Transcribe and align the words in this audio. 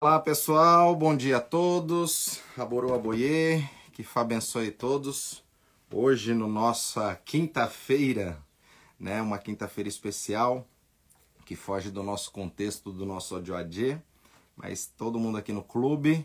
Olá 0.00 0.20
pessoal, 0.20 0.94
bom 0.94 1.16
dia 1.16 1.38
a 1.38 1.40
todos. 1.40 2.40
Aboru 2.56 2.94
Aboye, 2.94 3.68
que 3.92 4.04
Fá 4.04 4.20
abençoe 4.20 4.70
todos. 4.70 5.42
Hoje 5.92 6.34
no 6.34 6.46
nossa 6.46 7.16
quinta-feira, 7.24 8.40
né, 8.96 9.20
uma 9.20 9.38
quinta-feira 9.38 9.88
especial 9.88 10.64
que 11.44 11.56
foge 11.56 11.90
do 11.90 12.04
nosso 12.04 12.30
contexto 12.30 12.92
do 12.92 13.04
nosso 13.04 13.34
Odioadê, 13.34 13.98
mas 14.56 14.86
todo 14.86 15.18
mundo 15.18 15.36
aqui 15.36 15.52
no 15.52 15.64
clube 15.64 16.24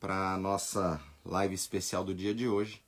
para 0.00 0.32
a 0.32 0.38
nossa 0.38 0.98
live 1.26 1.54
especial 1.54 2.04
do 2.04 2.14
dia 2.14 2.34
de 2.34 2.48
hoje, 2.48 2.82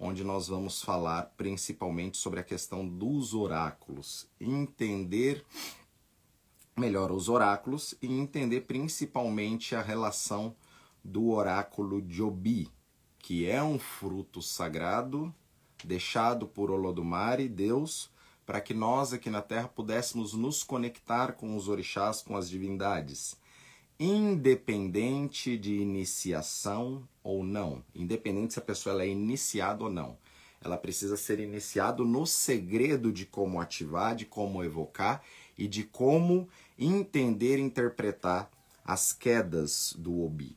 onde 0.00 0.24
nós 0.24 0.48
vamos 0.48 0.80
falar 0.80 1.34
principalmente 1.36 2.16
sobre 2.16 2.40
a 2.40 2.44
questão 2.44 2.88
dos 2.88 3.34
oráculos, 3.34 4.26
entender 4.40 5.44
melhor 6.78 7.10
os 7.10 7.28
oráculos 7.28 7.94
e 8.00 8.06
entender 8.06 8.62
principalmente 8.62 9.74
a 9.74 9.82
relação 9.82 10.54
do 11.04 11.30
oráculo 11.30 12.00
de 12.00 12.22
Obi, 12.22 12.70
que 13.18 13.48
é 13.48 13.62
um 13.62 13.78
fruto 13.78 14.40
sagrado 14.40 15.34
deixado 15.84 16.46
por 16.46 16.70
Olodumare, 16.70 17.48
Deus, 17.48 18.10
para 18.44 18.60
que 18.60 18.74
nós 18.74 19.12
aqui 19.12 19.30
na 19.30 19.42
Terra 19.42 19.68
pudéssemos 19.68 20.32
nos 20.32 20.62
conectar 20.62 21.32
com 21.32 21.56
os 21.56 21.68
orixás, 21.68 22.22
com 22.22 22.36
as 22.36 22.48
divindades, 22.48 23.36
independente 24.00 25.58
de 25.58 25.74
iniciação 25.74 27.06
ou 27.22 27.44
não, 27.44 27.84
independente 27.94 28.54
se 28.54 28.58
a 28.58 28.62
pessoa 28.62 28.94
ela 28.94 29.04
é 29.04 29.08
iniciada 29.08 29.84
ou 29.84 29.90
não. 29.90 30.16
Ela 30.60 30.76
precisa 30.76 31.16
ser 31.16 31.38
iniciado 31.38 32.04
no 32.04 32.26
segredo 32.26 33.12
de 33.12 33.24
como 33.24 33.60
ativar, 33.60 34.16
de 34.16 34.24
como 34.24 34.64
evocar 34.64 35.22
e 35.56 35.68
de 35.68 35.84
como 35.84 36.48
entender 36.78 37.58
e 37.58 37.62
interpretar 37.62 38.50
as 38.84 39.12
quedas 39.12 39.94
do 39.98 40.24
Obi. 40.24 40.56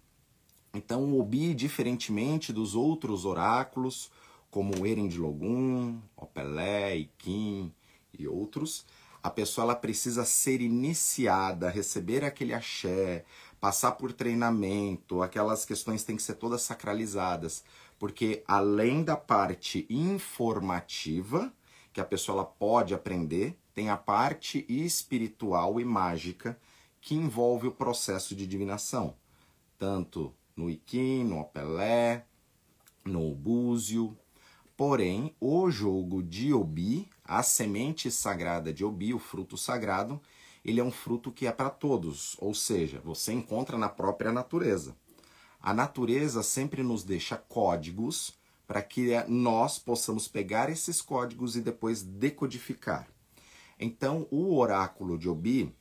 Então, 0.74 1.04
o 1.04 1.20
Obi, 1.20 1.54
diferentemente 1.54 2.54
dos 2.54 2.76
outros 2.76 3.26
oráculos, 3.26 4.12
como 4.50 4.80
o 4.80 4.86
Eren 4.86 5.08
de 5.08 5.18
Logum, 5.18 6.00
Opelé, 6.16 6.98
Ikim 6.98 7.74
e 8.18 8.28
outros, 8.28 8.86
a 9.24 9.30
pessoa 9.30 9.66
ela 9.66 9.76
precisa 9.76 10.26
ser 10.26 10.62
iniciada, 10.62 11.70
receber 11.70 12.24
aquele 12.24 12.54
axé, 12.54 13.24
passar 13.60 13.92
por 13.94 14.12
treinamento, 14.12 15.22
aquelas 15.22 15.64
questões 15.64 16.04
têm 16.04 16.16
que 16.16 16.24
ser 16.24 16.36
todas 16.36 16.64
sacralizadas, 16.64 17.64
porque 18.00 18.44
além 18.48 19.04
da 19.04 19.16
parte 19.16 19.86
informativa, 19.90 21.54
que 21.94 22.02
a 22.02 22.06
pessoa 22.06 22.38
ela 22.38 22.46
pode 22.46 22.94
aprender, 22.94 23.56
tem 23.74 23.90
a 23.90 23.98
parte 23.98 24.66
espiritual 24.68 25.80
e 25.80 25.86
mágica 25.86 26.60
que 27.00 27.16
envolve 27.16 27.68
o 27.68 27.72
processo 27.72 28.36
de 28.36 28.46
divinação, 28.46 29.16
tanto 29.78 30.34
no 30.56 30.70
Ikim, 30.70 31.24
no 31.24 31.40
Opelé, 31.40 32.26
no 33.04 33.34
Búzio. 33.34 34.16
Porém, 34.78 35.36
o 35.40 35.70
jogo 35.70 36.22
de 36.22 36.54
Obi, 36.54 37.10
a 37.24 37.44
semente 37.44 38.12
sagrada 38.12 38.74
de 38.74 38.84
Obi, 38.84 39.14
o 39.14 39.20
fruto 39.20 39.58
sagrado, 39.58 40.22
ele 40.64 40.80
é 40.80 40.84
um 40.84 40.92
fruto 40.92 41.32
que 41.32 41.48
é 41.48 41.52
para 41.52 41.70
todos, 41.70 42.36
ou 42.40 42.54
seja, 42.54 43.02
você 43.04 43.34
encontra 43.34 43.78
na 43.78 43.90
própria 43.90 44.32
natureza. 44.32 44.96
A 45.60 45.74
natureza 45.74 46.44
sempre 46.44 46.84
nos 46.84 47.04
deixa 47.04 47.38
códigos 47.38 48.34
para 48.68 48.82
que 48.82 49.12
nós 49.28 49.78
possamos 49.78 50.28
pegar 50.28 50.70
esses 50.70 51.02
códigos 51.02 51.56
e 51.56 51.62
depois 51.62 52.02
decodificar. 52.02 53.08
Então, 53.84 54.28
o 54.30 54.56
oráculo 54.56 55.18
de 55.18 55.28
Obi, 55.28 55.76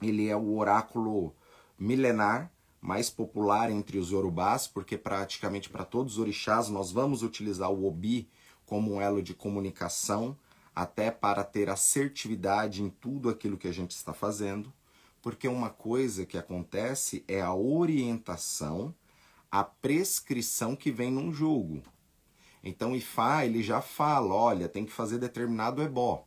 ele 0.00 0.26
é 0.26 0.34
o 0.34 0.56
oráculo 0.56 1.34
milenar 1.78 2.50
mais 2.80 3.10
popular 3.10 3.70
entre 3.70 3.98
os 3.98 4.10
yorubás, 4.10 4.66
porque 4.66 4.96
praticamente 4.96 5.68
para 5.68 5.84
todos 5.84 6.14
os 6.14 6.18
orixás 6.18 6.70
nós 6.70 6.90
vamos 6.90 7.22
utilizar 7.22 7.70
o 7.70 7.86
Obi 7.86 8.30
como 8.64 8.94
um 8.94 9.00
elo 9.02 9.22
de 9.22 9.34
comunicação, 9.34 10.34
até 10.74 11.10
para 11.10 11.44
ter 11.44 11.68
assertividade 11.68 12.82
em 12.82 12.88
tudo 12.88 13.28
aquilo 13.28 13.58
que 13.58 13.68
a 13.68 13.72
gente 13.72 13.90
está 13.90 14.14
fazendo, 14.14 14.72
porque 15.20 15.46
uma 15.46 15.68
coisa 15.68 16.24
que 16.24 16.38
acontece 16.38 17.22
é 17.28 17.42
a 17.42 17.54
orientação, 17.54 18.94
a 19.50 19.62
prescrição 19.62 20.74
que 20.74 20.90
vem 20.90 21.10
num 21.10 21.32
jogo. 21.32 21.82
Então 22.64 22.96
Ifá 22.96 23.44
ele 23.44 23.62
já 23.62 23.82
fala, 23.82 24.34
olha, 24.34 24.68
tem 24.68 24.86
que 24.86 24.92
fazer 24.92 25.18
determinado 25.18 25.82
ebó. 25.82 26.25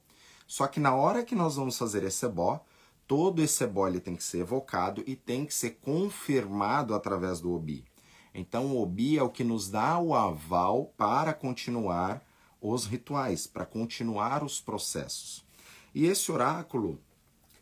Só 0.50 0.66
que 0.66 0.80
na 0.80 0.96
hora 0.96 1.24
que 1.24 1.36
nós 1.36 1.58
vamos 1.58 1.78
fazer 1.78 2.04
esse 2.04 2.26
ebó, 2.26 2.60
todo 3.06 3.40
esse 3.40 3.64
ebó 3.64 3.88
ele 3.88 4.00
tem 4.00 4.16
que 4.16 4.24
ser 4.24 4.40
evocado 4.40 5.04
e 5.06 5.16
tem 5.16 5.46
que 5.46 5.54
ser 5.54 5.78
confirmado 5.80 6.96
através 6.96 7.40
do 7.40 7.54
Obi. 7.54 7.86
Então 8.34 8.66
o 8.66 8.82
Obi 8.82 9.16
é 9.16 9.22
o 9.22 9.30
que 9.30 9.44
nos 9.44 9.70
dá 9.70 10.00
o 10.00 10.16
aval 10.16 10.92
para 10.98 11.36
continuar 11.36 12.26
os 12.60 12.88
rituais, 12.88 13.46
para 13.46 13.64
continuar 13.64 14.44
os 14.44 14.60
processos. 14.60 15.46
E 15.94 16.08
esse 16.08 16.32
oráculo, 16.32 17.00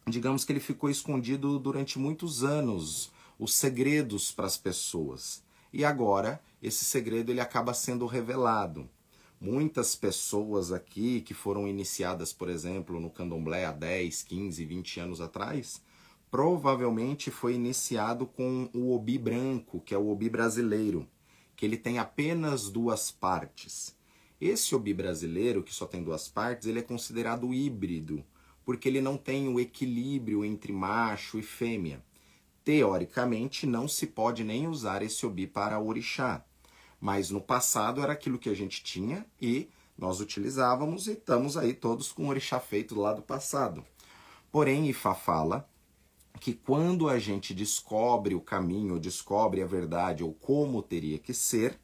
digamos 0.08 0.46
que 0.46 0.54
ele 0.54 0.62
ficou 0.62 0.90
escondido 0.90 1.60
durante 1.60 2.00
muitos 2.00 2.42
anos, 2.42 3.12
os 3.38 3.54
segredos 3.54 4.32
para 4.32 4.48
as 4.48 4.58
pessoas. 4.58 5.44
E 5.74 5.84
agora 5.84 6.42
esse 6.64 6.86
segredo 6.86 7.34
ele 7.34 7.42
acaba 7.42 7.74
sendo 7.74 8.06
revelado. 8.06 8.90
Muitas 9.40 9.96
pessoas 9.96 10.72
aqui 10.72 11.22
que 11.22 11.36
foram 11.36 11.68
iniciadas, 11.68 12.34
por 12.34 12.50
exemplo, 12.50 13.00
no 13.00 13.12
candomblé 13.12 13.66
há 13.66 13.72
10, 13.72 14.24
15, 14.24 14.66
20 14.66 15.00
anos 15.00 15.22
atrás, 15.22 15.80
provavelmente 16.32 17.30
foi 17.30 17.54
iniciado 17.54 18.26
com 18.26 18.68
o 18.74 18.96
obi 18.96 19.16
branco, 19.16 19.80
que 19.82 19.94
é 19.94 19.98
o 19.98 20.10
obi 20.10 20.28
brasileiro, 20.28 21.08
que 21.56 21.66
ele 21.66 21.78
tem 21.78 22.00
apenas 22.00 22.70
duas 22.70 23.12
partes. 23.12 23.96
Esse 24.42 24.74
obi 24.74 24.92
brasileiro, 24.92 25.62
que 25.62 25.74
só 25.74 25.86
tem 25.86 26.04
duas 26.04 26.28
partes, 26.28 26.68
ele 26.68 26.80
é 26.80 26.84
considerado 26.84 27.54
híbrido, 27.54 28.26
porque 28.66 28.90
ele 28.90 29.02
não 29.02 29.18
tem 29.18 29.48
o 29.48 29.60
equilíbrio 29.60 30.44
entre 30.44 30.74
macho 30.74 31.38
e 31.38 31.44
fêmea. 31.44 32.04
Teoricamente, 32.64 33.68
não 33.68 33.88
se 33.88 34.08
pode 34.08 34.44
nem 34.44 34.68
usar 34.68 35.04
esse 35.04 35.26
obi 35.28 35.46
para 35.46 35.80
orixá. 35.80 36.44
Mas 37.00 37.30
no 37.30 37.42
passado 37.42 38.02
era 38.02 38.14
aquilo 38.14 38.40
que 38.40 38.50
a 38.50 38.56
gente 38.56 38.84
tinha 38.84 39.26
e 39.42 39.70
nós 39.98 40.20
utilizávamos 40.20 41.08
e 41.08 41.14
estamos 41.14 41.58
aí 41.58 41.74
todos 41.74 42.12
com 42.12 42.26
o 42.26 42.30
orixá 42.30 42.60
feito 42.60 43.00
lá 43.00 43.14
do 43.14 43.22
passado. 43.22 43.86
Porém, 44.52 44.88
Ifá 44.90 45.14
fala 45.14 45.68
que 46.40 46.54
quando 46.54 47.10
a 47.10 47.18
gente 47.18 47.54
descobre 47.54 48.36
o 48.36 48.42
caminho, 48.42 49.00
descobre 49.00 49.62
a 49.62 49.66
verdade 49.66 50.24
ou 50.24 50.34
como 50.34 50.82
teria 50.82 51.18
que 51.18 51.34
ser, 51.34 51.80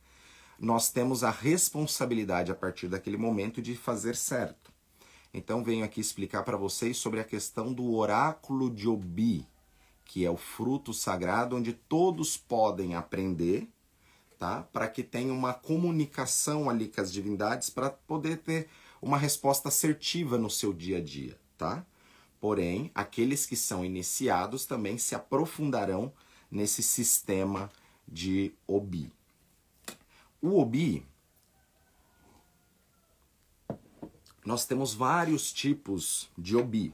nós 0.59 0.91
temos 0.91 1.23
a 1.23 1.31
responsabilidade 1.31 2.51
a 2.51 2.55
partir 2.55 2.87
daquele 2.87 3.17
momento 3.17 3.61
de 3.61 3.75
fazer 3.75 4.15
certo. 4.15 4.71
Então 5.33 5.63
venho 5.63 5.83
aqui 5.83 5.99
explicar 5.99 6.43
para 6.43 6.55
vocês 6.55 6.97
sobre 6.97 7.19
a 7.19 7.23
questão 7.23 7.73
do 7.73 7.91
oráculo 7.95 8.69
de 8.69 8.87
Obi, 8.87 9.47
que 10.05 10.23
é 10.23 10.29
o 10.29 10.37
fruto 10.37 10.93
sagrado 10.93 11.55
onde 11.55 11.73
todos 11.73 12.37
podem 12.37 12.93
aprender 12.93 13.67
tá? 14.43 14.67
Para 14.73 14.89
que 14.89 15.03
tenha 15.03 15.31
uma 15.31 15.53
comunicação 15.53 16.69
ali 16.69 16.89
com 16.89 16.99
as 16.99 17.13
divindades 17.13 17.69
para 17.69 17.89
poder 17.89 18.39
ter 18.39 18.67
uma 19.01 19.17
resposta 19.17 19.69
assertiva 19.69 20.37
no 20.37 20.49
seu 20.49 20.73
dia 20.73 20.97
a 20.97 21.01
dia, 21.01 21.39
tá? 21.57 21.85
Porém, 22.41 22.91
aqueles 22.93 23.45
que 23.45 23.55
são 23.55 23.85
iniciados 23.85 24.65
também 24.65 24.97
se 24.97 25.15
aprofundarão 25.15 26.11
nesse 26.51 26.83
sistema 26.83 27.71
de 28.05 28.53
Obi. 28.67 29.09
O 30.41 30.59
Obi, 30.59 31.05
nós 34.45 34.65
temos 34.65 34.93
vários 34.93 35.53
tipos 35.53 36.29
de 36.37 36.57
Obi. 36.57 36.93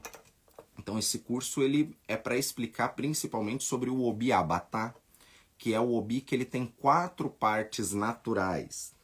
Então 0.78 0.96
esse 0.96 1.18
curso 1.18 1.62
ele 1.62 1.96
é 2.06 2.16
para 2.16 2.36
explicar 2.36 2.90
principalmente 2.90 3.64
sobre 3.64 3.90
o 3.90 4.04
Obi 4.04 4.30
Abatá, 4.32 4.94
que 5.60 5.74
é 5.74 5.78
o 5.78 5.92
obi 5.92 6.22
que 6.22 6.34
ele 6.34 6.46
tem 6.46 6.64
quatro 6.64 7.28
partes 7.28 7.92
naturais. 7.92 8.94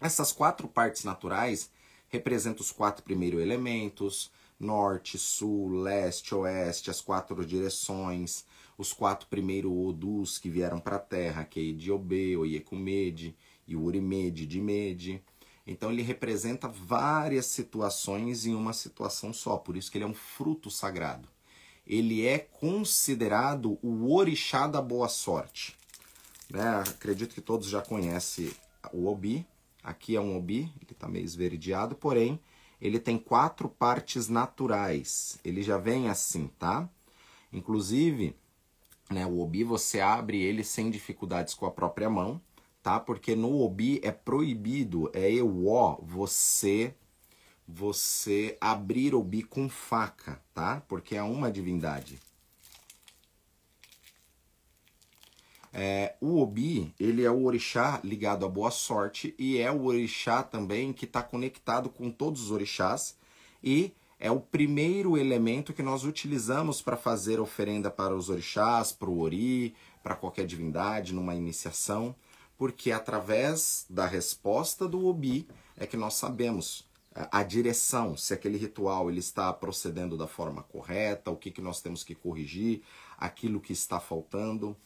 Essas 0.00 0.32
quatro 0.32 0.66
partes 0.66 1.04
naturais 1.04 1.70
representam 2.08 2.62
os 2.62 2.72
quatro 2.72 3.04
primeiros 3.04 3.40
elementos, 3.40 4.28
norte, 4.58 5.16
sul, 5.16 5.68
leste, 5.68 6.34
oeste, 6.34 6.90
as 6.90 7.00
quatro 7.00 7.46
direções, 7.46 8.44
os 8.76 8.92
quatro 8.92 9.28
primeiros 9.28 9.70
odus 9.70 10.36
que 10.36 10.50
vieram 10.50 10.80
para 10.80 10.96
a 10.96 10.98
Terra, 10.98 11.44
que 11.44 11.60
é 11.60 11.62
Idiobe, 11.62 12.36
Oyekumede 12.36 13.36
e 13.64 13.76
Urimede, 13.76 14.48
Dimede. 14.48 15.22
Então 15.64 15.92
ele 15.92 16.02
representa 16.02 16.66
várias 16.66 17.46
situações 17.46 18.46
em 18.46 18.54
uma 18.56 18.72
situação 18.72 19.32
só, 19.32 19.56
por 19.58 19.76
isso 19.76 19.92
que 19.92 19.98
ele 19.98 20.04
é 20.04 20.08
um 20.08 20.12
fruto 20.12 20.72
sagrado. 20.72 21.28
Ele 21.86 22.26
é 22.26 22.40
considerado 22.40 23.78
o 23.80 24.12
orixá 24.12 24.66
da 24.66 24.82
boa 24.82 25.08
sorte. 25.08 25.76
Né? 26.50 26.82
Acredito 26.88 27.34
que 27.34 27.40
todos 27.40 27.68
já 27.68 27.82
conhecem 27.82 28.52
o 28.92 29.06
obi. 29.06 29.46
Aqui 29.82 30.16
é 30.16 30.20
um 30.20 30.36
obi, 30.36 30.72
ele 30.80 30.92
está 30.92 31.08
meio 31.08 31.24
esverdeado, 31.24 31.94
porém 31.94 32.40
ele 32.80 32.98
tem 32.98 33.18
quatro 33.18 33.68
partes 33.68 34.28
naturais. 34.28 35.38
Ele 35.44 35.62
já 35.62 35.78
vem 35.78 36.08
assim, 36.08 36.48
tá? 36.58 36.88
Inclusive, 37.52 38.34
Né? 39.10 39.26
O 39.26 39.40
obi 39.40 39.64
você 39.64 40.00
abre 40.00 40.40
ele 40.42 40.64
sem 40.64 40.90
dificuldades 40.90 41.54
com 41.54 41.66
a 41.66 41.70
própria 41.70 42.08
mão, 42.08 42.40
tá? 42.82 42.98
Porque 42.98 43.36
no 43.36 43.60
obi 43.60 44.00
é 44.02 44.10
proibido, 44.10 45.10
é 45.12 45.30
euó, 45.32 45.98
você 46.02 46.94
você 47.66 48.58
abrir 48.60 49.14
obi 49.14 49.42
com 49.42 49.68
faca, 49.68 50.40
tá? 50.52 50.82
Porque 50.88 51.16
é 51.16 51.22
uma 51.22 51.50
divindade. 51.50 52.20
É, 55.76 56.14
o 56.20 56.40
Obi, 56.40 56.94
ele 57.00 57.24
é 57.24 57.30
o 57.30 57.44
orixá 57.44 58.00
ligado 58.04 58.46
à 58.46 58.48
boa 58.48 58.70
sorte 58.70 59.34
e 59.36 59.58
é 59.58 59.72
o 59.72 59.86
orixá 59.86 60.40
também 60.40 60.92
que 60.92 61.04
está 61.04 61.20
conectado 61.20 61.90
com 61.90 62.12
todos 62.12 62.42
os 62.42 62.50
orixás 62.52 63.16
e 63.60 63.92
é 64.20 64.30
o 64.30 64.38
primeiro 64.38 65.18
elemento 65.18 65.72
que 65.72 65.82
nós 65.82 66.04
utilizamos 66.04 66.80
para 66.80 66.96
fazer 66.96 67.40
oferenda 67.40 67.90
para 67.90 68.14
os 68.14 68.28
orixás, 68.30 68.92
para 68.92 69.10
o 69.10 69.18
ori, 69.18 69.74
para 70.00 70.14
qualquer 70.14 70.46
divindade, 70.46 71.12
numa 71.12 71.34
iniciação, 71.34 72.14
porque 72.56 72.92
através 72.92 73.84
da 73.90 74.06
resposta 74.06 74.86
do 74.86 75.04
Obi 75.08 75.48
é 75.76 75.88
que 75.88 75.96
nós 75.96 76.14
sabemos 76.14 76.86
a 77.14 77.42
direção, 77.42 78.16
se 78.16 78.32
aquele 78.32 78.58
ritual 78.58 79.10
ele 79.10 79.20
está 79.20 79.52
procedendo 79.52 80.16
da 80.16 80.28
forma 80.28 80.62
correta, 80.62 81.32
o 81.32 81.36
que, 81.36 81.50
que 81.50 81.60
nós 81.60 81.80
temos 81.80 82.04
que 82.04 82.14
corrigir, 82.14 82.82
aquilo 83.18 83.60
que 83.60 83.72
está 83.72 83.98
faltando. 83.98 84.76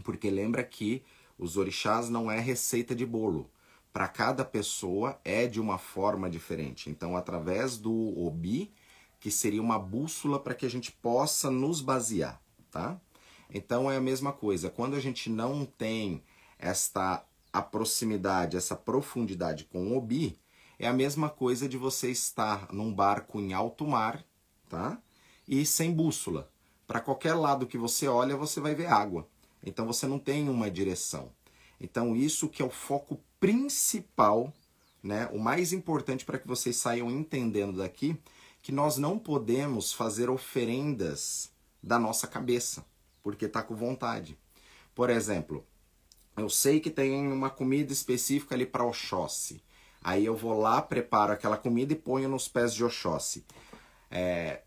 Porque 0.00 0.30
lembra 0.30 0.62
que 0.62 1.02
os 1.38 1.56
orixás 1.56 2.08
não 2.08 2.30
é 2.30 2.40
receita 2.40 2.94
de 2.94 3.06
bolo. 3.06 3.50
Para 3.92 4.08
cada 4.08 4.44
pessoa 4.44 5.18
é 5.24 5.46
de 5.46 5.60
uma 5.60 5.78
forma 5.78 6.28
diferente. 6.28 6.90
Então, 6.90 7.16
através 7.16 7.76
do 7.76 8.18
Obi, 8.18 8.72
que 9.20 9.30
seria 9.30 9.62
uma 9.62 9.78
bússola 9.78 10.38
para 10.38 10.54
que 10.54 10.66
a 10.66 10.70
gente 10.70 10.92
possa 10.92 11.50
nos 11.50 11.80
basear, 11.80 12.40
tá? 12.70 13.00
Então 13.50 13.90
é 13.90 13.96
a 13.96 14.00
mesma 14.00 14.32
coisa. 14.32 14.70
Quando 14.70 14.94
a 14.94 15.00
gente 15.00 15.30
não 15.30 15.64
tem 15.64 16.22
esta 16.58 17.24
a 17.50 17.62
proximidade, 17.62 18.56
essa 18.56 18.76
profundidade 18.76 19.64
com 19.64 19.88
o 19.88 19.96
Obi, 19.96 20.38
é 20.78 20.86
a 20.86 20.92
mesma 20.92 21.30
coisa 21.30 21.68
de 21.68 21.78
você 21.78 22.10
estar 22.10 22.72
num 22.72 22.92
barco 22.92 23.40
em 23.40 23.52
alto 23.52 23.86
mar, 23.86 24.22
tá? 24.68 24.98
E 25.46 25.64
sem 25.64 25.92
bússola. 25.92 26.50
Para 26.86 27.00
qualquer 27.00 27.34
lado 27.34 27.66
que 27.66 27.78
você 27.78 28.06
olha, 28.06 28.36
você 28.36 28.60
vai 28.60 28.74
ver 28.74 28.86
água. 28.86 29.26
Então 29.68 29.86
você 29.86 30.06
não 30.06 30.18
tem 30.18 30.48
uma 30.48 30.70
direção. 30.70 31.30
Então 31.80 32.16
isso 32.16 32.48
que 32.48 32.62
é 32.62 32.64
o 32.64 32.70
foco 32.70 33.20
principal, 33.38 34.52
né? 35.02 35.28
O 35.32 35.38
mais 35.38 35.72
importante 35.72 36.24
para 36.24 36.38
que 36.38 36.48
vocês 36.48 36.76
saiam 36.76 37.10
entendendo 37.10 37.78
daqui, 37.78 38.16
que 38.62 38.72
nós 38.72 38.96
não 38.96 39.18
podemos 39.18 39.92
fazer 39.92 40.28
oferendas 40.28 41.50
da 41.82 41.98
nossa 41.98 42.26
cabeça, 42.26 42.84
porque 43.22 43.44
está 43.44 43.62
com 43.62 43.76
vontade. 43.76 44.36
Por 44.94 45.10
exemplo, 45.10 45.64
eu 46.36 46.48
sei 46.48 46.80
que 46.80 46.90
tem 46.90 47.30
uma 47.30 47.50
comida 47.50 47.92
específica 47.92 48.54
ali 48.54 48.66
para 48.66 48.84
Oxóssi. 48.84 49.62
Aí 50.02 50.24
eu 50.24 50.36
vou 50.36 50.58
lá, 50.58 50.80
preparo 50.80 51.32
aquela 51.32 51.56
comida 51.56 51.92
e 51.92 51.96
ponho 51.96 52.28
nos 52.28 52.48
pés 52.48 52.74
de 52.74 52.84
Oxóssi. 52.84 53.44
É, 54.10 54.62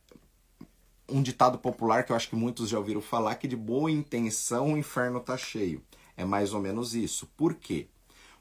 um 1.12 1.22
ditado 1.22 1.58
popular 1.58 2.04
que 2.04 2.12
eu 2.12 2.16
acho 2.16 2.30
que 2.30 2.36
muitos 2.36 2.70
já 2.70 2.78
ouviram 2.78 3.02
falar, 3.02 3.36
que 3.36 3.48
de 3.48 3.56
boa 3.56 3.92
intenção 3.92 4.74
o 4.74 4.78
inferno 4.78 5.20
está 5.20 5.38
cheio. 5.38 5.84
É 6.16 6.24
mais 6.24 6.54
ou 6.54 6.62
menos 6.62 6.96
isso. 6.96 7.28
Por 7.38 7.56
quê? 7.56 7.88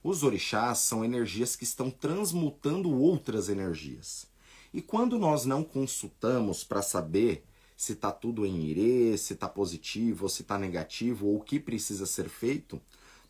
Os 0.03 0.23
orixás 0.23 0.79
são 0.79 1.05
energias 1.05 1.57
que 1.57 1.65
estão 1.65 1.91
transmutando 1.91 2.91
outras 2.91 3.49
energias. 3.49 4.27
E 4.73 4.81
quando 4.81 5.19
nós 5.19 5.45
não 5.45 5.63
consultamos 5.65 6.65
para 6.65 6.81
saber 6.81 7.45
se 7.77 7.93
está 7.93 8.13
tudo 8.13 8.47
em 8.47 8.63
irê, 8.63 9.17
se 9.17 9.33
está 9.33 9.49
positivo 9.49 10.25
ou 10.25 10.29
se 10.29 10.43
está 10.43 10.59
negativo, 10.59 11.27
ou 11.27 11.37
o 11.37 11.41
que 11.41 11.59
precisa 11.59 12.07
ser 12.07 12.29
feito, 12.29 12.81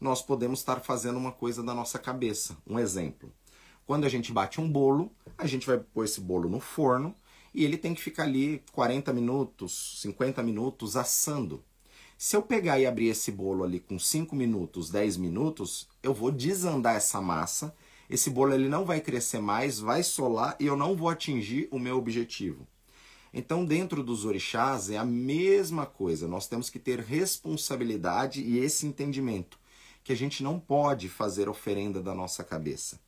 nós 0.01 0.23
podemos 0.23 0.61
estar 0.61 0.81
fazendo 0.81 1.19
uma 1.19 1.33
coisa 1.33 1.63
da 1.63 1.75
nossa 1.75 1.99
cabeça. 1.99 2.57
Um 2.67 2.79
exemplo. 2.79 3.33
Quando 3.87 4.05
a 4.05 4.09
gente 4.09 4.33
bate 4.33 4.61
um 4.61 4.71
bolo, 4.71 5.11
a 5.37 5.47
gente 5.47 5.67
vai 5.67 5.79
pôr 5.79 6.05
esse 6.05 6.21
bolo 6.21 6.49
no 6.49 6.61
forno 6.61 7.15
e 7.55 7.65
ele 7.65 7.77
tem 7.77 7.95
que 7.95 8.03
ficar 8.03 8.25
ali 8.25 8.63
40 8.73 9.13
minutos, 9.13 9.99
50 10.03 10.43
minutos 10.43 10.97
assando. 10.97 11.63
Se 12.17 12.37
eu 12.37 12.43
pegar 12.43 12.79
e 12.79 12.87
abrir 12.87 13.09
esse 13.09 13.33
bolo 13.33 13.65
ali 13.65 13.81
com 13.81 13.99
5 13.99 14.37
minutos, 14.37 14.91
10 14.91 15.17
minutos, 15.17 15.89
eu 16.03 16.13
vou 16.13 16.31
desandar 16.31 16.97
essa 16.97 17.21
massa. 17.21 17.75
Esse 18.11 18.29
bolo 18.29 18.53
ele 18.53 18.69
não 18.69 18.85
vai 18.85 19.01
crescer 19.01 19.41
mais, 19.41 19.79
vai 19.79 20.03
solar 20.03 20.55
e 20.61 20.67
eu 20.67 20.77
não 20.77 20.95
vou 20.95 21.09
atingir 21.09 21.69
o 21.71 21.79
meu 21.79 21.97
objetivo. 21.97 22.67
Então, 23.33 23.65
dentro 23.65 24.03
dos 24.03 24.25
orixás 24.25 24.91
é 24.91 24.99
a 24.99 25.05
mesma 25.05 25.87
coisa. 25.87 26.27
Nós 26.27 26.47
temos 26.47 26.69
que 26.69 26.79
ter 26.79 27.01
responsabilidade 27.01 28.43
e 28.43 28.59
esse 28.59 28.87
entendimento 28.87 29.59
que 30.03 30.13
a 30.13 30.17
gente 30.17 30.43
não 30.43 30.59
pode 30.59 31.09
fazer 31.09 31.49
oferenda 31.49 32.03
da 32.03 32.15
nossa 32.15 32.43
cabeça, 32.43 33.01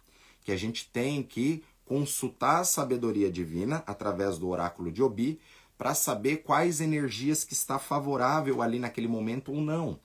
que 0.44 0.52
a 0.52 0.56
gente 0.56 0.88
tem 0.90 1.22
que 1.22 1.62
consultar 1.84 2.60
a 2.60 2.64
sabedoria 2.64 3.30
divina 3.30 3.82
através 3.86 4.38
do 4.38 4.48
oráculo 4.48 4.90
de 4.90 5.02
Obi 5.02 5.40
para 5.76 5.94
saber 5.94 6.38
quais 6.38 6.80
energias 6.80 7.44
que 7.44 7.52
está 7.52 7.78
favorável 7.78 8.62
ali 8.62 8.78
naquele 8.78 9.08
momento 9.08 9.52
ou 9.52 9.60
não. 9.60 9.98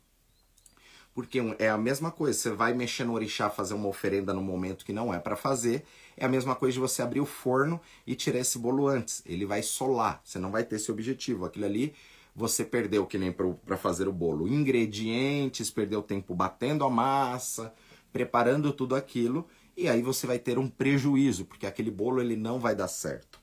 Porque 1.14 1.40
é 1.58 1.70
a 1.70 1.78
mesma 1.78 2.12
coisa, 2.12 2.38
você 2.38 2.52
vai 2.52 2.74
mexer 2.74 3.04
no 3.04 3.14
orixá 3.14 3.50
fazer 3.50 3.74
uma 3.74 3.88
oferenda 3.88 4.34
no 4.34 4.42
momento 4.42 4.86
que 4.86 4.94
não 4.94 5.14
é 5.14 5.20
para 5.20 5.36
fazer, 5.36 5.84
é 6.16 6.26
a 6.26 6.30
mesma 6.30 6.56
coisa 6.56 6.74
de 6.74 6.80
você 6.80 7.02
abrir 7.02 7.20
o 7.20 7.26
forno 7.26 7.82
e 8.06 8.14
tirar 8.14 8.40
esse 8.40 8.60
bolo 8.60 8.88
antes. 8.88 9.24
Ele 9.26 9.46
vai 9.46 9.64
solar, 9.64 10.22
você 10.24 10.38
não 10.38 10.52
vai 10.52 10.64
ter 10.64 10.76
esse 10.76 10.92
objetivo. 10.92 11.46
Aquilo 11.46 11.66
ali 11.66 11.94
você 12.36 12.64
perdeu 12.64 13.06
que 13.08 13.18
nem 13.18 13.32
para 13.32 13.78
fazer 13.78 14.08
o 14.08 14.14
bolo. 14.14 14.48
Ingredientes, 14.48 15.72
perdeu 15.72 16.04
tempo 16.04 16.36
batendo 16.36 16.86
a 16.86 16.90
massa, 16.90 17.74
preparando 18.14 18.72
tudo 18.72 18.96
aquilo 18.96 19.48
e 19.78 19.88
aí 19.88 20.02
você 20.02 20.26
vai 20.26 20.40
ter 20.40 20.58
um 20.58 20.68
prejuízo, 20.68 21.46
porque 21.46 21.68
aquele 21.68 21.92
bolo 21.92 22.20
ele 22.20 22.36
não 22.36 22.60
vai 22.60 22.76
dar 22.76 22.88
certo. 22.88 23.40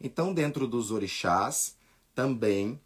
Então, 0.00 0.32
dentro 0.32 0.68
dos 0.68 0.92
orixás, 0.92 1.76
também 2.14 2.80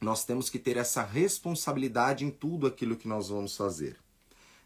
nós 0.00 0.24
temos 0.24 0.48
que 0.48 0.58
ter 0.58 0.78
essa 0.78 1.02
responsabilidade 1.02 2.24
em 2.24 2.30
tudo 2.30 2.66
aquilo 2.66 2.96
que 2.96 3.06
nós 3.06 3.28
vamos 3.28 3.54
fazer. 3.54 3.98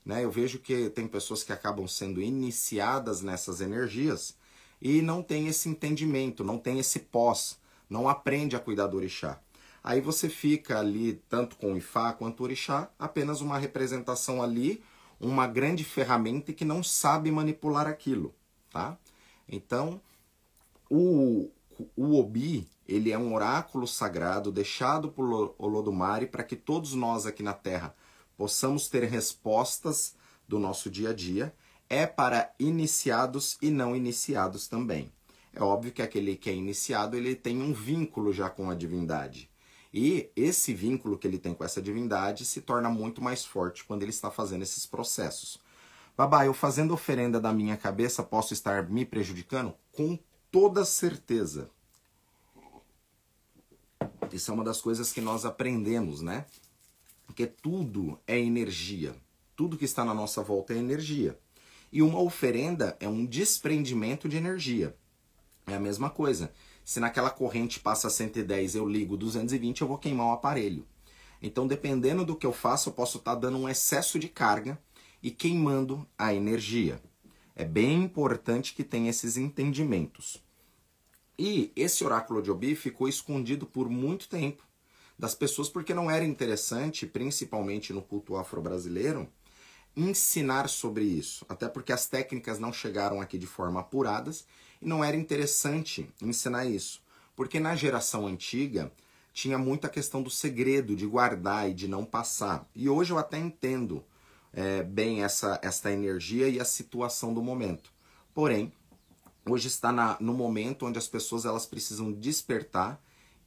Né? 0.05 0.25
Eu 0.25 0.31
vejo 0.31 0.61
que 0.61 0.89
tem 0.91 1.09
pessoas 1.09 1.43
que 1.43 1.53
acabam 1.53 1.89
sendo 1.89 2.23
iniciadas 2.23 3.21
nessas 3.21 3.61
energias 3.61 4.37
e 4.81 5.03
não 5.03 5.21
tem 5.21 5.49
esse 5.49 5.69
entendimento, 5.69 6.45
não 6.45 6.59
tem 6.59 6.79
esse 6.79 7.01
pós, 7.01 7.59
não 7.91 8.09
aprende 8.09 8.55
a 8.55 8.61
cuidar 8.61 8.87
do 8.87 8.97
orixá. 8.97 9.41
Aí 9.83 10.01
você 10.01 10.29
fica 10.29 10.79
ali, 10.79 11.21
tanto 11.29 11.57
com 11.57 11.73
o 11.73 11.77
Ifá 11.77 12.13
quanto 12.13 12.41
o 12.41 12.45
orixá, 12.45 12.89
apenas 12.99 13.41
uma 13.41 13.59
representação 13.59 14.43
ali, 14.43 14.83
uma 15.21 15.47
grande 15.47 15.85
ferramenta 15.85 16.53
que 16.53 16.65
não 16.65 16.83
sabe 16.83 17.31
manipular 17.31 17.87
aquilo, 17.87 18.35
tá? 18.71 18.99
Então, 19.49 20.01
o, 20.91 21.51
o 21.97 22.19
Obi, 22.19 22.69
ele 22.87 23.11
é 23.11 23.19
um 23.19 23.35
oráculo 23.35 23.87
sagrado 23.87 24.53
deixado 24.53 25.11
por 25.11 25.55
Olodumare 25.59 26.27
para 26.27 26.45
que 26.45 26.57
todos 26.57 26.95
nós 26.95 27.27
aqui 27.27 27.43
na 27.43 27.53
Terra 27.53 27.95
possamos 28.37 28.89
ter 28.89 29.05
respostas 29.05 30.15
do 30.47 30.59
nosso 30.59 30.91
dia 30.91 31.11
a 31.11 31.15
dia. 31.15 31.55
É 31.89 32.07
para 32.07 32.53
iniciados 32.59 33.57
e 33.63 33.71
não 33.71 33.95
iniciados 33.95 34.67
também. 34.67 35.13
É 35.53 35.63
óbvio 35.63 35.93
que 35.93 36.03
aquele 36.03 36.37
que 36.37 36.51
é 36.51 36.55
iniciado, 36.55 37.17
ele 37.17 37.35
tem 37.35 37.63
um 37.63 37.73
vínculo 37.73 38.33
já 38.33 38.51
com 38.51 38.69
a 38.69 38.75
divindade. 38.75 39.49
E 39.99 40.31
esse 40.37 40.75
vínculo 40.75 41.17
que 41.17 41.27
ele 41.27 41.39
tem 41.39 41.55
com 41.55 41.65
essa 41.65 41.81
divindade 41.81 42.45
se 42.45 42.61
torna 42.61 42.91
muito 42.91 43.23
mais 43.23 43.47
forte 43.47 43.83
quando 43.83 44.03
ele 44.03 44.11
está 44.11 44.31
fazendo 44.31 44.61
esses 44.61 44.85
processos. 44.85 45.59
Babá, 46.15 46.45
eu 46.45 46.53
fazendo 46.53 46.93
oferenda 46.93 47.41
da 47.41 47.51
minha 47.51 47.79
cabeça 47.79 48.23
posso 48.23 48.53
estar 48.53 48.91
me 48.91 49.07
prejudicando? 49.07 49.75
Com 49.93 50.19
toda 50.53 50.85
certeza. 50.85 51.71
Isso 54.31 54.51
é 54.51 54.55
uma 54.55 54.65
das 54.65 54.83
coisas 54.83 55.15
que 55.15 55.23
nós 55.23 55.47
aprendemos, 55.47 56.21
né? 56.21 56.45
Que 57.35 57.47
tudo 57.47 58.21
é 58.27 58.39
energia. 58.39 59.17
Tudo 59.57 59.79
que 59.79 59.87
está 59.87 60.05
na 60.05 60.13
nossa 60.13 60.43
volta 60.43 60.75
é 60.75 60.77
energia. 60.77 61.39
E 61.91 62.03
uma 62.03 62.21
oferenda 62.21 62.99
é 63.01 63.09
um 63.09 63.25
desprendimento 63.25 64.29
de 64.29 64.37
energia. 64.37 64.95
É 65.67 65.75
a 65.75 65.81
mesma 65.81 66.11
coisa. 66.11 66.53
Se 66.87 67.01
naquela 67.01 67.31
corrente 67.31 67.81
passa 67.81 68.09
110 68.09 68.77
eu 68.77 68.89
ligo 68.89 69.17
220, 69.17 69.81
eu 69.81 69.89
vou 69.89 69.99
queimar 69.99 70.29
o 70.29 70.31
aparelho. 70.31 70.87
Então, 71.43 71.67
dependendo 71.67 72.25
do 72.25 72.37
que 72.37 72.47
eu 72.47 72.53
faço, 72.53 72.91
eu 72.91 72.93
posso 72.93 73.19
estar 73.19 73.35
tá 73.35 73.41
dando 73.41 73.59
um 73.59 73.69
excesso 73.69 74.21
de 74.21 74.29
carga 74.29 74.81
e 75.21 75.33
queimando 75.33 76.07
a 76.17 76.33
energia. 76.33 77.03
É 77.57 77.65
bem 77.65 78.05
importante 78.05 78.73
que 78.73 78.85
tenha 78.85 79.11
esses 79.11 79.37
entendimentos. 79.37 80.41
E 81.37 81.73
esse 81.75 82.05
oráculo 82.05 82.41
de 82.41 82.53
Obi 82.53 82.77
ficou 82.77 83.09
escondido 83.09 83.67
por 83.67 83.91
muito 83.91 84.29
tempo 84.29 84.63
das 85.19 85.35
pessoas 85.35 85.69
porque 85.69 85.93
não 85.93 86.09
era 86.09 86.25
interessante, 86.25 87.05
principalmente 87.05 87.93
no 87.93 88.01
culto 88.01 88.37
afro-brasileiro, 88.37 89.29
ensinar 89.97 90.69
sobre 90.69 91.03
isso, 91.03 91.45
até 91.49 91.69
porque 91.69 91.93
as 91.93 92.07
técnicas 92.07 92.61
não 92.61 92.73
chegaram 92.73 93.21
aqui 93.21 93.39
de 93.39 93.47
forma 93.47 93.81
apuradas 93.81 94.47
e 94.81 94.87
não 94.87 95.03
era 95.05 95.17
interessante 95.17 96.09
ensinar 96.21 96.65
isso, 96.67 97.01
porque 97.35 97.61
na 97.61 97.75
geração 97.75 98.27
antiga 98.27 98.93
tinha 99.33 99.59
muita 99.59 99.89
questão 99.89 100.23
do 100.23 100.31
segredo, 100.31 100.97
de 100.97 101.07
guardar 101.07 101.69
e 101.69 101.75
de 101.75 101.87
não 101.87 102.05
passar. 102.05 102.67
E 102.75 102.89
hoje 102.89 103.13
eu 103.13 103.19
até 103.19 103.39
entendo 103.39 104.03
é, 104.53 104.83
bem 104.83 105.23
essa, 105.23 105.61
essa 105.63 105.93
energia 105.93 106.49
e 106.49 106.59
a 106.59 106.65
situação 106.65 107.35
do 107.35 107.43
momento. 107.43 107.93
Porém, 108.33 108.73
hoje 109.47 109.69
está 109.69 109.93
na, 109.93 110.17
no 110.21 110.33
momento 110.33 110.87
onde 110.87 110.99
as 110.99 111.07
pessoas 111.07 111.45
elas 111.45 111.67
precisam 111.67 112.11
despertar 112.11 112.99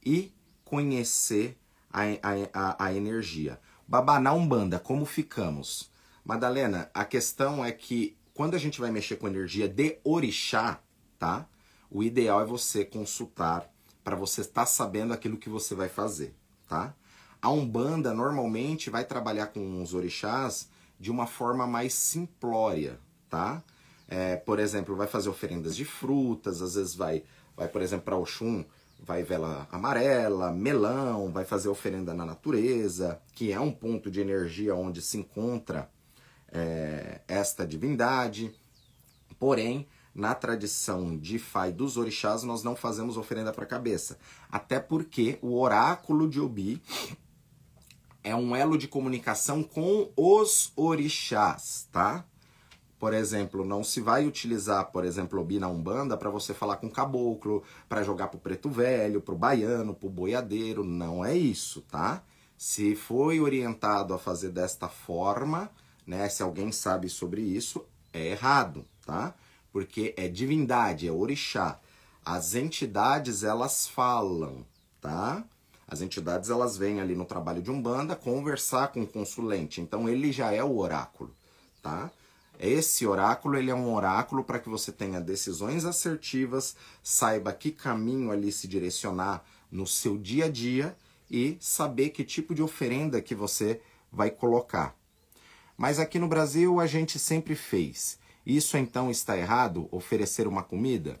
e 0.04 0.32
conhecer 0.64 1.58
a, 1.92 2.02
a, 2.54 2.86
a 2.86 2.94
energia. 2.94 3.60
Babá, 3.86 4.20
na 4.20 4.32
Umbanda, 4.32 4.78
como 4.78 5.04
ficamos? 5.04 5.90
Madalena, 6.24 6.88
a 6.94 7.04
questão 7.04 7.64
é 7.64 7.72
que 7.72 8.16
quando 8.32 8.54
a 8.54 8.58
gente 8.58 8.80
vai 8.80 8.92
mexer 8.92 9.16
com 9.16 9.26
energia 9.26 9.68
de 9.68 9.98
orixá, 10.04 10.80
tá? 11.20 11.46
O 11.90 12.02
ideal 12.02 12.40
é 12.40 12.44
você 12.44 12.84
consultar 12.84 13.70
para 14.02 14.16
você 14.16 14.40
estar 14.40 14.64
sabendo 14.64 15.12
aquilo 15.12 15.36
que 15.36 15.50
você 15.50 15.74
vai 15.74 15.88
fazer, 15.88 16.34
tá? 16.66 16.94
A 17.42 17.50
Umbanda 17.50 18.14
normalmente 18.14 18.88
vai 18.88 19.04
trabalhar 19.04 19.48
com 19.48 19.82
os 19.82 19.92
orixás 19.92 20.68
de 20.98 21.10
uma 21.10 21.26
forma 21.26 21.66
mais 21.66 21.92
simplória, 21.92 22.98
tá? 23.28 23.62
É, 24.08 24.36
por 24.36 24.58
exemplo, 24.58 24.96
vai 24.96 25.06
fazer 25.06 25.28
oferendas 25.28 25.76
de 25.76 25.84
frutas, 25.84 26.62
às 26.62 26.74
vezes 26.74 26.94
vai, 26.94 27.22
vai 27.54 27.68
por 27.68 27.82
exemplo, 27.82 28.06
para 28.06 28.16
Oxum, 28.16 28.64
vai 28.98 29.22
vela 29.22 29.68
amarela, 29.70 30.50
melão, 30.50 31.30
vai 31.30 31.44
fazer 31.44 31.68
oferenda 31.68 32.14
na 32.14 32.24
natureza, 32.24 33.20
que 33.34 33.52
é 33.52 33.60
um 33.60 33.70
ponto 33.70 34.10
de 34.10 34.20
energia 34.20 34.74
onde 34.74 35.02
se 35.02 35.18
encontra 35.18 35.90
é, 36.50 37.20
esta 37.28 37.66
divindade. 37.66 38.52
Porém, 39.38 39.86
na 40.14 40.34
tradição 40.34 41.16
de 41.16 41.38
Fai 41.38 41.72
dos 41.72 41.96
orixás, 41.96 42.42
nós 42.42 42.62
não 42.62 42.74
fazemos 42.74 43.16
oferenda 43.16 43.52
para 43.52 43.64
a 43.64 43.68
cabeça. 43.68 44.18
Até 44.50 44.80
porque 44.80 45.38
o 45.40 45.58
oráculo 45.58 46.28
de 46.28 46.40
Obi 46.40 46.82
é 48.22 48.34
um 48.34 48.54
elo 48.54 48.76
de 48.76 48.88
comunicação 48.88 49.62
com 49.62 50.10
os 50.16 50.72
orixás, 50.76 51.88
tá? 51.90 52.24
Por 52.98 53.14
exemplo, 53.14 53.64
não 53.64 53.82
se 53.82 53.98
vai 53.98 54.26
utilizar, 54.26 54.92
por 54.92 55.06
exemplo, 55.06 55.40
Obi 55.40 55.58
na 55.58 55.68
Umbanda 55.68 56.18
para 56.18 56.28
você 56.28 56.52
falar 56.52 56.76
com 56.76 56.90
caboclo, 56.90 57.62
para 57.88 58.02
jogar 58.02 58.28
pro 58.28 58.38
preto 58.38 58.68
velho, 58.68 59.22
pro 59.22 59.34
baiano, 59.34 59.94
pro 59.94 60.10
boiadeiro, 60.10 60.84
não 60.84 61.24
é 61.24 61.34
isso, 61.34 61.80
tá? 61.90 62.22
Se 62.58 62.94
foi 62.94 63.40
orientado 63.40 64.12
a 64.12 64.18
fazer 64.18 64.50
desta 64.50 64.86
forma, 64.86 65.70
né, 66.06 66.28
se 66.28 66.42
alguém 66.42 66.70
sabe 66.70 67.08
sobre 67.08 67.40
isso, 67.40 67.86
é 68.12 68.32
errado, 68.32 68.84
tá? 69.06 69.34
Porque 69.72 70.14
é 70.16 70.28
divindade, 70.28 71.06
é 71.06 71.12
orixá. 71.12 71.78
As 72.24 72.54
entidades 72.54 73.42
elas 73.42 73.86
falam, 73.86 74.64
tá? 75.00 75.44
As 75.88 76.00
entidades 76.00 76.50
elas 76.50 76.76
vêm 76.76 77.00
ali 77.00 77.16
no 77.16 77.24
trabalho 77.24 77.60
de 77.60 77.70
umbanda 77.70 78.14
conversar 78.14 78.88
com 78.88 79.02
o 79.02 79.06
consulente. 79.06 79.80
Então 79.80 80.08
ele 80.08 80.30
já 80.30 80.52
é 80.52 80.62
o 80.62 80.78
oráculo, 80.78 81.34
tá? 81.82 82.10
Esse 82.60 83.06
oráculo 83.06 83.56
ele 83.56 83.70
é 83.70 83.74
um 83.74 83.92
oráculo 83.92 84.44
para 84.44 84.58
que 84.58 84.68
você 84.68 84.92
tenha 84.92 85.20
decisões 85.20 85.84
assertivas, 85.84 86.76
saiba 87.02 87.52
que 87.52 87.72
caminho 87.72 88.30
ali 88.30 88.52
se 88.52 88.68
direcionar 88.68 89.42
no 89.72 89.86
seu 89.86 90.18
dia 90.18 90.44
a 90.44 90.48
dia 90.48 90.94
e 91.30 91.56
saber 91.58 92.10
que 92.10 92.22
tipo 92.22 92.54
de 92.54 92.62
oferenda 92.62 93.22
que 93.22 93.34
você 93.34 93.80
vai 94.12 94.30
colocar. 94.30 94.94
Mas 95.76 95.98
aqui 95.98 96.18
no 96.18 96.28
Brasil 96.28 96.78
a 96.78 96.86
gente 96.86 97.18
sempre 97.18 97.56
fez 97.56 98.19
isso 98.44 98.76
então 98.76 99.10
está 99.10 99.36
errado? 99.36 99.88
Oferecer 99.90 100.46
uma 100.46 100.62
comida? 100.62 101.18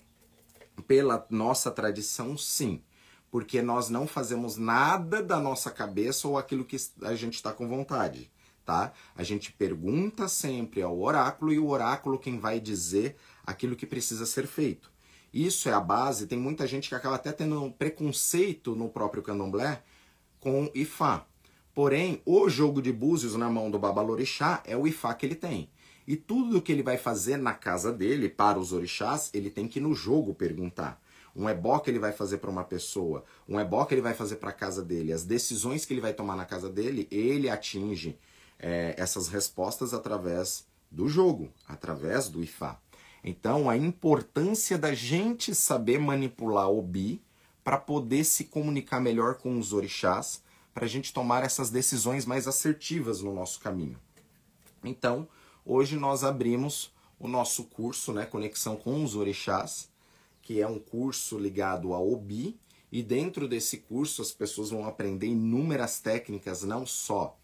Pela 0.86 1.26
nossa 1.30 1.70
tradição, 1.70 2.36
sim. 2.36 2.82
Porque 3.30 3.62
nós 3.62 3.88
não 3.88 4.06
fazemos 4.06 4.56
nada 4.56 5.22
da 5.22 5.38
nossa 5.38 5.70
cabeça 5.70 6.26
ou 6.26 6.38
aquilo 6.38 6.64
que 6.64 6.76
a 7.02 7.14
gente 7.14 7.34
está 7.34 7.52
com 7.52 7.68
vontade. 7.68 8.30
Tá? 8.64 8.92
A 9.16 9.22
gente 9.22 9.52
pergunta 9.52 10.28
sempre 10.28 10.82
ao 10.82 11.00
oráculo 11.00 11.52
e 11.52 11.58
o 11.58 11.68
oráculo 11.68 12.18
quem 12.18 12.38
vai 12.38 12.60
dizer 12.60 13.16
aquilo 13.44 13.76
que 13.76 13.86
precisa 13.86 14.26
ser 14.26 14.46
feito. 14.46 14.90
Isso 15.32 15.68
é 15.68 15.72
a 15.72 15.80
base. 15.80 16.26
Tem 16.26 16.38
muita 16.38 16.66
gente 16.66 16.88
que 16.88 16.94
acaba 16.94 17.16
até 17.16 17.32
tendo 17.32 17.62
um 17.62 17.70
preconceito 17.70 18.74
no 18.74 18.88
próprio 18.88 19.22
candomblé 19.22 19.82
com 20.40 20.70
Ifá. 20.74 21.24
Porém, 21.74 22.20
o 22.24 22.48
jogo 22.48 22.82
de 22.82 22.92
búzios 22.92 23.36
na 23.36 23.48
mão 23.48 23.70
do 23.70 23.78
Babalorixá 23.78 24.62
é 24.66 24.76
o 24.76 24.86
Ifá 24.86 25.14
que 25.14 25.24
ele 25.24 25.36
tem. 25.36 25.68
E 26.10 26.16
tudo 26.16 26.60
que 26.60 26.72
ele 26.72 26.82
vai 26.82 26.98
fazer 26.98 27.36
na 27.36 27.54
casa 27.54 27.92
dele, 27.92 28.28
para 28.28 28.58
os 28.58 28.72
orixás, 28.72 29.30
ele 29.32 29.48
tem 29.48 29.68
que 29.68 29.78
no 29.78 29.94
jogo 29.94 30.34
perguntar. 30.34 31.00
Um 31.36 31.48
ebó 31.48 31.78
que 31.78 31.88
ele 31.88 32.00
vai 32.00 32.10
fazer 32.10 32.38
para 32.38 32.50
uma 32.50 32.64
pessoa, 32.64 33.24
um 33.48 33.60
ebó 33.60 33.84
que 33.84 33.94
ele 33.94 34.00
vai 34.00 34.12
fazer 34.12 34.34
para 34.34 34.50
a 34.50 34.52
casa 34.52 34.82
dele, 34.82 35.12
as 35.12 35.22
decisões 35.22 35.84
que 35.84 35.94
ele 35.94 36.00
vai 36.00 36.12
tomar 36.12 36.34
na 36.34 36.44
casa 36.44 36.68
dele, 36.68 37.06
ele 37.12 37.48
atinge 37.48 38.18
é, 38.58 38.92
essas 38.98 39.28
respostas 39.28 39.94
através 39.94 40.66
do 40.90 41.08
jogo, 41.08 41.52
através 41.64 42.28
do 42.28 42.42
Ifá. 42.42 42.76
Então, 43.22 43.70
a 43.70 43.76
importância 43.76 44.76
da 44.76 44.92
gente 44.92 45.54
saber 45.54 46.00
manipular 46.00 46.72
o 46.72 46.82
Bi 46.82 47.22
para 47.62 47.78
poder 47.78 48.24
se 48.24 48.46
comunicar 48.46 48.98
melhor 48.98 49.36
com 49.36 49.56
os 49.56 49.72
orixás, 49.72 50.42
para 50.74 50.86
a 50.86 50.88
gente 50.88 51.12
tomar 51.12 51.44
essas 51.44 51.70
decisões 51.70 52.26
mais 52.26 52.48
assertivas 52.48 53.20
no 53.20 53.32
nosso 53.32 53.60
caminho. 53.60 53.96
Então, 54.82 55.28
Hoje 55.64 55.96
nós 55.96 56.24
abrimos 56.24 56.92
o 57.18 57.28
nosso 57.28 57.64
curso, 57.64 58.12
né, 58.12 58.24
Conexão 58.24 58.76
com 58.76 59.04
os 59.04 59.14
Orixás, 59.14 59.90
que 60.40 60.60
é 60.60 60.66
um 60.66 60.78
curso 60.78 61.38
ligado 61.38 61.92
ao 61.92 62.10
Obi, 62.10 62.58
e 62.90 63.02
dentro 63.02 63.46
desse 63.46 63.78
curso 63.78 64.22
as 64.22 64.32
pessoas 64.32 64.70
vão 64.70 64.86
aprender 64.86 65.26
inúmeras 65.26 66.00
técnicas, 66.00 66.62
não 66.62 66.86
só 66.86 67.38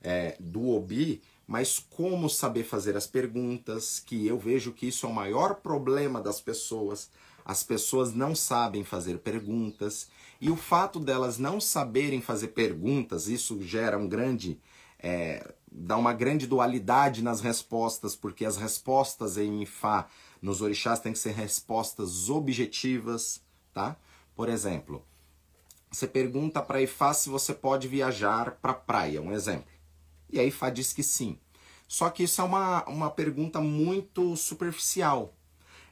é, 0.00 0.36
do 0.38 0.70
Obi, 0.70 1.20
mas 1.46 1.78
como 1.78 2.30
saber 2.30 2.64
fazer 2.64 2.96
as 2.96 3.06
perguntas, 3.06 4.00
que 4.00 4.26
eu 4.26 4.38
vejo 4.38 4.72
que 4.72 4.86
isso 4.86 5.06
é 5.06 5.08
o 5.08 5.14
maior 5.14 5.56
problema 5.56 6.20
das 6.20 6.40
pessoas. 6.40 7.10
As 7.44 7.62
pessoas 7.62 8.12
não 8.12 8.34
sabem 8.34 8.84
fazer 8.84 9.18
perguntas, 9.18 10.08
e 10.40 10.50
o 10.50 10.56
fato 10.56 10.98
delas 10.98 11.38
não 11.38 11.60
saberem 11.60 12.20
fazer 12.20 12.48
perguntas, 12.48 13.28
isso 13.28 13.60
gera 13.62 13.98
um 13.98 14.08
grande 14.08 14.58
é, 14.98 15.54
dá 15.70 15.96
uma 15.96 16.12
grande 16.12 16.46
dualidade 16.46 17.22
nas 17.22 17.40
respostas, 17.40 18.16
porque 18.16 18.44
as 18.44 18.56
respostas 18.56 19.36
em 19.36 19.62
Ifá 19.62 20.08
nos 20.40 20.62
orixás 20.62 21.00
têm 21.00 21.12
que 21.12 21.18
ser 21.18 21.32
respostas 21.32 22.30
objetivas, 22.30 23.42
tá? 23.72 23.96
Por 24.34 24.48
exemplo, 24.48 25.04
você 25.90 26.06
pergunta 26.06 26.62
para 26.62 26.82
Ifá 26.82 27.12
se 27.14 27.28
você 27.28 27.54
pode 27.54 27.88
viajar 27.88 28.52
para 28.62 28.74
praia, 28.74 29.22
um 29.22 29.32
exemplo. 29.32 29.72
E 30.30 30.38
a 30.38 30.44
Ifá 30.44 30.70
diz 30.70 30.92
que 30.92 31.02
sim. 31.02 31.38
Só 31.88 32.10
que 32.10 32.24
isso 32.24 32.40
é 32.40 32.44
uma, 32.44 32.84
uma 32.84 33.10
pergunta 33.10 33.60
muito 33.60 34.36
superficial. 34.36 35.34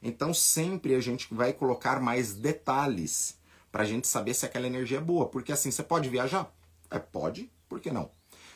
Então 0.02 0.34
sempre 0.34 0.94
a 0.94 1.00
gente 1.00 1.32
vai 1.32 1.52
colocar 1.52 2.00
mais 2.00 2.34
detalhes 2.34 3.38
para 3.70 3.82
a 3.82 3.86
gente 3.86 4.06
saber 4.06 4.34
se 4.34 4.44
aquela 4.44 4.66
energia 4.66 4.98
é 4.98 5.00
boa. 5.00 5.26
Porque 5.26 5.52
assim, 5.52 5.70
você 5.70 5.82
pode 5.82 6.08
viajar? 6.08 6.52
É, 6.90 6.98
pode, 6.98 7.50
por 7.68 7.80
que 7.80 7.90
não? 7.90 8.10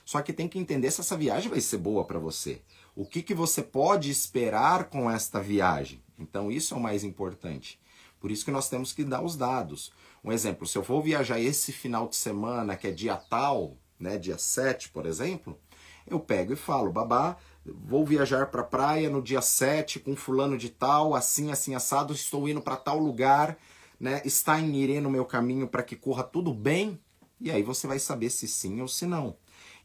Só 0.09 0.23
que 0.23 0.33
tem 0.33 0.49
que 0.49 0.59
entender 0.59 0.91
se 0.91 1.03
essa 1.03 1.19
viagem 1.19 1.50
vai 1.50 1.61
ser 1.61 1.77
boa 1.77 2.03
para 2.03 2.19
você. 2.19 2.62
O 2.97 3.05
que, 3.05 3.21
que 3.21 3.35
você 3.35 3.62
pode 3.62 4.11
esperar 4.11 4.85
com 4.85 5.11
esta 5.11 5.38
viagem? 5.38 6.03
Então, 6.19 6.50
isso 6.50 6.73
é 6.73 6.79
o 6.79 6.81
mais 6.81 7.05
importante. 7.05 7.79
Por 8.19 8.31
isso 8.31 8.43
que 8.43 8.50
nós 8.50 8.71
temos 8.71 8.91
que 8.91 9.05
dar 9.05 9.21
os 9.21 9.37
dados. 9.37 9.93
Um 10.25 10.33
exemplo, 10.33 10.67
se 10.67 10.79
eu 10.79 10.83
vou 10.83 11.03
viajar 11.03 11.38
esse 11.38 11.73
final 11.73 12.09
de 12.09 12.17
semana, 12.17 12.75
que 12.75 12.87
é 12.87 12.91
dia 12.91 13.17
tal, 13.17 13.77
né, 14.00 14.17
dia 14.17 14.38
7, 14.38 14.88
por 14.88 15.05
exemplo, 15.05 15.61
eu 16.07 16.19
pego 16.19 16.55
e 16.55 16.57
falo, 16.57 16.91
babá, 16.91 17.37
vou 17.67 18.07
viajar 18.07 18.47
para 18.47 18.62
a 18.62 18.65
praia 18.65 19.11
no 19.11 19.21
dia 19.21 19.43
7 19.43 20.00
com 20.00 20.17
fulano 20.17 20.57
de 20.57 20.71
tal, 20.71 21.15
assim, 21.15 21.50
assim, 21.53 21.75
assado, 21.75 22.15
estou 22.15 22.49
indo 22.49 22.62
para 22.62 22.77
tal 22.77 22.99
lugar, 22.99 23.59
né, 24.00 24.23
está 24.25 24.59
em 24.59 24.75
Irê 24.75 25.03
no 25.03 25.11
meu 25.11 25.27
caminho 25.27 25.69
para 25.69 25.83
que 25.83 25.95
corra 25.95 26.23
tudo 26.23 26.55
bem, 26.55 26.99
e 27.38 27.50
aí 27.50 27.62
você 27.62 27.87
vai 27.87 27.99
saber 27.99 28.31
se 28.31 28.49
sim 28.49 28.81
ou 28.81 28.88
se 28.88 29.05
não. 29.05 29.37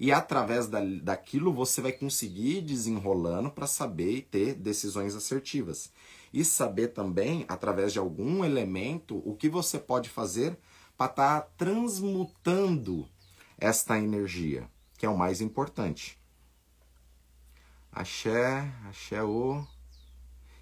E 0.03 0.12
através 0.12 0.67
da, 0.67 0.81
daquilo 1.01 1.53
você 1.53 1.79
vai 1.79 1.93
conseguir 1.93 2.60
desenrolando 2.60 3.50
para 3.50 3.65
saber 3.65 4.12
e 4.12 4.22
ter 4.22 4.53
decisões 4.53 5.15
assertivas. 5.15 5.93
E 6.33 6.43
saber 6.43 6.89
também, 6.89 7.45
através 7.48 7.93
de 7.93 8.00
algum 8.00 8.43
elemento, 8.43 9.22
o 9.25 9.33
que 9.33 9.48
você 9.48 9.79
pode 9.79 10.10
fazer 10.10 10.57
para 10.98 11.10
estar 11.10 11.39
tá 11.39 11.48
transmutando 11.57 13.07
esta 13.57 13.98
energia, 13.98 14.69
que 14.98 15.05
é 15.05 15.10
o 15.10 15.17
mais 15.17 15.39
importante. 15.39 16.19
Axé, 17.89 18.69
axé 18.89 19.24
o. 19.24 19.65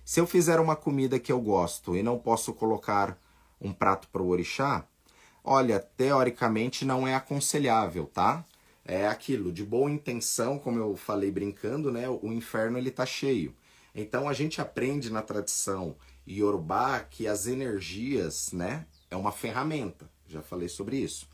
Se 0.05 0.19
eu 0.19 0.27
fizer 0.27 0.59
uma 0.59 0.75
comida 0.75 1.19
que 1.19 1.31
eu 1.31 1.41
gosto 1.41 1.95
e 1.97 2.03
não 2.03 2.19
posso 2.19 2.53
colocar 2.53 3.19
um 3.59 3.73
prato 3.73 4.07
para 4.09 4.21
o 4.21 4.29
orixá, 4.29 4.85
olha, 5.43 5.79
teoricamente 5.79 6.85
não 6.85 7.07
é 7.07 7.15
aconselhável, 7.15 8.05
tá? 8.05 8.45
É 8.85 9.07
aquilo, 9.07 9.51
de 9.51 9.63
boa 9.63 9.89
intenção, 9.89 10.57
como 10.59 10.79
eu 10.79 10.95
falei 10.95 11.31
brincando, 11.31 11.91
né? 11.91 12.09
O 12.09 12.31
inferno 12.33 12.77
ele 12.77 12.91
tá 12.91 13.05
cheio. 13.05 13.55
Então 13.93 14.27
a 14.27 14.33
gente 14.33 14.59
aprende 14.61 15.11
na 15.11 15.21
tradição 15.21 15.95
Yorubá 16.27 16.99
que 17.01 17.27
as 17.27 17.45
energias, 17.47 18.51
né, 18.53 18.85
é 19.09 19.15
uma 19.15 19.31
ferramenta. 19.31 20.09
Já 20.27 20.41
falei 20.41 20.69
sobre 20.69 20.97
isso. 20.97 21.27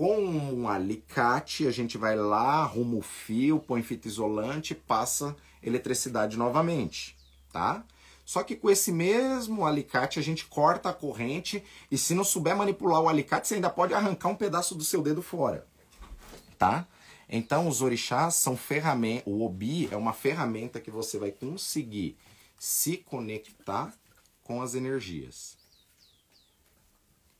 com 0.00 0.16
um 0.16 0.66
alicate, 0.66 1.66
a 1.66 1.70
gente 1.70 1.98
vai 1.98 2.16
lá, 2.16 2.62
arruma 2.62 2.96
o 2.96 3.02
fio, 3.02 3.60
põe 3.60 3.82
fita 3.82 4.08
isolante, 4.08 4.74
passa 4.74 5.36
eletricidade 5.62 6.38
novamente, 6.38 7.14
tá? 7.52 7.84
Só 8.24 8.42
que 8.42 8.56
com 8.56 8.70
esse 8.70 8.90
mesmo 8.90 9.66
alicate 9.66 10.18
a 10.18 10.22
gente 10.22 10.46
corta 10.46 10.88
a 10.88 10.94
corrente 10.94 11.62
e 11.90 11.98
se 11.98 12.14
não 12.14 12.24
souber 12.24 12.56
manipular 12.56 13.02
o 13.02 13.10
alicate, 13.10 13.46
você 13.46 13.56
ainda 13.56 13.68
pode 13.68 13.92
arrancar 13.92 14.28
um 14.30 14.34
pedaço 14.36 14.74
do 14.74 14.84
seu 14.84 15.02
dedo 15.02 15.20
fora, 15.20 15.66
tá? 16.60 16.86
Então 17.26 17.66
os 17.66 17.80
orixás 17.80 18.34
são 18.34 18.54
ferramentas, 18.54 19.24
o 19.26 19.42
obi 19.42 19.88
é 19.90 19.96
uma 19.96 20.12
ferramenta 20.12 20.78
que 20.78 20.90
você 20.90 21.18
vai 21.18 21.32
conseguir 21.32 22.18
se 22.58 22.98
conectar 22.98 23.94
com 24.42 24.60
as 24.60 24.74
energias, 24.74 25.56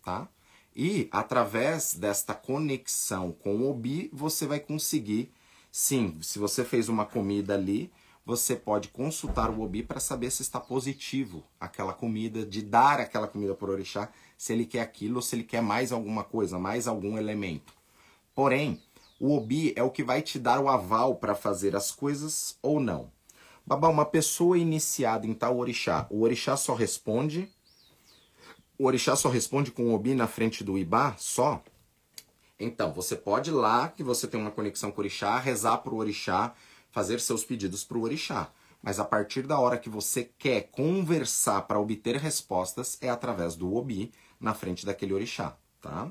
tá? 0.02 0.26
E 0.74 1.06
através 1.12 1.92
desta 1.92 2.32
conexão 2.34 3.32
com 3.32 3.56
o 3.56 3.70
obi, 3.70 4.08
você 4.10 4.46
vai 4.46 4.58
conseguir, 4.58 5.30
sim, 5.70 6.16
se 6.22 6.38
você 6.38 6.64
fez 6.64 6.88
uma 6.88 7.04
comida 7.04 7.52
ali, 7.52 7.92
você 8.24 8.54
pode 8.54 8.88
consultar 8.88 9.50
o 9.50 9.60
Obi 9.60 9.82
para 9.82 9.98
saber 9.98 10.30
se 10.30 10.42
está 10.42 10.60
positivo 10.60 11.42
aquela 11.58 11.92
comida, 11.92 12.46
de 12.46 12.62
dar 12.62 13.00
aquela 13.00 13.26
comida 13.26 13.56
para 13.56 13.68
o 13.68 13.72
orixá, 13.72 14.08
se 14.38 14.52
ele 14.52 14.64
quer 14.64 14.82
aquilo 14.82 15.16
ou 15.16 15.22
se 15.22 15.34
ele 15.34 15.42
quer 15.42 15.60
mais 15.60 15.90
alguma 15.90 16.22
coisa, 16.22 16.58
mais 16.58 16.86
algum 16.86 17.18
elemento. 17.18 17.74
Porém, 18.32 18.80
o 19.20 19.36
Obi 19.36 19.74
é 19.76 19.82
o 19.82 19.90
que 19.90 20.02
vai 20.02 20.22
te 20.22 20.38
dar 20.38 20.58
o 20.58 20.68
aval 20.68 21.14
para 21.16 21.34
fazer 21.34 21.76
as 21.76 21.90
coisas 21.90 22.56
ou 22.62 22.80
não. 22.80 23.12
Babá, 23.66 23.86
uma 23.86 24.06
pessoa 24.06 24.56
iniciada 24.56 25.26
em 25.26 25.34
tal 25.34 25.58
orixá, 25.58 26.06
o 26.10 26.22
orixá 26.22 26.56
só 26.56 26.74
responde. 26.74 27.46
O 28.78 28.86
orixá 28.86 29.14
só 29.14 29.28
responde 29.28 29.70
com 29.70 29.84
o 29.84 29.94
Obi 29.94 30.14
na 30.14 30.26
frente 30.26 30.64
do 30.64 30.78
Ibá, 30.78 31.14
só? 31.18 31.62
Então, 32.58 32.94
você 32.94 33.14
pode 33.14 33.50
ir 33.50 33.52
lá, 33.52 33.88
que 33.88 34.02
você 34.02 34.26
tem 34.26 34.40
uma 34.40 34.50
conexão 34.50 34.90
com 34.90 34.96
o 34.96 35.00
orixá, 35.02 35.38
rezar 35.38 35.78
para 35.78 35.92
o 35.92 35.98
orixá, 35.98 36.54
fazer 36.90 37.20
seus 37.20 37.44
pedidos 37.44 37.84
para 37.84 37.98
o 37.98 38.02
orixá. 38.02 38.50
Mas 38.82 38.98
a 38.98 39.04
partir 39.04 39.46
da 39.46 39.60
hora 39.60 39.76
que 39.76 39.90
você 39.90 40.30
quer 40.38 40.70
conversar 40.70 41.62
para 41.62 41.78
obter 41.78 42.16
respostas, 42.16 42.96
é 43.02 43.10
através 43.10 43.54
do 43.54 43.74
obi 43.74 44.12
na 44.40 44.54
frente 44.54 44.86
daquele 44.86 45.12
orixá, 45.12 45.58
tá? 45.82 46.10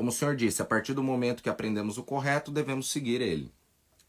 Como 0.00 0.08
o 0.08 0.12
senhor 0.14 0.34
disse, 0.34 0.62
a 0.62 0.64
partir 0.64 0.94
do 0.94 1.02
momento 1.02 1.42
que 1.42 1.50
aprendemos 1.50 1.98
o 1.98 2.02
correto, 2.02 2.50
devemos 2.50 2.90
seguir 2.90 3.20
ele. 3.20 3.52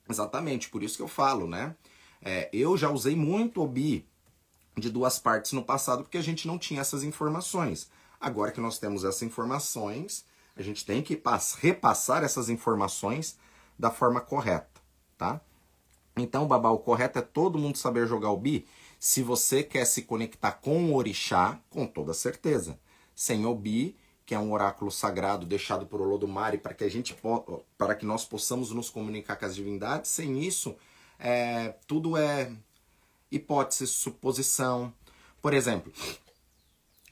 Exatamente, 0.09 0.69
por 0.69 0.81
isso 0.81 0.95
que 0.95 1.03
eu 1.03 1.07
falo, 1.09 1.49
né? 1.49 1.75
É, 2.21 2.49
eu 2.53 2.77
já 2.77 2.89
usei 2.89 3.13
muito 3.13 3.61
obi 3.61 4.07
de 4.77 4.89
duas 4.89 5.19
partes 5.19 5.51
no 5.51 5.61
passado 5.61 6.03
porque 6.03 6.17
a 6.17 6.23
gente 6.23 6.47
não 6.47 6.57
tinha 6.57 6.79
essas 6.79 7.03
informações. 7.03 7.89
Agora 8.21 8.53
que 8.53 8.61
nós 8.61 8.79
temos 8.79 9.03
essas 9.03 9.21
informações, 9.23 10.23
a 10.55 10.61
gente 10.61 10.85
tem 10.85 11.01
que 11.01 11.21
repassar 11.59 12.23
essas 12.23 12.47
informações 12.47 13.37
da 13.77 13.91
forma 13.91 14.21
correta, 14.21 14.81
tá? 15.17 15.41
Então, 16.15 16.47
babá, 16.47 16.69
o 16.69 16.79
correto 16.79 17.19
é 17.19 17.21
todo 17.21 17.59
mundo 17.59 17.77
saber 17.77 18.07
jogar 18.07 18.31
o 18.31 18.37
bi. 18.37 18.65
Se 18.97 19.21
você 19.21 19.61
quer 19.61 19.83
se 19.83 20.03
conectar 20.03 20.53
com 20.53 20.85
o 20.85 20.95
orixá, 20.95 21.59
com 21.69 21.85
toda 21.85 22.13
certeza. 22.13 22.79
Sem 23.13 23.45
o 23.45 23.53
bi, 23.53 23.97
que 24.31 24.35
é 24.35 24.39
um 24.39 24.53
oráculo 24.53 24.89
sagrado 24.89 25.45
deixado 25.45 25.85
por 25.85 25.99
Olodumare 25.99 26.57
para 26.57 26.73
que 26.73 26.85
a 26.85 26.89
gente 26.89 27.13
para 27.77 27.93
que 27.93 28.05
nós 28.05 28.23
possamos 28.23 28.71
nos 28.71 28.89
comunicar 28.89 29.35
com 29.35 29.45
as 29.45 29.53
divindades, 29.53 30.09
sem 30.09 30.39
isso, 30.39 30.73
é, 31.19 31.75
tudo 31.85 32.15
é 32.15 32.49
hipótese, 33.29 33.85
suposição. 33.87 34.93
Por 35.41 35.53
exemplo, 35.53 35.91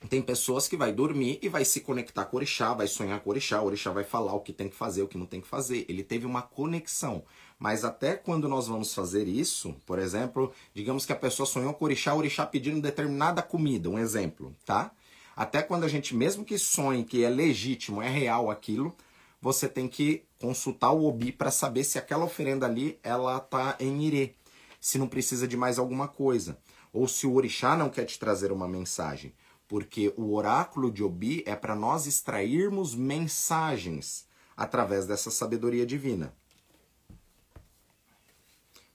tem 0.09 0.21
pessoas 0.21 0.65
que 0.65 0.77
vai 0.77 0.93
dormir 0.93 1.39
e 1.41 1.49
vai 1.49 1.65
se 1.65 1.81
conectar 1.81 2.23
com 2.23 2.37
o 2.37 2.39
orixá, 2.39 2.73
vai 2.73 2.87
sonhar 2.87 3.19
com 3.19 3.29
o 3.29 3.33
orixá, 3.33 3.61
o 3.61 3.65
orixá 3.65 3.91
vai 3.91 4.05
falar 4.05 4.33
o 4.33 4.39
que 4.39 4.53
tem 4.53 4.69
que 4.69 4.75
fazer, 4.77 5.01
o 5.01 5.07
que 5.09 5.17
não 5.17 5.25
tem 5.25 5.41
que 5.41 5.47
fazer. 5.47 5.85
Ele 5.89 6.05
teve 6.05 6.25
uma 6.25 6.41
conexão. 6.41 7.21
Mas 7.59 7.83
até 7.83 8.15
quando 8.15 8.47
nós 8.47 8.69
vamos 8.69 8.93
fazer 8.93 9.27
isso, 9.27 9.75
por 9.85 9.99
exemplo, 9.99 10.53
digamos 10.73 11.05
que 11.05 11.11
a 11.11 11.17
pessoa 11.17 11.45
sonhou 11.45 11.73
com 11.73 11.83
o 11.83 11.87
orixá, 11.89 12.13
o 12.13 12.17
orixá 12.17 12.45
pedindo 12.45 12.79
determinada 12.79 13.41
comida, 13.41 13.89
um 13.89 13.99
exemplo, 13.99 14.55
tá? 14.65 14.93
Até 15.39 15.63
quando 15.63 15.85
a 15.85 15.87
gente, 15.87 16.13
mesmo 16.13 16.43
que 16.43 16.57
sonhe 16.57 17.05
que 17.05 17.23
é 17.23 17.29
legítimo, 17.29 18.01
é 18.01 18.09
real 18.09 18.51
aquilo, 18.51 18.93
você 19.41 19.69
tem 19.69 19.87
que 19.87 20.25
consultar 20.37 20.91
o 20.91 21.05
obi 21.05 21.31
para 21.31 21.49
saber 21.49 21.85
se 21.85 21.97
aquela 21.97 22.25
oferenda 22.25 22.65
ali, 22.65 22.99
ela 23.01 23.39
tá 23.39 23.77
em 23.79 24.03
irê, 24.03 24.35
se 24.81 24.97
não 24.97 25.07
precisa 25.07 25.47
de 25.47 25.55
mais 25.55 25.79
alguma 25.79 26.09
coisa. 26.09 26.59
Ou 26.91 27.07
se 27.07 27.25
o 27.25 27.35
orixá 27.35 27.77
não 27.77 27.89
quer 27.89 28.03
te 28.03 28.19
trazer 28.19 28.51
uma 28.51 28.67
mensagem 28.67 29.33
porque 29.69 30.11
o 30.17 30.33
oráculo 30.33 30.91
de 30.91 31.03
Obi 31.03 31.43
é 31.45 31.55
para 31.55 31.75
nós 31.75 32.07
extrairmos 32.07 32.95
mensagens 32.95 34.27
através 34.57 35.05
dessa 35.05 35.29
sabedoria 35.29 35.85
divina. 35.85 36.33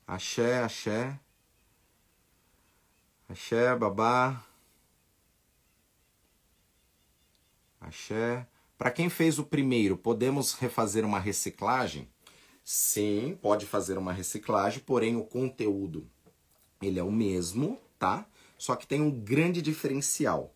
Axé, 0.04 0.64
axé. 0.64 1.18
Axé, 3.28 3.74
babá. 3.76 4.44
Axé. 7.86 8.46
Para 8.76 8.90
quem 8.90 9.08
fez 9.08 9.38
o 9.38 9.44
primeiro, 9.44 9.96
podemos 9.96 10.54
refazer 10.54 11.04
uma 11.04 11.18
reciclagem? 11.18 12.08
Sim, 12.64 13.38
pode 13.40 13.66
fazer 13.66 13.98
uma 13.98 14.12
reciclagem, 14.12 14.80
porém 14.80 15.16
o 15.16 15.24
conteúdo 15.24 16.08
ele 16.82 16.98
é 16.98 17.02
o 17.02 17.12
mesmo, 17.12 17.78
tá? 17.98 18.26
Só 18.58 18.76
que 18.76 18.86
tem 18.86 19.00
um 19.00 19.10
grande 19.10 19.62
diferencial. 19.62 20.54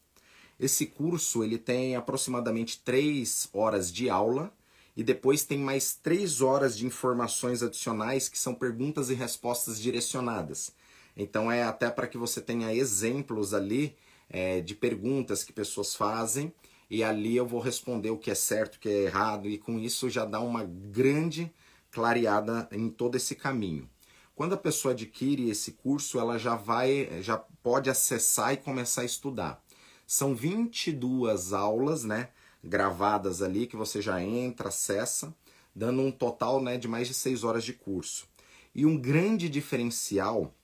Esse 0.59 0.87
curso 0.87 1.45
ele 1.45 1.59
tem 1.59 1.97
aproximadamente 1.97 2.81
três 2.81 3.49
horas 3.53 3.93
de 3.93 4.11
aula 4.11 4.53
e 4.97 5.05
depois 5.05 5.45
tem 5.45 5.59
mais 5.59 5.95
três 5.95 6.41
horas 6.41 6.77
de 6.77 6.85
informações 6.85 7.63
adicionais 7.63 8.29
que 8.29 8.39
são 8.39 8.55
perguntas 8.55 9.11
e 9.11 9.15
respostas 9.15 9.81
direcionadas. 9.81 10.73
Então 11.17 11.51
é 11.51 11.63
até 11.63 11.91
para 11.91 12.09
que 12.09 12.19
você 12.19 12.41
tenha 12.41 12.75
exemplos 12.75 13.55
ali 13.55 13.97
é, 14.29 14.61
de 14.61 14.75
perguntas 14.75 15.45
que 15.45 15.53
pessoas 15.53 15.95
fazem 15.95 16.53
e 16.91 17.05
ali 17.05 17.37
eu 17.37 17.47
vou 17.47 17.61
responder 17.61 18.11
o 18.11 18.19
que 18.19 18.31
é 18.31 18.35
certo, 18.35 18.77
o 18.77 18.79
que 18.79 18.89
é 18.89 19.03
errado 19.05 19.49
e 19.49 19.59
com 19.59 19.79
isso 19.79 20.09
já 20.09 20.25
dá 20.25 20.41
uma 20.41 20.65
grande 20.65 21.53
clareada 21.91 22.69
em 22.73 22.89
todo 22.89 23.17
esse 23.17 23.35
caminho. 23.35 23.89
Quando 24.35 24.55
a 24.55 24.59
pessoa 24.59 24.93
adquire 24.93 25.51
esse 25.51 25.73
curso, 25.73 26.19
ela 26.19 26.39
já 26.39 26.55
vai, 26.55 27.23
já 27.23 27.37
pode 27.37 27.91
acessar 27.91 28.53
e 28.53 28.57
começar 28.57 29.03
a 29.03 29.05
estudar. 29.05 29.63
São 30.07 30.35
22 30.35 31.53
aulas, 31.53 32.05
né, 32.05 32.29
gravadas 32.63 33.43
ali 33.43 33.67
que 33.67 33.77
você 33.77 34.01
já 34.01 34.23
entra, 34.23 34.69
acessa, 34.69 35.35
dando 35.75 36.03
um 36.03 36.11
total, 36.11 36.63
né, 36.63 36.79
de 36.79 36.89
mais 36.89 37.09
de 37.09 37.15
6 37.15 37.45
horas 37.45 37.65
de 37.65 37.73
curso. 37.73 38.27
E 38.75 38.87
um 38.87 38.97
grande 38.97 39.49
diferencial 39.49 40.55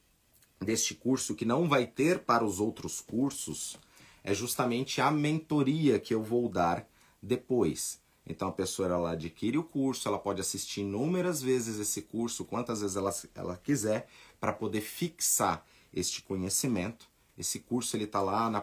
deste 0.61 0.95
curso 0.95 1.35
que 1.35 1.45
não 1.45 1.69
vai 1.69 1.87
ter 1.87 2.21
para 2.21 2.45
os 2.45 2.61
outros 2.61 3.01
cursos 3.01 3.77
é 4.25 4.35
justamente 4.35 5.01
a 5.01 5.11
mentoria 5.11 6.01
que 6.01 6.13
eu 6.13 6.23
vou 6.23 6.49
dar 6.49 6.89
depois. 7.23 8.01
Então 8.27 8.49
a 8.49 8.53
pessoa 8.53 8.89
ela 8.89 9.11
adquire 9.13 9.59
o 9.59 9.63
curso, 9.63 10.09
ela 10.09 10.19
pode 10.19 10.41
assistir 10.41 10.81
inúmeras 10.81 11.43
vezes 11.43 11.79
esse 11.79 12.03
curso, 12.03 12.45
quantas 12.45 12.81
vezes 12.81 12.97
ela, 12.97 13.15
ela 13.35 13.57
quiser, 13.57 14.09
para 14.41 14.53
poder 14.53 14.81
fixar 14.81 15.65
este 15.93 16.23
conhecimento 16.23 17.07
esse 17.37 17.61
curso 17.61 17.97
ele 17.97 18.05
está 18.05 18.21
lá 18.21 18.49
na, 18.49 18.63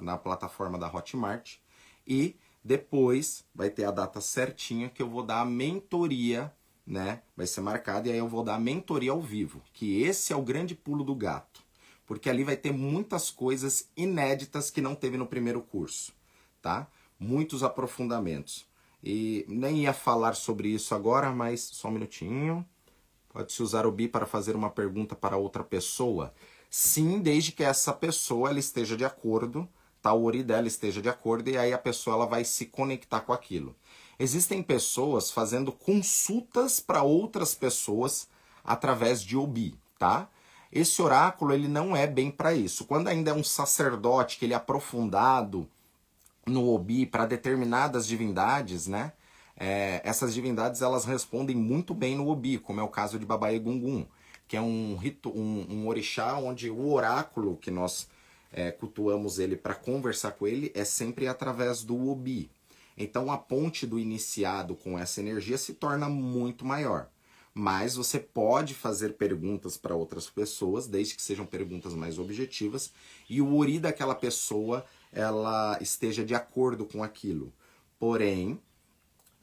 na 0.00 0.16
plataforma 0.16 0.78
da 0.78 0.92
Hotmart 0.92 1.56
e 2.06 2.36
depois 2.62 3.44
vai 3.54 3.70
ter 3.70 3.84
a 3.84 3.90
data 3.90 4.20
certinha 4.20 4.88
que 4.88 5.02
eu 5.02 5.08
vou 5.08 5.22
dar 5.22 5.40
a 5.40 5.44
mentoria, 5.44 6.52
né? 6.86 7.22
Vai 7.36 7.46
ser 7.46 7.60
marcada 7.60 8.08
e 8.08 8.12
aí 8.12 8.18
eu 8.18 8.28
vou 8.28 8.42
dar 8.42 8.54
a 8.54 8.60
mentoria 8.60 9.10
ao 9.10 9.20
vivo, 9.20 9.62
que 9.72 10.02
esse 10.02 10.32
é 10.32 10.36
o 10.36 10.42
grande 10.42 10.74
pulo 10.74 11.04
do 11.04 11.14
gato, 11.14 11.63
porque 12.06 12.28
ali 12.28 12.44
vai 12.44 12.56
ter 12.56 12.72
muitas 12.72 13.30
coisas 13.30 13.88
inéditas 13.96 14.70
que 14.70 14.80
não 14.80 14.94
teve 14.94 15.16
no 15.16 15.26
primeiro 15.26 15.60
curso, 15.62 16.12
tá? 16.60 16.86
Muitos 17.18 17.62
aprofundamentos. 17.62 18.66
E 19.02 19.44
nem 19.48 19.82
ia 19.82 19.92
falar 19.92 20.34
sobre 20.34 20.68
isso 20.68 20.94
agora, 20.94 21.30
mas 21.30 21.60
só 21.60 21.88
um 21.88 21.92
minutinho. 21.92 22.66
Pode-se 23.28 23.62
usar 23.62 23.86
o 23.86 23.92
BI 23.92 24.08
para 24.08 24.26
fazer 24.26 24.56
uma 24.56 24.70
pergunta 24.70 25.14
para 25.14 25.36
outra 25.36 25.62
pessoa. 25.62 26.32
Sim, 26.70 27.20
desde 27.20 27.52
que 27.52 27.62
essa 27.62 27.92
pessoa 27.92 28.48
ela 28.48 28.58
esteja 28.58 28.96
de 28.96 29.04
acordo, 29.04 29.68
tá? 30.00 30.12
o 30.12 30.24
ori 30.24 30.42
dela 30.42 30.66
esteja 30.66 31.02
de 31.02 31.08
acordo 31.08 31.48
e 31.50 31.58
aí 31.58 31.72
a 31.72 31.78
pessoa 31.78 32.16
ela 32.16 32.26
vai 32.26 32.44
se 32.44 32.66
conectar 32.66 33.20
com 33.20 33.32
aquilo. 33.32 33.76
Existem 34.18 34.62
pessoas 34.62 35.30
fazendo 35.30 35.72
consultas 35.72 36.80
para 36.80 37.02
outras 37.02 37.54
pessoas 37.54 38.28
através 38.62 39.22
de 39.22 39.36
obi, 39.36 39.78
tá? 39.98 40.28
Esse 40.74 41.00
oráculo 41.00 41.54
ele 41.54 41.68
não 41.68 41.96
é 41.96 42.06
bem 42.06 42.30
para 42.30 42.52
isso. 42.52 42.84
Quando 42.84 43.08
ainda 43.08 43.30
é 43.30 43.34
um 43.34 43.44
sacerdote 43.44 44.38
que 44.38 44.44
ele 44.44 44.52
é 44.52 44.56
aprofundado 44.56 45.68
no 46.46 46.68
obi 46.68 47.06
para 47.06 47.24
determinadas 47.24 48.06
divindades, 48.06 48.86
né? 48.86 49.12
É, 49.56 50.00
essas 50.04 50.34
divindades 50.34 50.82
elas 50.82 51.04
respondem 51.04 51.54
muito 51.54 51.94
bem 51.94 52.16
no 52.16 52.28
obi, 52.28 52.58
como 52.58 52.80
é 52.80 52.82
o 52.82 52.88
caso 52.88 53.18
de 53.18 53.24
Babai 53.24 53.58
Gungun 53.58 54.04
que 54.46 54.56
é 54.56 54.60
um, 54.60 54.96
rito, 54.96 55.30
um, 55.30 55.66
um 55.68 55.88
orixá 55.88 56.36
onde 56.36 56.70
o 56.70 56.92
oráculo 56.92 57.56
que 57.56 57.70
nós 57.70 58.08
é, 58.52 58.70
cultuamos 58.70 59.38
ele 59.38 59.56
para 59.56 59.74
conversar 59.74 60.32
com 60.32 60.46
ele 60.46 60.70
é 60.74 60.84
sempre 60.84 61.26
através 61.26 61.82
do 61.82 62.10
Obi. 62.10 62.50
Então 62.96 63.32
a 63.32 63.38
ponte 63.38 63.86
do 63.86 63.98
iniciado 63.98 64.74
com 64.76 64.98
essa 64.98 65.20
energia 65.20 65.58
se 65.58 65.74
torna 65.74 66.08
muito 66.08 66.64
maior. 66.64 67.08
Mas 67.54 67.94
você 67.94 68.18
pode 68.18 68.74
fazer 68.74 69.14
perguntas 69.14 69.76
para 69.76 69.94
outras 69.94 70.28
pessoas, 70.28 70.88
desde 70.88 71.14
que 71.14 71.22
sejam 71.22 71.46
perguntas 71.46 71.94
mais 71.94 72.18
objetivas, 72.18 72.92
e 73.30 73.40
o 73.40 73.56
Ori 73.56 73.78
daquela 73.78 74.14
pessoa 74.14 74.84
ela 75.12 75.78
esteja 75.80 76.24
de 76.24 76.34
acordo 76.34 76.84
com 76.84 77.04
aquilo. 77.04 77.52
Porém, 77.96 78.60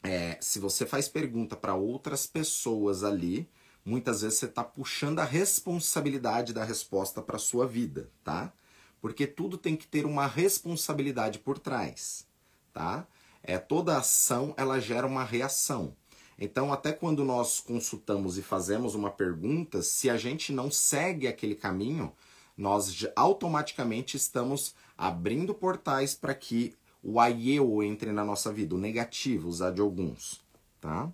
é, 0.04 0.38
se 0.42 0.60
você 0.60 0.86
faz 0.86 1.08
pergunta 1.08 1.56
para 1.56 1.74
outras 1.74 2.28
pessoas 2.28 3.04
ali, 3.04 3.50
muitas 3.86 4.22
vezes 4.22 4.40
você 4.40 4.46
está 4.46 4.64
puxando 4.64 5.20
a 5.20 5.24
responsabilidade 5.24 6.54
da 6.54 6.66
resposta 6.66 7.22
para 7.22 7.38
sua 7.38 7.66
vida, 7.66 8.12
tá? 8.26 8.52
Porque 9.00 9.26
tudo 9.26 9.58
tem 9.58 9.76
que 9.76 9.88
ter 9.88 10.06
uma 10.06 10.28
responsabilidade 10.28 11.40
por 11.40 11.58
trás, 11.58 12.28
tá? 12.74 13.08
É 13.42 13.58
toda 13.58 13.98
ação 13.98 14.54
ela 14.58 14.80
gera 14.80 15.08
uma 15.08 15.24
reação. 15.24 15.96
Então, 16.44 16.74
até 16.74 16.92
quando 16.92 17.24
nós 17.24 17.60
consultamos 17.60 18.36
e 18.36 18.42
fazemos 18.42 18.96
uma 18.96 19.12
pergunta, 19.12 19.84
se 19.84 20.10
a 20.10 20.18
gente 20.18 20.52
não 20.52 20.72
segue 20.72 21.28
aquele 21.28 21.54
caminho, 21.54 22.12
nós 22.58 23.06
automaticamente 23.16 24.18
estamos 24.18 24.74
abrindo 24.98 25.54
portais 25.54 26.16
para 26.16 26.34
que 26.34 26.76
o 27.04 27.20
aieu 27.20 27.84
entre 27.84 28.12
na 28.12 28.26
nossa 28.26 28.52
vida, 28.52 28.74
o 28.74 28.80
negativo, 28.80 29.48
usar 29.48 29.70
de 29.70 29.82
alguns, 29.82 30.42
tá? 30.80 31.12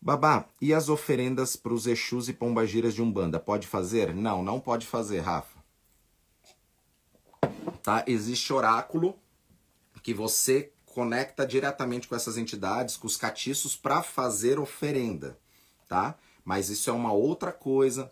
Babá, 0.00 0.48
e 0.58 0.72
as 0.72 0.88
oferendas 0.88 1.56
para 1.56 1.74
os 1.74 1.86
Exus 1.86 2.30
e 2.30 2.32
Pombagiras 2.32 2.94
de 2.94 3.02
Umbanda? 3.02 3.38
Pode 3.38 3.66
fazer? 3.66 4.14
Não, 4.14 4.42
não 4.42 4.58
pode 4.58 4.86
fazer, 4.86 5.20
Rafa. 5.20 5.58
Tá? 7.82 8.02
Existe 8.06 8.50
oráculo 8.50 9.14
que 10.02 10.14
você 10.14 10.72
conecta 10.98 11.46
diretamente 11.46 12.08
com 12.08 12.16
essas 12.16 12.36
entidades, 12.36 12.96
com 12.96 13.06
os 13.06 13.16
catiços, 13.16 13.76
para 13.76 14.02
fazer 14.02 14.58
oferenda, 14.58 15.38
tá? 15.88 16.18
Mas 16.44 16.70
isso 16.70 16.90
é 16.90 16.92
uma 16.92 17.12
outra 17.12 17.52
coisa, 17.52 18.10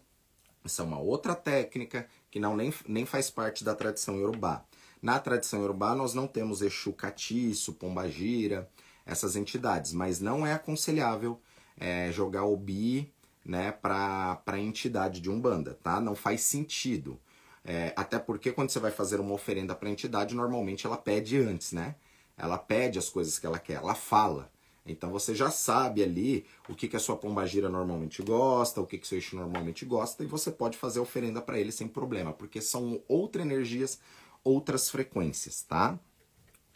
isso 0.64 0.80
é 0.80 0.84
uma 0.84 1.00
outra 1.00 1.34
técnica 1.34 2.06
que 2.30 2.38
não 2.38 2.54
nem, 2.54 2.72
nem 2.86 3.04
faz 3.04 3.28
parte 3.28 3.64
da 3.64 3.74
tradição 3.74 4.20
iorubá. 4.20 4.64
Na 5.02 5.18
tradição 5.18 5.58
iorubá, 5.58 5.96
nós 5.96 6.14
não 6.14 6.28
temos 6.28 6.62
Exu 6.62 6.92
Catiço, 6.92 7.72
Pombagira, 7.72 8.70
essas 9.04 9.34
entidades, 9.34 9.92
mas 9.92 10.20
não 10.20 10.46
é 10.46 10.52
aconselhável 10.52 11.40
é, 11.76 12.12
jogar 12.12 12.44
o 12.44 12.56
bi 12.56 13.12
né, 13.44 13.72
para 13.72 14.40
a 14.46 14.58
entidade 14.60 15.20
de 15.20 15.28
Umbanda, 15.28 15.76
tá? 15.82 16.00
Não 16.00 16.14
faz 16.14 16.42
sentido. 16.42 17.18
É, 17.64 17.92
até 17.96 18.16
porque 18.16 18.52
quando 18.52 18.70
você 18.70 18.78
vai 18.78 18.92
fazer 18.92 19.18
uma 19.18 19.34
oferenda 19.34 19.74
para 19.74 19.88
a 19.88 19.92
entidade, 19.92 20.36
normalmente 20.36 20.86
ela 20.86 20.96
pede 20.96 21.36
antes, 21.36 21.72
né? 21.72 21.96
Ela 22.36 22.58
pede 22.58 22.98
as 22.98 23.08
coisas 23.08 23.38
que 23.38 23.46
ela 23.46 23.58
quer, 23.58 23.74
ela 23.74 23.94
fala. 23.94 24.50
Então 24.84 25.10
você 25.10 25.34
já 25.34 25.50
sabe 25.50 26.02
ali 26.02 26.46
o 26.68 26.74
que, 26.74 26.86
que 26.86 26.96
a 26.96 27.00
sua 27.00 27.16
pombagira 27.16 27.68
normalmente 27.68 28.22
gosta, 28.22 28.80
o 28.80 28.86
que, 28.86 28.98
que 28.98 29.06
seu 29.06 29.18
eixo 29.18 29.36
normalmente 29.36 29.84
gosta, 29.84 30.22
e 30.22 30.26
você 30.26 30.50
pode 30.50 30.78
fazer 30.78 31.00
oferenda 31.00 31.42
para 31.42 31.58
ele 31.58 31.72
sem 31.72 31.88
problema, 31.88 32.32
porque 32.32 32.60
são 32.60 33.02
outras 33.08 33.44
energias, 33.44 33.98
outras 34.44 34.88
frequências, 34.88 35.62
tá? 35.62 35.98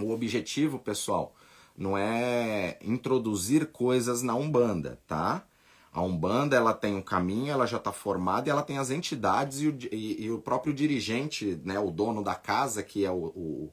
O 0.00 0.10
objetivo, 0.10 0.78
pessoal, 0.78 1.34
não 1.76 1.96
é 1.96 2.78
introduzir 2.82 3.66
coisas 3.66 4.22
na 4.22 4.34
Umbanda, 4.34 5.00
tá? 5.06 5.46
A 5.92 6.02
Umbanda 6.02 6.56
ela 6.56 6.72
tem 6.72 6.94
um 6.94 7.02
caminho, 7.02 7.52
ela 7.52 7.66
já 7.66 7.76
está 7.76 7.92
formada 7.92 8.48
e 8.48 8.50
ela 8.50 8.62
tem 8.62 8.78
as 8.78 8.90
entidades 8.90 9.60
e 9.60 9.68
o, 9.68 9.78
e, 9.90 10.24
e 10.24 10.30
o, 10.30 10.38
próprio 10.38 10.72
dirigente, 10.72 11.60
né, 11.64 11.80
o 11.80 11.90
dono 11.90 12.22
da 12.22 12.34
casa, 12.34 12.82
que 12.82 13.04
é 13.04 13.10
o, 13.10 13.26
o, 13.26 13.72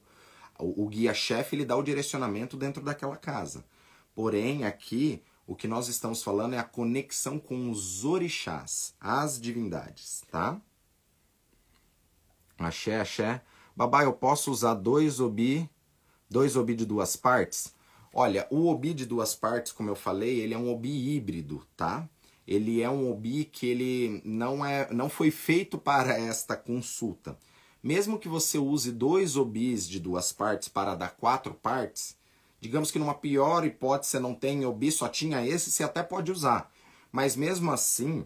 o 0.60 0.88
guia-chefe, 0.88 1.56
ele 1.56 1.66
dá 1.66 1.76
o 1.76 1.84
direcionamento 1.84 2.58
dentro 2.58 2.84
daquela 2.84 3.16
casa. 3.16 3.64
Porém, 4.14 4.64
aqui, 4.64 5.22
o 5.46 5.56
que 5.56 5.68
nós 5.68 5.88
estamos 5.88 6.24
falando 6.24 6.54
é 6.54 6.58
a 6.58 6.64
conexão 6.64 7.40
com 7.40 7.70
os 7.70 8.04
orixás, 8.04 8.94
as 9.00 9.40
divindades, 9.40 10.24
tá? 10.32 10.60
Axé, 12.58 13.00
axé. 13.00 13.42
Babá, 13.76 14.04
eu 14.04 14.14
posso 14.14 14.52
usar 14.52 14.74
dois 14.74 15.20
obi, 15.20 15.70
dois 16.30 16.56
obi 16.56 16.76
de 16.76 16.86
duas 16.86 17.16
partes? 17.16 17.74
Olha, 18.12 18.48
o 18.50 18.68
obi 18.68 18.94
de 18.94 19.06
duas 19.06 19.36
partes, 19.36 19.72
como 19.72 19.90
eu 19.90 19.96
falei, 19.96 20.40
ele 20.40 20.54
é 20.56 20.58
um 20.58 20.72
obi 20.72 21.16
híbrido, 21.16 21.66
tá? 21.78 22.10
Ele 22.48 22.82
é 22.82 22.90
um 22.90 23.12
obi 23.12 23.46
que 23.46 23.68
ele 23.68 24.22
não 24.26 24.66
é, 24.66 24.92
não 24.92 25.10
foi 25.10 25.30
feito 25.30 25.78
para 25.78 26.18
esta 26.18 26.58
consulta. 26.58 27.38
Mesmo 27.88 28.20
que 28.20 28.28
você 28.28 28.58
use 28.58 28.92
dois 28.92 29.38
obis 29.38 29.88
de 29.88 29.98
duas 29.98 30.34
partes 30.34 30.68
para 30.68 30.94
dar 30.94 31.16
quatro 31.16 31.54
partes, 31.54 32.18
digamos 32.60 32.92
que 32.92 33.00
numa 33.00 33.14
pior 33.14 33.66
hipótese 33.66 34.12
você 34.12 34.20
não 34.20 34.36
tem 34.36 34.66
obi, 34.66 34.92
só 34.92 35.08
tinha 35.08 35.48
esse, 35.48 35.72
você 35.72 35.86
até 35.86 36.04
pode 36.04 36.30
usar. 36.30 36.70
Mas 37.14 37.38
mesmo 37.38 37.72
assim, 37.72 38.26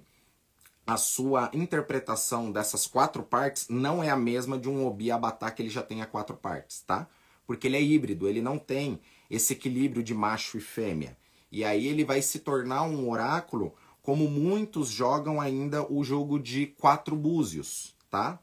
a 0.88 0.98
sua 0.98 1.52
interpretação 1.54 2.52
dessas 2.52 2.88
quatro 2.88 3.22
partes 3.22 3.68
não 3.70 4.04
é 4.04 4.10
a 4.10 4.16
mesma 4.16 4.58
de 4.58 4.68
um 4.68 4.84
obi 4.84 5.12
abatá 5.12 5.52
que 5.52 5.62
ele 5.62 5.70
já 5.70 5.84
tenha 5.84 6.08
quatro 6.08 6.36
partes, 6.36 6.82
tá? 6.82 7.08
Porque 7.46 7.68
ele 7.68 7.78
é 7.78 7.84
híbrido, 7.84 8.28
ele 8.28 8.42
não 8.42 8.58
tem 8.58 9.00
esse 9.30 9.54
equilíbrio 9.54 10.02
de 10.02 10.16
macho 10.16 10.58
e 10.58 10.60
fêmea. 10.60 11.16
E 11.52 11.64
aí 11.64 11.86
ele 11.86 12.04
vai 12.04 12.24
se 12.24 12.40
tornar 12.40 12.82
um 12.82 13.08
oráculo 13.08 13.76
como 14.02 14.28
muitos 14.28 14.90
jogam 14.90 15.40
ainda 15.40 15.86
o 15.88 16.04
jogo 16.04 16.40
de 16.40 16.66
quatro 16.66 17.16
búzios, 17.16 17.96
tá? 18.10 18.40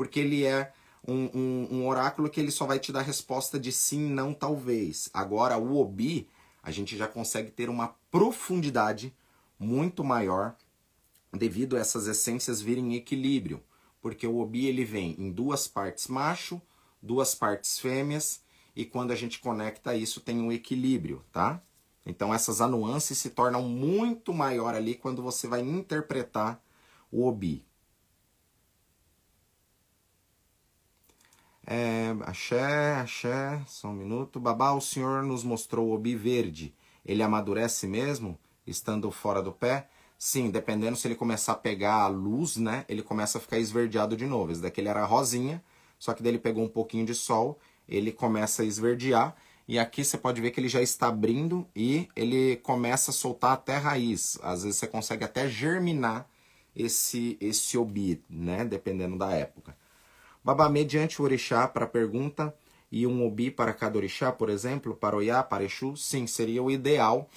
Porque 0.00 0.18
ele 0.18 0.46
é 0.46 0.72
um, 1.06 1.28
um, 1.34 1.68
um, 1.72 1.86
oráculo 1.86 2.30
que 2.30 2.40
ele 2.40 2.50
só 2.50 2.64
vai 2.64 2.78
te 2.78 2.90
dar 2.90 3.02
resposta 3.02 3.60
de 3.60 3.70
sim, 3.70 4.00
não, 4.00 4.32
talvez. 4.32 5.10
Agora, 5.12 5.58
o 5.58 5.78
Obi, 5.78 6.26
a 6.62 6.70
gente 6.70 6.96
já 6.96 7.06
consegue 7.06 7.50
ter 7.50 7.68
uma 7.68 7.88
profundidade 8.10 9.14
muito 9.58 10.02
maior 10.02 10.56
devido 11.30 11.76
a 11.76 11.80
essas 11.80 12.06
essências 12.06 12.62
virem 12.62 12.94
em 12.94 12.96
equilíbrio. 12.96 13.62
Porque 14.00 14.26
o 14.26 14.38
Obi 14.38 14.68
ele 14.68 14.86
vem 14.86 15.14
em 15.18 15.30
duas 15.30 15.68
partes 15.68 16.08
macho, 16.08 16.62
duas 17.02 17.34
partes 17.34 17.78
fêmeas 17.78 18.40
e 18.74 18.86
quando 18.86 19.10
a 19.10 19.14
gente 19.14 19.38
conecta 19.38 19.94
isso 19.94 20.18
tem 20.18 20.40
um 20.40 20.50
equilíbrio, 20.50 21.22
tá? 21.30 21.62
Então 22.06 22.32
essas 22.32 22.60
nuances 22.60 23.18
se 23.18 23.28
tornam 23.28 23.68
muito 23.68 24.32
maior 24.32 24.74
ali 24.74 24.94
quando 24.94 25.22
você 25.22 25.46
vai 25.46 25.60
interpretar 25.60 26.58
o 27.12 27.26
obi. 27.26 27.68
É, 31.72 32.16
axé, 32.22 32.94
axé, 32.96 33.62
só 33.66 33.88
um 33.88 33.92
minuto. 33.92 34.40
Babá, 34.40 34.72
o 34.72 34.80
senhor 34.80 35.22
nos 35.22 35.44
mostrou 35.44 35.88
o 35.88 35.92
obi 35.92 36.16
verde. 36.16 36.74
Ele 37.06 37.22
amadurece 37.22 37.86
mesmo, 37.86 38.36
estando 38.66 39.10
fora 39.12 39.40
do 39.40 39.52
pé? 39.52 39.88
Sim, 40.18 40.50
dependendo 40.50 40.96
se 40.96 41.06
ele 41.06 41.14
começar 41.14 41.52
a 41.52 41.56
pegar 41.56 42.02
a 42.02 42.08
luz, 42.08 42.56
né? 42.56 42.84
Ele 42.88 43.02
começa 43.02 43.38
a 43.38 43.40
ficar 43.40 43.58
esverdeado 43.58 44.16
de 44.16 44.26
novo. 44.26 44.50
Esse 44.50 44.60
daqui 44.60 44.80
ele 44.80 44.88
era 44.88 45.04
rosinha, 45.04 45.62
só 45.98 46.12
que 46.12 46.22
daí 46.22 46.32
ele 46.32 46.38
pegou 46.40 46.64
um 46.64 46.68
pouquinho 46.68 47.06
de 47.06 47.14
sol 47.14 47.58
ele 47.90 48.12
começa 48.12 48.62
a 48.62 48.64
esverdear 48.64 49.36
e 49.66 49.78
aqui 49.78 50.04
você 50.04 50.16
pode 50.16 50.40
ver 50.40 50.52
que 50.52 50.60
ele 50.60 50.68
já 50.68 50.80
está 50.80 51.08
abrindo 51.08 51.66
e 51.74 52.08
ele 52.16 52.56
começa 52.56 53.10
a 53.10 53.14
soltar 53.14 53.52
até 53.52 53.76
raiz. 53.76 54.38
Às 54.42 54.62
vezes 54.62 54.78
você 54.78 54.86
consegue 54.86 55.24
até 55.24 55.48
germinar 55.48 56.28
esse 56.74 57.36
esse 57.40 57.76
obi, 57.76 58.22
né, 58.30 58.64
dependendo 58.64 59.18
da 59.18 59.32
época. 59.32 59.76
Babá, 60.42 60.68
mediante 60.68 61.20
o 61.20 61.24
orixá 61.24 61.68
para 61.68 61.84
a 61.84 61.88
pergunta 61.88 62.54
e 62.90 63.06
um 63.06 63.26
obi 63.26 63.50
para 63.50 63.72
cada 63.72 63.96
orixá, 63.96 64.32
por 64.32 64.48
exemplo, 64.48 64.94
para 64.94 65.16
Oiá, 65.16 65.42
para 65.42 65.64
Exu, 65.64 65.96
sim, 65.96 66.26
seria 66.26 66.62
o 66.62 66.70
ideal. 66.70 67.28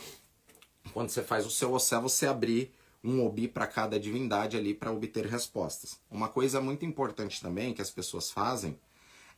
Quando 0.94 1.10
você 1.10 1.22
faz 1.22 1.46
o 1.46 1.52
seu 1.52 1.74
ossé, 1.74 2.00
você 2.00 2.26
abrir 2.26 2.74
um 3.04 3.26
obi 3.26 3.48
para 3.48 3.68
cada 3.68 4.00
divindade 4.00 4.56
ali 4.56 4.74
para 4.74 4.92
obter 4.92 5.26
respostas. 5.26 6.00
Uma 6.10 6.30
coisa 6.30 6.62
muito 6.62 6.86
importante 6.86 7.42
também 7.42 7.74
que 7.74 7.82
as 7.82 7.92
pessoas 7.92 8.32
fazem 8.32 8.80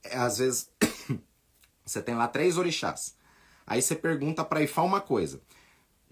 é, 0.03 0.17
às 0.17 0.37
vezes, 0.37 0.69
você 1.83 2.01
tem 2.01 2.15
lá 2.15 2.27
três 2.27 2.57
orixás. 2.57 3.15
Aí 3.65 3.81
você 3.81 3.95
pergunta 3.95 4.45
para 4.45 4.61
Ifá 4.61 4.83
uma 4.83 5.01
coisa. 5.01 5.41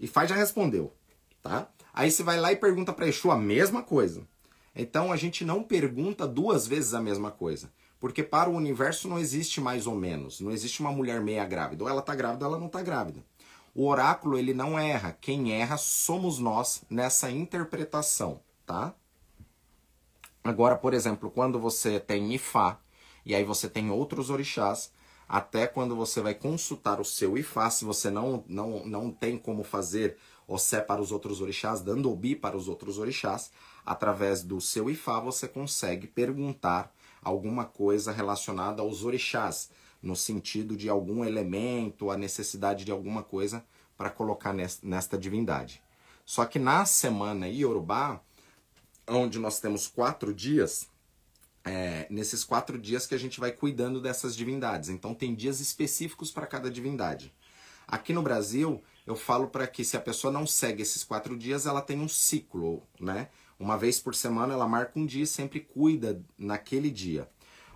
Ifá 0.00 0.26
já 0.26 0.34
respondeu, 0.34 0.92
tá? 1.40 1.68
Aí 1.92 2.10
você 2.10 2.24
vai 2.24 2.38
lá 2.38 2.50
e 2.50 2.56
pergunta 2.56 2.92
para 2.92 3.06
Exu 3.06 3.30
a 3.30 3.36
mesma 3.36 3.82
coisa. 3.82 4.26
Então 4.74 5.12
a 5.12 5.16
gente 5.16 5.44
não 5.44 5.62
pergunta 5.62 6.26
duas 6.26 6.66
vezes 6.66 6.94
a 6.94 7.00
mesma 7.00 7.30
coisa. 7.30 7.70
Porque 8.00 8.22
para 8.22 8.50
o 8.50 8.54
universo 8.54 9.08
não 9.08 9.18
existe 9.18 9.60
mais 9.60 9.86
ou 9.86 9.94
menos. 9.94 10.40
Não 10.40 10.50
existe 10.50 10.80
uma 10.80 10.92
mulher 10.92 11.20
meia 11.20 11.44
grávida. 11.44 11.84
Ou 11.84 11.88
ela 11.88 12.00
está 12.00 12.14
grávida 12.14 12.44
ou 12.44 12.50
ela 12.50 12.60
não 12.60 12.66
está 12.66 12.82
grávida. 12.82 13.24
O 13.74 13.88
oráculo 13.88 14.38
ele 14.38 14.52
não 14.52 14.78
erra. 14.78 15.16
Quem 15.20 15.52
erra 15.52 15.76
somos 15.76 16.38
nós 16.38 16.84
nessa 16.90 17.30
interpretação, 17.30 18.40
tá? 18.66 18.94
Agora, 20.44 20.76
por 20.76 20.92
exemplo, 20.92 21.30
quando 21.30 21.58
você 21.58 21.98
tem 21.98 22.34
Ifá 22.34 22.78
e 23.24 23.34
aí 23.34 23.42
você 23.42 23.68
tem 23.68 23.90
outros 23.90 24.28
orixás, 24.28 24.92
até 25.26 25.66
quando 25.66 25.96
você 25.96 26.20
vai 26.20 26.34
consultar 26.34 27.00
o 27.00 27.04
seu 27.04 27.38
Ifá, 27.38 27.70
se 27.70 27.84
você 27.84 28.10
não, 28.10 28.44
não, 28.46 28.84
não 28.84 29.10
tem 29.10 29.38
como 29.38 29.64
fazer 29.64 30.18
Ossé 30.46 30.82
para 30.82 31.00
os 31.00 31.10
outros 31.10 31.40
orixás, 31.40 31.80
dando 31.80 32.12
Obi 32.12 32.36
para 32.36 32.56
os 32.56 32.68
outros 32.68 32.98
orixás, 32.98 33.50
através 33.84 34.42
do 34.42 34.60
seu 34.60 34.88
Ifá 34.88 35.20
você 35.20 35.46
consegue 35.46 36.06
perguntar 36.06 36.94
alguma 37.22 37.64
coisa 37.64 38.12
relacionada 38.12 38.82
aos 38.82 39.04
orixás, 39.04 39.70
no 40.02 40.14
sentido 40.14 40.76
de 40.76 40.88
algum 40.88 41.24
elemento, 41.24 42.10
a 42.10 42.16
necessidade 42.16 42.84
de 42.84 42.92
alguma 42.92 43.22
coisa 43.22 43.64
para 43.96 44.10
colocar 44.10 44.54
nesta 44.82 45.16
divindade. 45.16 45.82
Só 46.24 46.44
que 46.44 46.58
na 46.58 46.84
semana 46.84 47.48
Yorubá, 47.48 48.20
onde 49.08 49.38
nós 49.38 49.60
temos 49.60 49.86
quatro 49.86 50.34
dias, 50.34 50.88
é, 51.64 52.06
nesses 52.10 52.44
quatro 52.44 52.78
dias 52.78 53.06
que 53.06 53.14
a 53.14 53.18
gente 53.18 53.40
vai 53.40 53.50
cuidando 53.50 54.00
dessas 54.00 54.36
divindades. 54.36 54.90
Então 54.90 55.14
tem 55.14 55.34
dias 55.34 55.60
específicos 55.60 56.30
para 56.30 56.46
cada 56.46 56.70
divindade. 56.70 57.32
Aqui 57.86 58.12
no 58.12 58.22
Brasil, 58.22 58.82
eu 59.06 59.16
falo 59.16 59.48
para 59.48 59.66
que 59.66 59.84
se 59.84 59.96
a 59.96 60.00
pessoa 60.00 60.32
não 60.32 60.46
segue 60.46 60.82
esses 60.82 61.04
quatro 61.04 61.36
dias, 61.36 61.66
ela 61.66 61.82
tem 61.82 61.98
um 62.00 62.08
ciclo, 62.08 62.82
né? 62.98 63.28
Uma 63.58 63.76
vez 63.76 64.00
por 64.00 64.14
semana 64.14 64.54
ela 64.54 64.68
marca 64.68 64.98
um 64.98 65.06
dia 65.06 65.24
e 65.24 65.26
sempre 65.26 65.60
cuida 65.60 66.22
naquele 66.36 66.90
dia. 66.90 67.28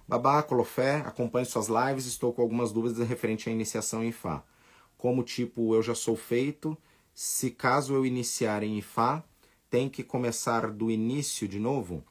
Babá, 0.06 0.42
Colofé, 0.42 0.96
acompanhe 1.06 1.44
suas 1.46 1.68
lives, 1.68 2.06
estou 2.06 2.32
com 2.32 2.42
algumas 2.42 2.72
dúvidas 2.72 3.06
referente 3.06 3.48
à 3.48 3.52
iniciação 3.52 4.02
em 4.02 4.12
Fá. 4.12 4.42
Como 4.96 5.22
tipo, 5.22 5.74
eu 5.74 5.82
já 5.82 5.94
sou 5.94 6.16
feito, 6.16 6.76
se 7.14 7.50
caso 7.50 7.94
eu 7.94 8.06
iniciar 8.06 8.62
em 8.62 8.78
Ifá, 8.78 9.24
tem 9.68 9.88
que 9.88 10.02
começar 10.02 10.70
do 10.70 10.90
início 10.90 11.46
de 11.48 11.58
novo? 11.58 12.04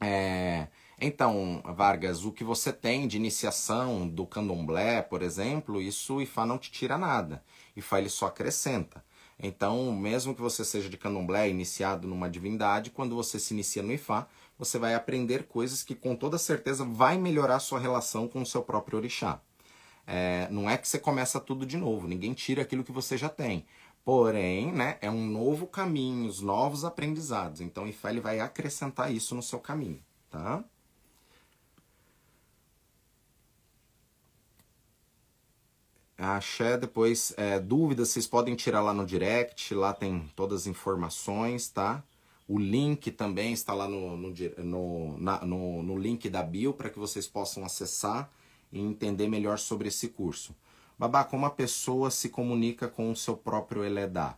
É, 0.00 0.68
então, 1.00 1.62
Vargas, 1.76 2.24
o 2.24 2.32
que 2.32 2.44
você 2.44 2.72
tem 2.72 3.08
de 3.08 3.16
iniciação 3.16 4.08
do 4.08 4.26
candomblé, 4.26 5.02
por 5.02 5.22
exemplo, 5.22 5.80
isso 5.80 6.14
o 6.14 6.22
Ifá 6.22 6.46
não 6.46 6.58
te 6.58 6.70
tira 6.70 6.96
nada. 6.96 7.44
Ifá 7.76 7.98
ele 7.98 8.08
só 8.08 8.26
acrescenta. 8.26 9.04
Então, 9.42 9.92
mesmo 9.92 10.36
que 10.36 10.40
você 10.40 10.64
seja 10.64 10.88
de 10.88 10.96
candomblé, 10.96 11.50
iniciado 11.50 12.06
numa 12.06 12.30
divindade, 12.30 12.90
quando 12.90 13.16
você 13.16 13.40
se 13.40 13.52
inicia 13.52 13.82
no 13.82 13.92
Ifá, 13.92 14.28
você 14.56 14.78
vai 14.78 14.94
aprender 14.94 15.48
coisas 15.48 15.82
que 15.82 15.96
com 15.96 16.14
toda 16.14 16.38
certeza 16.38 16.84
vai 16.84 17.18
melhorar 17.18 17.58
sua 17.58 17.80
relação 17.80 18.28
com 18.28 18.40
o 18.40 18.46
seu 18.46 18.62
próprio 18.62 18.98
orixá. 18.98 19.40
É, 20.06 20.46
não 20.50 20.70
é 20.70 20.78
que 20.78 20.86
você 20.86 20.98
começa 20.98 21.40
tudo 21.40 21.66
de 21.66 21.76
novo, 21.76 22.06
ninguém 22.06 22.32
tira 22.32 22.62
aquilo 22.62 22.84
que 22.84 22.92
você 22.92 23.16
já 23.16 23.28
tem. 23.28 23.66
Porém, 24.04 24.72
né, 24.72 24.96
é 25.00 25.10
um 25.10 25.26
novo 25.26 25.66
caminho, 25.66 26.28
os 26.28 26.40
novos 26.40 26.84
aprendizados. 26.84 27.60
Então, 27.60 27.84
o 27.84 27.88
Ifá 27.88 28.10
ele 28.10 28.20
vai 28.20 28.38
acrescentar 28.38 29.12
isso 29.12 29.34
no 29.34 29.42
seu 29.42 29.58
caminho, 29.58 30.00
tá? 30.30 30.64
Axé, 36.30 36.76
depois, 36.76 37.34
é, 37.36 37.58
dúvidas, 37.58 38.10
vocês 38.10 38.26
podem 38.26 38.54
tirar 38.54 38.80
lá 38.80 38.94
no 38.94 39.04
direct, 39.04 39.74
lá 39.74 39.92
tem 39.92 40.30
todas 40.36 40.62
as 40.62 40.66
informações, 40.68 41.68
tá? 41.68 42.02
O 42.46 42.58
link 42.58 43.10
também 43.10 43.52
está 43.52 43.74
lá 43.74 43.88
no, 43.88 44.16
no, 44.16 44.34
no, 44.58 45.18
na, 45.18 45.44
no, 45.44 45.82
no 45.82 45.98
link 45.98 46.28
da 46.28 46.42
bio 46.42 46.74
para 46.74 46.90
que 46.90 46.98
vocês 46.98 47.26
possam 47.26 47.64
acessar 47.64 48.30
e 48.70 48.78
entender 48.80 49.28
melhor 49.28 49.58
sobre 49.58 49.88
esse 49.88 50.08
curso. 50.08 50.54
Babá, 50.98 51.24
como 51.24 51.46
a 51.46 51.50
pessoa 51.50 52.10
se 52.10 52.28
comunica 52.28 52.88
com 52.88 53.10
o 53.10 53.16
seu 53.16 53.36
próprio 53.36 53.84
Eledá? 53.84 54.36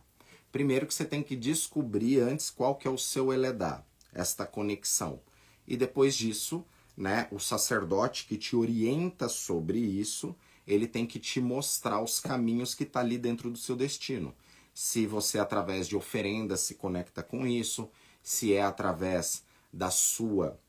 Primeiro 0.51 0.87
que 0.87 0.93
você 0.93 1.05
tem 1.05 1.21
que 1.21 1.35
descobrir 1.35 2.19
antes 2.19 2.49
qual 2.49 2.75
que 2.75 2.87
é 2.87 2.91
o 2.91 2.97
seu 2.97 3.31
Eledá, 3.31 3.83
esta 4.13 4.45
conexão. 4.45 5.19
E 5.67 5.77
depois 5.77 6.15
disso, 6.15 6.65
né, 6.97 7.27
o 7.31 7.39
sacerdote 7.39 8.25
que 8.25 8.37
te 8.37 8.55
orienta 8.55 9.27
sobre 9.29 9.77
isso, 9.77 10.35
ele 10.67 10.87
tem 10.87 11.05
que 11.05 11.19
te 11.19 11.39
mostrar 11.39 12.01
os 12.01 12.19
caminhos 12.19 12.73
que 12.73 12.83
está 12.83 12.99
ali 12.99 13.17
dentro 13.17 13.49
do 13.49 13.57
seu 13.57 13.75
destino. 13.75 14.33
Se 14.73 15.05
você, 15.05 15.39
através 15.39 15.87
de 15.87 15.95
oferendas, 15.95 16.61
se 16.61 16.75
conecta 16.75 17.23
com 17.23 17.45
isso, 17.45 17.89
se 18.21 18.53
é 18.53 18.63
através 18.63 19.43
da 19.71 19.91
sua, 19.91 20.59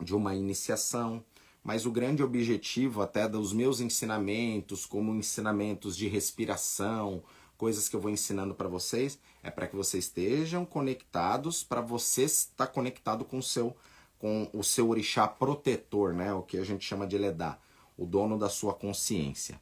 de 0.00 0.14
uma 0.14 0.34
iniciação. 0.34 1.24
Mas 1.64 1.86
o 1.86 1.90
grande 1.90 2.22
objetivo 2.22 3.02
até 3.02 3.28
dos 3.28 3.52
meus 3.52 3.80
ensinamentos, 3.80 4.84
como 4.84 5.14
ensinamentos 5.14 5.96
de 5.96 6.08
respiração, 6.08 7.22
coisas 7.56 7.88
que 7.88 7.96
eu 7.96 8.00
vou 8.00 8.10
ensinando 8.10 8.54
para 8.54 8.68
vocês, 8.68 9.18
é 9.42 9.50
para 9.50 9.66
que 9.66 9.76
vocês 9.76 10.04
estejam 10.04 10.64
conectados, 10.64 11.64
para 11.64 11.80
você 11.80 12.24
estar 12.24 12.66
conectado 12.66 13.24
com 13.24 13.38
o 13.38 13.42
seu 13.42 13.76
com 14.18 14.48
o 14.52 14.62
seu 14.62 14.88
orixá 14.88 15.26
protetor, 15.26 16.14
né? 16.14 16.32
O 16.32 16.42
que 16.42 16.56
a 16.56 16.62
gente 16.62 16.84
chama 16.84 17.08
de 17.08 17.16
Eledá 17.16 17.58
o 18.02 18.06
dono 18.06 18.38
da 18.38 18.48
sua 18.48 18.74
consciência. 18.74 19.60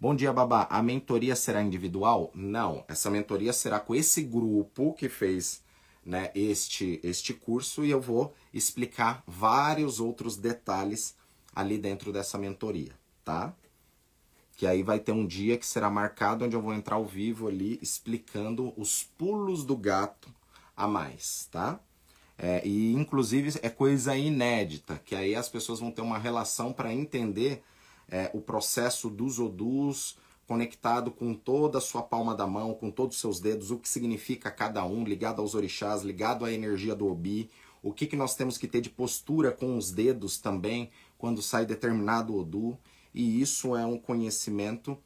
Bom 0.00 0.14
dia, 0.14 0.32
Babá. 0.32 0.66
A 0.70 0.82
mentoria 0.82 1.34
será 1.36 1.62
individual? 1.62 2.30
Não. 2.34 2.84
Essa 2.88 3.10
mentoria 3.10 3.52
será 3.52 3.78
com 3.78 3.94
esse 3.94 4.22
grupo 4.22 4.92
que 4.94 5.08
fez 5.08 5.62
né, 6.04 6.30
este, 6.34 7.00
este 7.02 7.34
curso 7.34 7.84
e 7.84 7.90
eu 7.90 8.00
vou 8.00 8.34
explicar 8.52 9.22
vários 9.26 10.00
outros 10.00 10.36
detalhes 10.36 11.16
ali 11.54 11.78
dentro 11.78 12.12
dessa 12.12 12.38
mentoria, 12.38 12.92
tá? 13.24 13.54
Que 14.56 14.66
aí 14.66 14.82
vai 14.82 14.98
ter 14.98 15.12
um 15.12 15.26
dia 15.26 15.56
que 15.58 15.66
será 15.66 15.90
marcado 15.90 16.44
onde 16.44 16.56
eu 16.56 16.62
vou 16.62 16.74
entrar 16.74 16.96
ao 16.96 17.04
vivo 17.04 17.46
ali 17.46 17.78
explicando 17.82 18.72
os 18.76 19.02
pulos 19.02 19.64
do 19.64 19.76
gato 19.76 20.28
a 20.76 20.86
mais, 20.86 21.48
tá? 21.50 21.80
É, 22.38 22.64
e 22.64 22.92
inclusive 22.92 23.58
é 23.62 23.68
coisa 23.68 24.16
inédita, 24.16 25.00
que 25.04 25.16
aí 25.16 25.34
as 25.34 25.48
pessoas 25.48 25.80
vão 25.80 25.90
ter 25.90 26.02
uma 26.02 26.18
relação 26.18 26.72
para 26.72 26.94
entender 26.94 27.64
é, 28.08 28.30
o 28.32 28.40
processo 28.40 29.10
dos 29.10 29.40
odus 29.40 30.16
conectado 30.46 31.10
com 31.10 31.34
toda 31.34 31.76
a 31.76 31.80
sua 31.80 32.02
palma 32.02 32.34
da 32.34 32.46
mão, 32.46 32.72
com 32.72 32.90
todos 32.90 33.16
os 33.16 33.20
seus 33.20 33.38
dedos, 33.38 33.70
o 33.70 33.78
que 33.78 33.88
significa 33.88 34.50
cada 34.50 34.82
um, 34.84 35.04
ligado 35.04 35.42
aos 35.42 35.54
orixás, 35.54 36.02
ligado 36.02 36.44
à 36.44 36.50
energia 36.50 36.94
do 36.94 37.06
obi, 37.06 37.50
o 37.82 37.92
que, 37.92 38.06
que 38.06 38.16
nós 38.16 38.34
temos 38.34 38.56
que 38.56 38.66
ter 38.66 38.80
de 38.80 38.88
postura 38.88 39.52
com 39.52 39.76
os 39.76 39.90
dedos 39.90 40.38
também 40.38 40.90
quando 41.18 41.42
sai 41.42 41.66
determinado 41.66 42.34
odu. 42.34 42.78
E 43.12 43.40
isso 43.40 43.76
é 43.76 43.84
um 43.84 43.98
conhecimento 43.98 44.96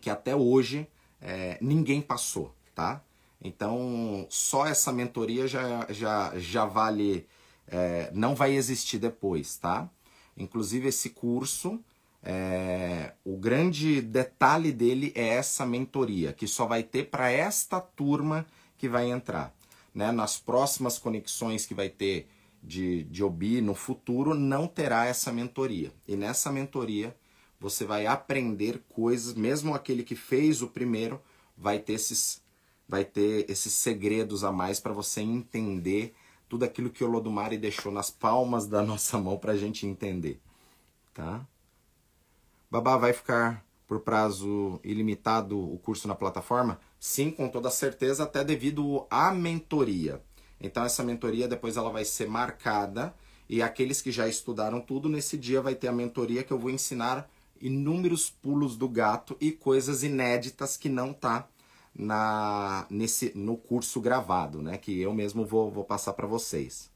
que 0.00 0.08
até 0.08 0.34
hoje 0.34 0.88
é, 1.20 1.58
ninguém 1.60 2.00
passou, 2.00 2.54
tá? 2.74 3.02
Então, 3.44 4.26
só 4.30 4.66
essa 4.66 4.90
mentoria 4.90 5.46
já, 5.46 5.86
já, 5.90 6.32
já 6.38 6.64
vale, 6.64 7.26
é, 7.68 8.10
não 8.14 8.34
vai 8.34 8.54
existir 8.54 8.98
depois, 8.98 9.58
tá? 9.58 9.88
Inclusive, 10.34 10.88
esse 10.88 11.10
curso, 11.10 11.78
é, 12.22 13.12
o 13.22 13.36
grande 13.36 14.00
detalhe 14.00 14.72
dele 14.72 15.12
é 15.14 15.28
essa 15.28 15.66
mentoria, 15.66 16.32
que 16.32 16.48
só 16.48 16.64
vai 16.64 16.82
ter 16.82 17.10
para 17.10 17.30
esta 17.30 17.82
turma 17.82 18.46
que 18.78 18.88
vai 18.88 19.10
entrar. 19.10 19.54
Né? 19.94 20.10
Nas 20.10 20.38
próximas 20.38 20.98
conexões 20.98 21.66
que 21.66 21.74
vai 21.74 21.90
ter 21.90 22.26
de, 22.62 23.04
de 23.04 23.22
OBI 23.22 23.60
no 23.60 23.74
futuro, 23.74 24.34
não 24.34 24.66
terá 24.66 25.04
essa 25.04 25.30
mentoria. 25.30 25.92
E 26.08 26.16
nessa 26.16 26.50
mentoria, 26.50 27.14
você 27.60 27.84
vai 27.84 28.06
aprender 28.06 28.82
coisas, 28.88 29.34
mesmo 29.34 29.74
aquele 29.74 30.02
que 30.02 30.16
fez 30.16 30.62
o 30.62 30.68
primeiro, 30.68 31.20
vai 31.56 31.78
ter 31.78 31.92
esses 31.92 32.42
vai 32.88 33.04
ter 33.04 33.50
esses 33.50 33.72
segredos 33.72 34.44
a 34.44 34.52
mais 34.52 34.78
para 34.78 34.92
você 34.92 35.20
entender 35.20 36.14
tudo 36.48 36.64
aquilo 36.64 36.90
que 36.90 37.02
o 37.02 37.08
Lodumare 37.08 37.56
deixou 37.56 37.90
nas 37.90 38.10
palmas 38.10 38.66
da 38.66 38.82
nossa 38.84 39.18
mão 39.18 39.38
para 39.38 39.52
a 39.52 39.56
gente 39.56 39.86
entender, 39.86 40.40
tá? 41.12 41.46
Babá 42.70 42.96
vai 42.96 43.12
ficar 43.12 43.64
por 43.86 44.00
prazo 44.00 44.80
ilimitado 44.82 45.58
o 45.58 45.78
curso 45.78 46.08
na 46.08 46.14
plataforma? 46.14 46.80
Sim, 46.98 47.30
com 47.30 47.48
toda 47.48 47.70
certeza, 47.70 48.24
até 48.24 48.42
devido 48.42 49.06
à 49.10 49.32
mentoria. 49.32 50.22
Então 50.60 50.84
essa 50.84 51.02
mentoria 51.02 51.46
depois 51.46 51.76
ela 51.76 51.90
vai 51.90 52.04
ser 52.04 52.28
marcada 52.28 53.14
e 53.48 53.62
aqueles 53.62 54.00
que 54.00 54.10
já 54.10 54.26
estudaram 54.26 54.80
tudo 54.80 55.08
nesse 55.08 55.36
dia 55.36 55.60
vai 55.60 55.74
ter 55.74 55.88
a 55.88 55.92
mentoria 55.92 56.42
que 56.42 56.52
eu 56.52 56.58
vou 56.58 56.70
ensinar 56.70 57.30
inúmeros 57.60 58.30
pulos 58.30 58.76
do 58.76 58.88
gato 58.88 59.36
e 59.40 59.52
coisas 59.52 60.02
inéditas 60.02 60.76
que 60.76 60.88
não 60.88 61.12
tá 61.12 61.48
na 61.94 62.86
nesse 62.90 63.32
no 63.34 63.56
curso 63.56 64.00
gravado, 64.00 64.60
né, 64.60 64.76
que 64.76 65.00
eu 65.00 65.12
mesmo 65.12 65.44
vou, 65.44 65.70
vou 65.70 65.84
passar 65.84 66.12
para 66.12 66.26
vocês. 66.26 66.90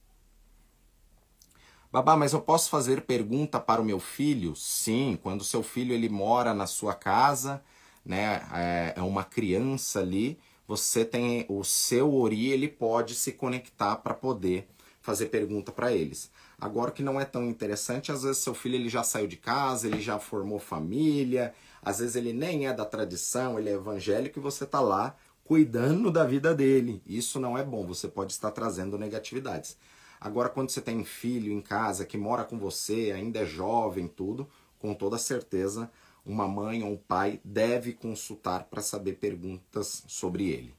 Babá, 1.91 2.17
mas 2.17 2.35
eu 2.35 2.41
posso 2.41 2.69
fazer 2.69 3.03
pergunta 3.03 3.59
para 3.59 3.81
o 3.81 3.85
meu 3.85 3.99
filho? 3.99 4.55
Sim, 4.55 5.19
quando 5.23 5.43
seu 5.43 5.63
filho 5.63 5.95
ele 5.95 6.09
mora 6.09 6.53
na 6.53 6.67
sua 6.67 6.95
casa, 6.95 7.63
né, 8.05 8.47
é, 8.53 8.95
é 8.97 9.03
uma 9.03 9.25
criança 9.25 10.01
ali, 10.01 10.39
você 10.67 11.03
tem 11.03 11.47
o 11.49 11.65
seu 11.65 12.15
ori, 12.15 12.49
ele 12.49 12.69
pode 12.69 13.15
se 13.15 13.33
conectar 13.33 13.97
para 13.97 14.13
poder 14.13 14.69
fazer 15.01 15.27
pergunta 15.27 15.73
para 15.73 15.91
eles. 15.91 16.31
Agora 16.61 16.91
que 16.91 17.03
não 17.03 17.19
é 17.19 17.25
tão 17.25 17.49
interessante, 17.49 18.13
às 18.13 18.23
vezes 18.23 18.43
seu 18.43 18.53
filho 18.53 18.75
ele 18.75 18.91
já 18.91 19.03
saiu 19.03 19.27
de 19.27 19.39
casa, 19.39 19.87
ele 19.87 20.03
já 20.03 20.19
formou 20.19 20.59
família, 20.59 21.55
às 21.83 21.99
vezes 21.99 22.17
ele 22.17 22.33
nem 22.33 22.67
é 22.67 22.73
da 22.73 22.85
tradição, 22.85 23.59
ele 23.59 23.71
é 23.71 23.75
evangélico 23.75 24.39
e 24.39 24.43
você 24.43 24.65
está 24.65 24.81
lá 24.81 25.17
cuidando 25.45 26.11
da 26.11 26.25
vida 26.25 26.55
dele. 26.55 27.03
Isso 27.07 27.41
não 27.41 27.57
é 27.57 27.65
bom, 27.65 27.87
você 27.87 28.07
pode 28.07 28.33
estar 28.33 28.51
trazendo 28.51 28.99
negatividades. 28.99 29.77
Agora, 30.21 30.49
quando 30.49 30.71
você 30.71 30.81
tem 30.81 31.05
filho 31.05 31.53
em 31.53 31.61
casa 31.61 32.05
que 32.05 32.19
mora 32.19 32.45
com 32.45 32.59
você, 32.59 33.13
ainda 33.15 33.41
é 33.41 33.47
jovem, 33.47 34.09
tudo, 34.09 34.49
com 34.79 34.93
toda 34.93 35.17
certeza, 35.17 35.91
uma 36.27 36.47
mãe 36.47 36.83
ou 36.83 36.93
um 36.93 36.97
pai 36.97 37.41
deve 37.45 37.93
consultar 37.93 38.65
para 38.65 38.83
saber 38.83 39.15
perguntas 39.15 40.03
sobre 40.07 40.51
ele. 40.51 40.75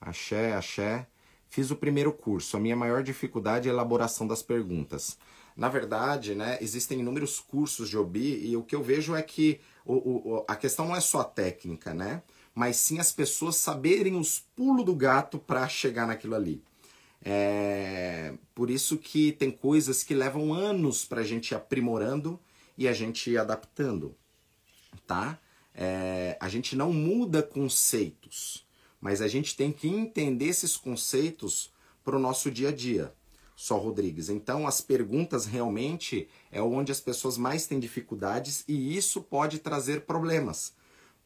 Axé, 0.00 0.54
axé. 0.54 1.06
Fiz 1.48 1.70
o 1.70 1.76
primeiro 1.76 2.12
curso. 2.12 2.56
A 2.56 2.60
minha 2.60 2.76
maior 2.76 3.02
dificuldade 3.02 3.68
é 3.68 3.70
a 3.70 3.74
elaboração 3.74 4.26
das 4.26 4.42
perguntas. 4.42 5.18
Na 5.58 5.68
verdade, 5.68 6.36
né, 6.36 6.56
existem 6.60 7.00
inúmeros 7.00 7.40
cursos 7.40 7.88
de 7.88 7.98
OBI 7.98 8.46
e 8.46 8.56
o 8.56 8.62
que 8.62 8.76
eu 8.76 8.82
vejo 8.82 9.16
é 9.16 9.22
que 9.22 9.60
o, 9.84 9.94
o, 9.94 10.44
a 10.46 10.54
questão 10.54 10.86
não 10.86 10.94
é 10.94 11.00
só 11.00 11.22
a 11.22 11.24
técnica, 11.24 11.92
né? 11.92 12.22
Mas 12.54 12.76
sim 12.76 13.00
as 13.00 13.10
pessoas 13.10 13.56
saberem 13.56 14.14
os 14.14 14.38
pulos 14.38 14.84
do 14.84 14.94
gato 14.94 15.36
para 15.36 15.68
chegar 15.68 16.06
naquilo 16.06 16.36
ali. 16.36 16.62
É, 17.20 18.34
por 18.54 18.70
isso 18.70 18.98
que 18.98 19.32
tem 19.32 19.50
coisas 19.50 20.04
que 20.04 20.14
levam 20.14 20.54
anos 20.54 21.04
para 21.04 21.22
a 21.22 21.24
gente 21.24 21.50
ir 21.50 21.56
aprimorando 21.56 22.38
e 22.76 22.86
a 22.86 22.92
gente 22.92 23.28
ir 23.28 23.38
adaptando, 23.38 24.14
tá? 25.08 25.40
É, 25.74 26.36
a 26.38 26.48
gente 26.48 26.76
não 26.76 26.92
muda 26.92 27.42
conceitos, 27.42 28.64
mas 29.00 29.20
a 29.20 29.26
gente 29.26 29.56
tem 29.56 29.72
que 29.72 29.88
entender 29.88 30.46
esses 30.46 30.76
conceitos 30.76 31.72
para 32.04 32.14
o 32.14 32.20
nosso 32.20 32.48
dia 32.48 32.68
a 32.68 32.72
dia. 32.72 33.12
Só 33.60 33.76
Rodrigues. 33.76 34.28
Então, 34.28 34.68
as 34.68 34.80
perguntas 34.80 35.44
realmente 35.44 36.28
é 36.48 36.62
onde 36.62 36.92
as 36.92 37.00
pessoas 37.00 37.36
mais 37.36 37.66
têm 37.66 37.80
dificuldades 37.80 38.62
e 38.68 38.96
isso 38.96 39.20
pode 39.20 39.58
trazer 39.58 40.02
problemas, 40.02 40.74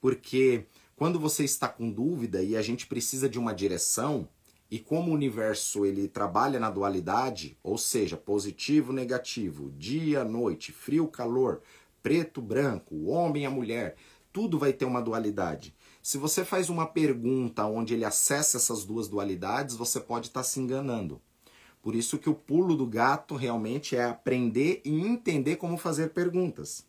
porque 0.01 0.65
quando 0.97 1.21
você 1.21 1.45
está 1.45 1.69
com 1.69 1.93
dúvida 1.93 2.43
e 2.43 2.57
a 2.57 2.63
gente 2.63 2.87
precisa 2.87 3.29
de 3.29 3.39
uma 3.39 3.53
direção, 3.53 4.27
e 4.71 4.79
como 4.79 5.11
o 5.11 5.15
universo 5.15 5.85
ele 5.85 6.09
trabalha 6.09 6.59
na 6.59 6.71
dualidade, 6.71 7.59
ou 7.63 7.77
seja, 7.77 8.17
positivo, 8.17 8.95
negativo, 8.95 9.71
dia, 9.77 10.25
noite, 10.25 10.73
frio, 10.73 11.09
calor, 11.09 11.61
preto, 12.03 12.41
branco, 12.41 13.09
homem, 13.09 13.45
a 13.45 13.51
mulher, 13.51 13.95
tudo 14.33 14.59
vai 14.59 14.73
ter 14.73 14.87
uma 14.87 15.03
dualidade. 15.03 15.75
Se 16.03 16.17
você 16.17 16.47
faz 16.47 16.71
uma 16.71 16.87
pergunta 16.87 17.67
onde 17.67 17.93
ele 17.93 18.07
acessa 18.07 18.57
essas 18.57 18.87
duas 18.87 19.07
dualidades, 19.07 19.77
você 19.77 20.01
pode 20.01 20.29
estar 20.29 20.43
se 20.43 20.59
enganando. 20.59 21.21
Por 21.83 21.97
isso 21.97 22.17
que 22.17 22.31
o 22.31 22.35
pulo 22.35 22.77
do 22.77 22.87
gato 22.87 23.35
realmente 23.35 23.97
é 23.97 24.05
aprender 24.05 24.81
e 24.85 25.01
entender 25.01 25.57
como 25.57 25.77
fazer 25.77 26.11
perguntas, 26.11 26.87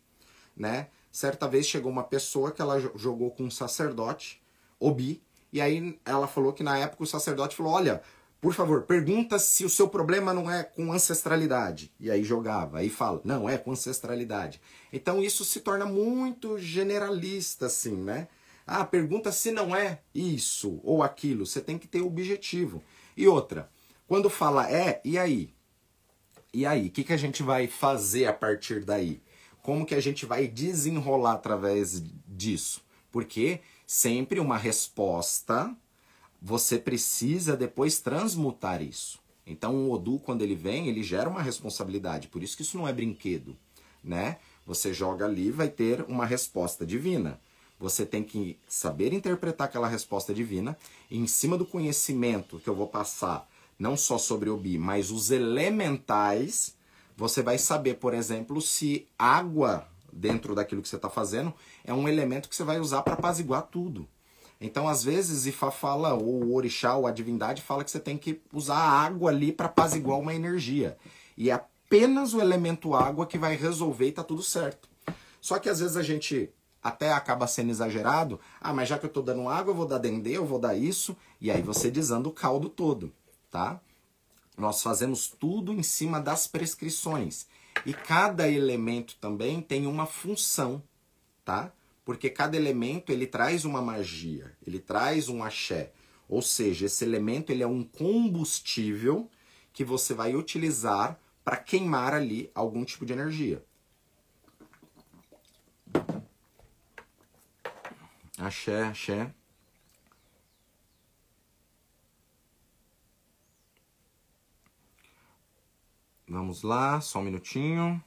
né? 0.56 0.88
Certa 1.10 1.48
vez 1.48 1.66
chegou 1.66 1.90
uma 1.90 2.04
pessoa 2.04 2.52
que 2.52 2.62
ela 2.62 2.78
jogou 2.96 3.30
com 3.32 3.44
um 3.44 3.50
sacerdote, 3.50 4.40
Obi, 4.78 5.20
e 5.52 5.60
aí 5.60 5.98
ela 6.04 6.26
falou 6.26 6.52
que 6.52 6.62
na 6.62 6.78
época 6.78 7.02
o 7.02 7.06
sacerdote 7.06 7.56
falou: 7.56 7.72
Olha, 7.72 8.02
por 8.40 8.52
favor, 8.52 8.82
pergunta 8.82 9.38
se 9.38 9.64
o 9.64 9.70
seu 9.70 9.88
problema 9.88 10.34
não 10.34 10.50
é 10.50 10.62
com 10.62 10.92
ancestralidade. 10.92 11.92
E 11.98 12.10
aí 12.10 12.22
jogava, 12.22 12.78
aí 12.78 12.90
fala: 12.90 13.20
Não, 13.24 13.48
é 13.48 13.56
com 13.56 13.72
ancestralidade. 13.72 14.60
Então 14.92 15.22
isso 15.22 15.44
se 15.44 15.60
torna 15.60 15.86
muito 15.86 16.58
generalista, 16.58 17.66
assim, 17.66 17.96
né? 17.96 18.28
Ah, 18.66 18.84
pergunta 18.84 19.30
se 19.30 19.50
não 19.50 19.74
é 19.74 20.00
isso 20.14 20.80
ou 20.82 21.02
aquilo. 21.02 21.46
Você 21.46 21.60
tem 21.60 21.78
que 21.78 21.86
ter 21.86 22.00
objetivo. 22.00 22.82
E 23.16 23.28
outra, 23.28 23.70
quando 24.06 24.28
fala 24.28 24.70
é, 24.70 25.00
e 25.04 25.18
aí? 25.18 25.54
E 26.52 26.64
aí? 26.64 26.88
O 26.88 26.90
que, 26.90 27.04
que 27.04 27.12
a 27.12 27.16
gente 27.16 27.42
vai 27.42 27.66
fazer 27.66 28.26
a 28.26 28.32
partir 28.32 28.84
daí? 28.84 29.20
Como 29.62 29.86
que 29.86 29.94
a 29.94 30.00
gente 30.00 30.26
vai 30.26 30.46
desenrolar 30.46 31.32
através 31.32 32.02
disso? 32.28 32.82
Porque 33.10 33.60
sempre 33.86 34.38
uma 34.38 34.58
resposta, 34.58 35.74
você 36.40 36.78
precisa 36.78 37.56
depois 37.56 37.98
transmutar 38.00 38.82
isso. 38.82 39.18
Então 39.46 39.74
o 39.74 39.92
Odu, 39.92 40.18
quando 40.18 40.42
ele 40.42 40.54
vem, 40.54 40.88
ele 40.88 41.02
gera 41.02 41.28
uma 41.28 41.42
responsabilidade. 41.42 42.28
Por 42.28 42.42
isso 42.42 42.56
que 42.56 42.62
isso 42.62 42.76
não 42.76 42.86
é 42.86 42.92
brinquedo, 42.92 43.56
né? 44.02 44.38
Você 44.66 44.94
joga 44.94 45.24
ali 45.26 45.50
vai 45.50 45.68
ter 45.68 46.02
uma 46.08 46.24
resposta 46.24 46.86
divina. 46.86 47.40
Você 47.78 48.06
tem 48.06 48.22
que 48.22 48.58
saber 48.68 49.12
interpretar 49.12 49.66
aquela 49.66 49.88
resposta 49.88 50.32
divina 50.32 50.76
e 51.10 51.18
em 51.18 51.26
cima 51.26 51.58
do 51.58 51.66
conhecimento 51.66 52.58
que 52.60 52.68
eu 52.68 52.74
vou 52.74 52.86
passar, 52.86 53.48
não 53.78 53.96
só 53.96 54.18
sobre 54.18 54.50
o 54.50 54.56
Bi, 54.56 54.78
mas 54.78 55.10
os 55.10 55.30
elementais, 55.30 56.76
você 57.16 57.42
vai 57.42 57.58
saber, 57.58 57.94
por 57.94 58.14
exemplo, 58.14 58.60
se 58.60 59.06
água 59.18 59.88
dentro 60.12 60.54
daquilo 60.54 60.82
que 60.82 60.88
você 60.88 60.96
está 60.96 61.10
fazendo, 61.10 61.52
é 61.84 61.92
um 61.92 62.08
elemento 62.08 62.48
que 62.48 62.54
você 62.54 62.64
vai 62.64 62.78
usar 62.78 63.02
para 63.02 63.14
apaziguar 63.14 63.62
tudo. 63.62 64.08
Então, 64.60 64.88
às 64.88 65.02
vezes, 65.02 65.46
Ifá 65.46 65.70
fala, 65.70 66.14
ou 66.14 66.44
o 66.44 66.54
orixá, 66.54 66.94
ou 66.96 67.06
a 67.06 67.10
divindade 67.10 67.60
fala 67.60 67.84
que 67.84 67.90
você 67.90 68.00
tem 68.00 68.16
que 68.16 68.40
usar 68.52 68.76
a 68.76 69.02
água 69.02 69.30
ali 69.30 69.52
para 69.52 69.66
apaziguar 69.66 70.18
uma 70.18 70.34
energia. 70.34 70.96
E 71.36 71.50
é 71.50 71.52
apenas 71.52 72.32
o 72.34 72.40
elemento 72.40 72.94
água 72.94 73.26
que 73.26 73.38
vai 73.38 73.56
resolver 73.56 74.08
e 74.08 74.12
tá 74.12 74.24
tudo 74.24 74.42
certo. 74.42 74.88
Só 75.40 75.58
que 75.58 75.68
às 75.68 75.80
vezes 75.80 75.96
a 75.96 76.02
gente 76.02 76.50
até 76.82 77.12
acaba 77.12 77.46
sendo 77.46 77.70
exagerado. 77.70 78.40
Ah, 78.60 78.72
mas 78.72 78.88
já 78.88 78.98
que 78.98 79.06
eu 79.06 79.08
estou 79.08 79.22
dando 79.22 79.48
água, 79.48 79.70
eu 79.70 79.76
vou 79.76 79.86
dar 79.86 79.98
dendê, 79.98 80.36
eu 80.36 80.44
vou 80.44 80.58
dar 80.58 80.74
isso. 80.74 81.16
E 81.40 81.50
aí 81.50 81.62
você 81.62 81.90
desanda 81.90 82.28
o 82.28 82.32
caldo 82.32 82.68
todo, 82.68 83.12
tá? 83.54 83.80
Nós 84.58 84.82
fazemos 84.82 85.28
tudo 85.28 85.72
em 85.72 85.80
cima 85.80 86.20
das 86.20 86.48
prescrições. 86.48 87.46
E 87.86 87.94
cada 87.94 88.50
elemento 88.50 89.14
também 89.20 89.62
tem 89.62 89.86
uma 89.86 90.06
função, 90.06 90.82
tá? 91.44 91.72
Porque 92.04 92.28
cada 92.28 92.56
elemento 92.56 93.12
ele 93.12 93.28
traz 93.28 93.64
uma 93.64 93.80
magia, 93.80 94.56
ele 94.66 94.80
traz 94.80 95.28
um 95.28 95.44
axé. 95.44 95.92
Ou 96.28 96.42
seja, 96.42 96.86
esse 96.86 97.04
elemento 97.04 97.52
ele 97.52 97.62
é 97.62 97.66
um 97.66 97.84
combustível 97.84 99.30
que 99.72 99.84
você 99.84 100.12
vai 100.14 100.34
utilizar 100.34 101.16
para 101.44 101.56
queimar 101.56 102.12
ali 102.12 102.50
algum 102.56 102.84
tipo 102.84 103.06
de 103.06 103.12
energia. 103.12 103.64
Axé, 108.36 108.82
axé. 108.82 109.32
Vamos 116.26 116.62
lá, 116.62 117.00
só 117.00 117.18
um 117.18 117.22
minutinho. 117.22 118.02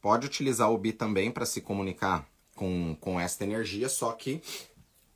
Pode 0.00 0.26
utilizar 0.26 0.70
o 0.70 0.76
Bi 0.76 0.92
também 0.92 1.30
para 1.30 1.46
se 1.46 1.60
comunicar 1.60 2.28
com, 2.54 2.96
com 3.00 3.18
esta 3.18 3.44
energia, 3.44 3.88
só 3.88 4.12
que 4.12 4.42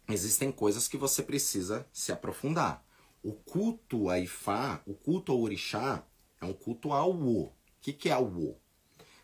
existem 0.08 0.50
coisas 0.50 0.88
que 0.88 0.96
você 0.96 1.22
precisa 1.22 1.86
se 1.92 2.12
aprofundar. 2.12 2.82
O 3.22 3.32
culto 3.32 4.08
a 4.08 4.18
Ifá, 4.18 4.80
o 4.86 4.94
culto 4.94 5.32
ao 5.32 5.40
orixá, 5.40 6.02
é 6.40 6.44
um 6.44 6.54
culto 6.54 6.92
ao 6.92 7.10
O. 7.10 7.42
O 7.42 7.52
que, 7.80 7.92
que 7.92 8.08
é 8.08 8.16
o 8.16 8.24
O? 8.24 8.56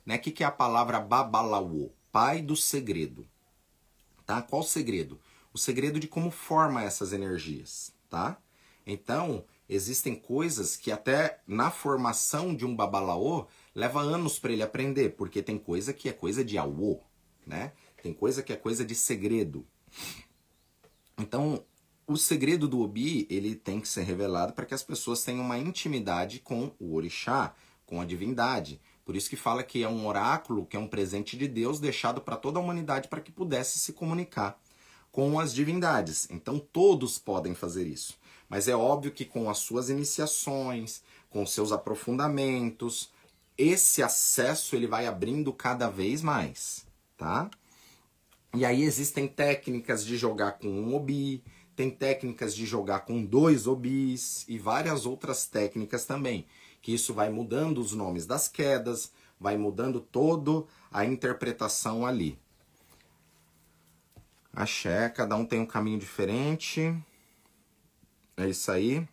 Né? 0.04 0.16
O 0.16 0.20
que, 0.20 0.32
que 0.32 0.42
é 0.42 0.46
a 0.46 0.50
palavra 0.50 1.00
Babalawo? 1.00 1.92
Pai 2.10 2.42
do 2.42 2.56
segredo. 2.56 3.26
Tá? 4.26 4.42
Qual 4.42 4.60
o 4.60 4.64
segredo? 4.64 5.20
O 5.54 5.58
segredo 5.58 6.00
de 6.00 6.08
como 6.08 6.32
forma 6.32 6.82
essas 6.82 7.12
energias, 7.12 7.94
tá? 8.10 8.36
Então, 8.84 9.44
existem 9.68 10.16
coisas 10.16 10.76
que 10.76 10.90
até 10.90 11.40
na 11.46 11.70
formação 11.70 12.54
de 12.54 12.66
um 12.66 12.74
babalaô 12.74 13.46
leva 13.72 14.00
anos 14.00 14.38
para 14.38 14.52
ele 14.52 14.64
aprender, 14.64 15.10
porque 15.10 15.40
tem 15.40 15.56
coisa 15.56 15.92
que 15.92 16.08
é 16.08 16.12
coisa 16.12 16.44
de 16.44 16.58
aô, 16.58 17.00
né? 17.46 17.72
Tem 18.02 18.12
coisa 18.12 18.42
que 18.42 18.52
é 18.52 18.56
coisa 18.56 18.84
de 18.84 18.96
segredo. 18.96 19.64
Então, 21.16 21.64
o 22.04 22.16
segredo 22.16 22.66
do 22.66 22.80
Obi, 22.80 23.26
ele 23.30 23.54
tem 23.54 23.80
que 23.80 23.88
ser 23.88 24.02
revelado 24.02 24.52
para 24.52 24.66
que 24.66 24.74
as 24.74 24.82
pessoas 24.82 25.22
tenham 25.22 25.44
uma 25.44 25.56
intimidade 25.56 26.40
com 26.40 26.72
o 26.80 26.96
orixá, 26.96 27.54
com 27.86 28.00
a 28.00 28.04
divindade. 28.04 28.80
Por 29.04 29.14
isso 29.14 29.30
que 29.30 29.36
fala 29.36 29.62
que 29.62 29.84
é 29.84 29.88
um 29.88 30.06
oráculo, 30.06 30.66
que 30.66 30.76
é 30.76 30.80
um 30.80 30.88
presente 30.88 31.38
de 31.38 31.46
Deus 31.46 31.78
deixado 31.78 32.20
para 32.20 32.36
toda 32.36 32.58
a 32.58 32.62
humanidade 32.62 33.08
para 33.08 33.20
que 33.20 33.30
pudesse 33.30 33.78
se 33.78 33.92
comunicar 33.92 34.60
com 35.14 35.38
as 35.38 35.54
divindades. 35.54 36.26
Então 36.28 36.58
todos 36.58 37.20
podem 37.20 37.54
fazer 37.54 37.86
isso. 37.86 38.18
Mas 38.48 38.66
é 38.66 38.74
óbvio 38.74 39.12
que 39.12 39.24
com 39.24 39.48
as 39.48 39.58
suas 39.58 39.88
iniciações, 39.88 41.02
com 41.30 41.46
seus 41.46 41.70
aprofundamentos, 41.70 43.12
esse 43.56 44.02
acesso 44.02 44.74
ele 44.74 44.88
vai 44.88 45.06
abrindo 45.06 45.52
cada 45.52 45.88
vez 45.88 46.20
mais, 46.20 46.84
tá? 47.16 47.48
E 48.52 48.64
aí 48.64 48.82
existem 48.82 49.28
técnicas 49.28 50.04
de 50.04 50.16
jogar 50.16 50.58
com 50.58 50.68
um 50.68 50.96
obi, 50.96 51.44
tem 51.76 51.90
técnicas 51.90 52.52
de 52.52 52.66
jogar 52.66 53.00
com 53.00 53.24
dois 53.24 53.68
obis 53.68 54.44
e 54.48 54.58
várias 54.58 55.06
outras 55.06 55.46
técnicas 55.46 56.04
também, 56.04 56.44
que 56.82 56.92
isso 56.92 57.14
vai 57.14 57.30
mudando 57.30 57.78
os 57.78 57.92
nomes 57.92 58.26
das 58.26 58.48
quedas, 58.48 59.12
vai 59.38 59.56
mudando 59.56 60.00
todo 60.00 60.66
a 60.90 61.04
interpretação 61.04 62.04
ali. 62.04 62.36
Axé, 64.54 65.08
cada 65.08 65.36
um 65.36 65.44
tem 65.44 65.60
um 65.60 65.66
caminho 65.66 65.98
diferente. 65.98 66.94
É 68.36 68.48
isso 68.48 68.70
aí. 68.70 69.06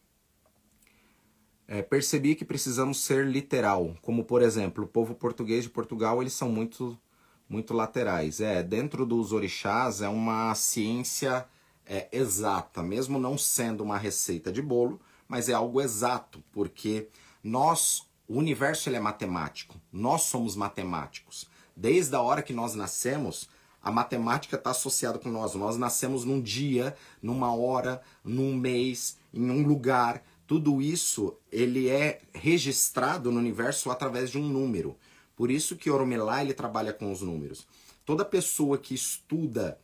É, 1.67 1.81
percebi 1.81 2.35
que 2.35 2.43
precisamos 2.43 3.03
ser 3.03 3.25
literal, 3.25 3.95
como 4.01 4.25
por 4.25 4.41
exemplo, 4.41 4.83
o 4.83 4.87
povo 4.87 5.15
português 5.15 5.63
de 5.63 5.69
Portugal, 5.69 6.21
eles 6.21 6.33
são 6.33 6.49
muito 6.49 6.99
muito 7.47 7.73
laterais. 7.73 8.39
É, 8.39 8.63
dentro 8.63 9.05
dos 9.05 9.33
orixás 9.33 10.01
é 10.01 10.07
uma 10.07 10.55
ciência 10.55 11.45
é, 11.85 12.07
exata, 12.11 12.81
mesmo 12.81 13.19
não 13.19 13.37
sendo 13.37 13.83
uma 13.83 13.97
receita 13.97 14.51
de 14.51 14.61
bolo, 14.61 15.01
mas 15.27 15.49
é 15.49 15.53
algo 15.53 15.81
exato, 15.81 16.41
porque 16.51 17.09
nós, 17.43 18.07
o 18.27 18.37
universo 18.37 18.87
ele 18.87 18.95
é 18.95 18.99
matemático, 19.01 19.79
nós 19.91 20.23
somos 20.23 20.55
matemáticos. 20.55 21.49
Desde 21.75 22.15
a 22.15 22.21
hora 22.21 22.41
que 22.41 22.53
nós 22.53 22.73
nascemos, 22.73 23.49
a 23.81 23.91
matemática 23.91 24.55
está 24.55 24.71
associada 24.71 25.17
com 25.17 25.29
nós. 25.29 25.55
Nós 25.55 25.77
nascemos 25.77 26.23
num 26.23 26.41
dia, 26.41 26.95
numa 27.21 27.53
hora, 27.55 28.01
num 28.23 28.55
mês, 28.55 29.17
em 29.33 29.49
um 29.49 29.65
lugar. 29.65 30.23
Tudo 30.45 30.81
isso 30.81 31.35
ele 31.51 31.87
é 31.89 32.21
registrado 32.33 33.31
no 33.31 33.39
universo 33.39 33.89
através 33.89 34.29
de 34.29 34.37
um 34.37 34.47
número. 34.47 34.97
Por 35.35 35.49
isso 35.49 35.75
que 35.75 35.89
Oromelá 35.89 36.43
ele 36.43 36.53
trabalha 36.53 36.93
com 36.93 37.11
os 37.11 37.21
números. 37.21 37.65
Toda 38.05 38.23
pessoa 38.25 38.77
que 38.77 38.93
estuda 38.93 39.79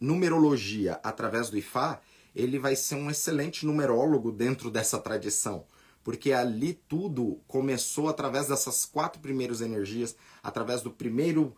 numerologia 0.00 1.00
através 1.02 1.50
do 1.50 1.58
Ifá, 1.58 2.00
ele 2.34 2.58
vai 2.58 2.76
ser 2.76 2.94
um 2.94 3.10
excelente 3.10 3.66
numerólogo 3.66 4.30
dentro 4.30 4.70
dessa 4.70 4.98
tradição. 4.98 5.64
Porque 6.04 6.32
ali 6.32 6.74
tudo 6.86 7.40
começou 7.48 8.08
através 8.08 8.46
dessas 8.46 8.84
quatro 8.84 9.20
primeiras 9.20 9.60
energias, 9.60 10.14
através 10.42 10.80
do 10.80 10.90
primeiro 10.90 11.54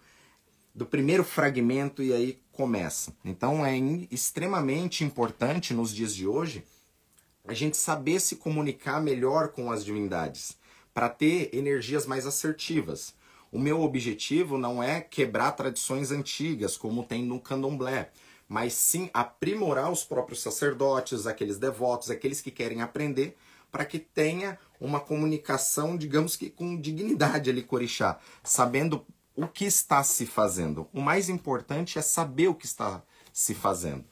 do 0.79 0.87
primeiro 0.87 1.25
fragmento 1.25 2.05
e 2.05 2.13
aí 2.13 2.39
começa. 2.53 3.13
Então 3.25 3.67
é 3.67 3.77
extremamente 4.13 5.03
importante 5.03 5.75
nos 5.75 5.93
dias 5.93 6.15
de 6.15 6.25
hoje 6.25 6.65
a 7.45 7.53
gente 7.53 7.77
saber 7.77 8.21
se 8.21 8.37
comunicar 8.37 9.03
melhor 9.03 9.49
com 9.49 9.73
as 9.73 9.85
divindades, 9.85 10.57
para 10.95 11.09
ter 11.09 11.51
energias 11.53 12.07
mais 12.07 12.27
assertivas. 12.27 13.13
O 13.51 13.59
meu 13.59 13.81
objetivo 13.81 14.57
não 14.57 14.81
é 14.81 15.01
quebrar 15.01 15.53
tradições 15.53 16.13
antigas, 16.13 16.77
como 16.77 17.03
tem 17.03 17.25
no 17.25 17.41
candomblé, 17.41 18.11
mas 18.47 18.75
sim 18.75 19.11
aprimorar 19.13 19.91
os 19.91 20.05
próprios 20.05 20.43
sacerdotes, 20.43 21.27
aqueles 21.27 21.59
devotos, 21.59 22.09
aqueles 22.09 22.41
que 22.41 22.53
querem 22.53 22.83
aprender, 22.83 23.37
para 23.73 23.85
que 23.85 23.99
tenha 23.99 24.59
uma 24.81 25.01
comunicação, 25.01 25.97
digamos 25.97 26.37
que 26.37 26.49
com 26.51 26.81
dignidade 26.81 27.51
ali 27.51 27.63
com 27.63 27.75
o 27.75 27.79
orixá, 27.79 28.21
sabendo 28.45 29.05
o 29.39 29.47
que 29.47 29.65
está 29.65 30.03
se 30.03 30.27
fazendo. 30.27 30.89
O 30.93 31.01
mais 31.01 31.29
importante 31.29 31.97
é 31.97 32.03
saber 32.03 32.49
o 32.49 32.55
que 32.57 32.67
está 32.67 33.01
se 33.33 33.55
fazendo. 33.55 34.05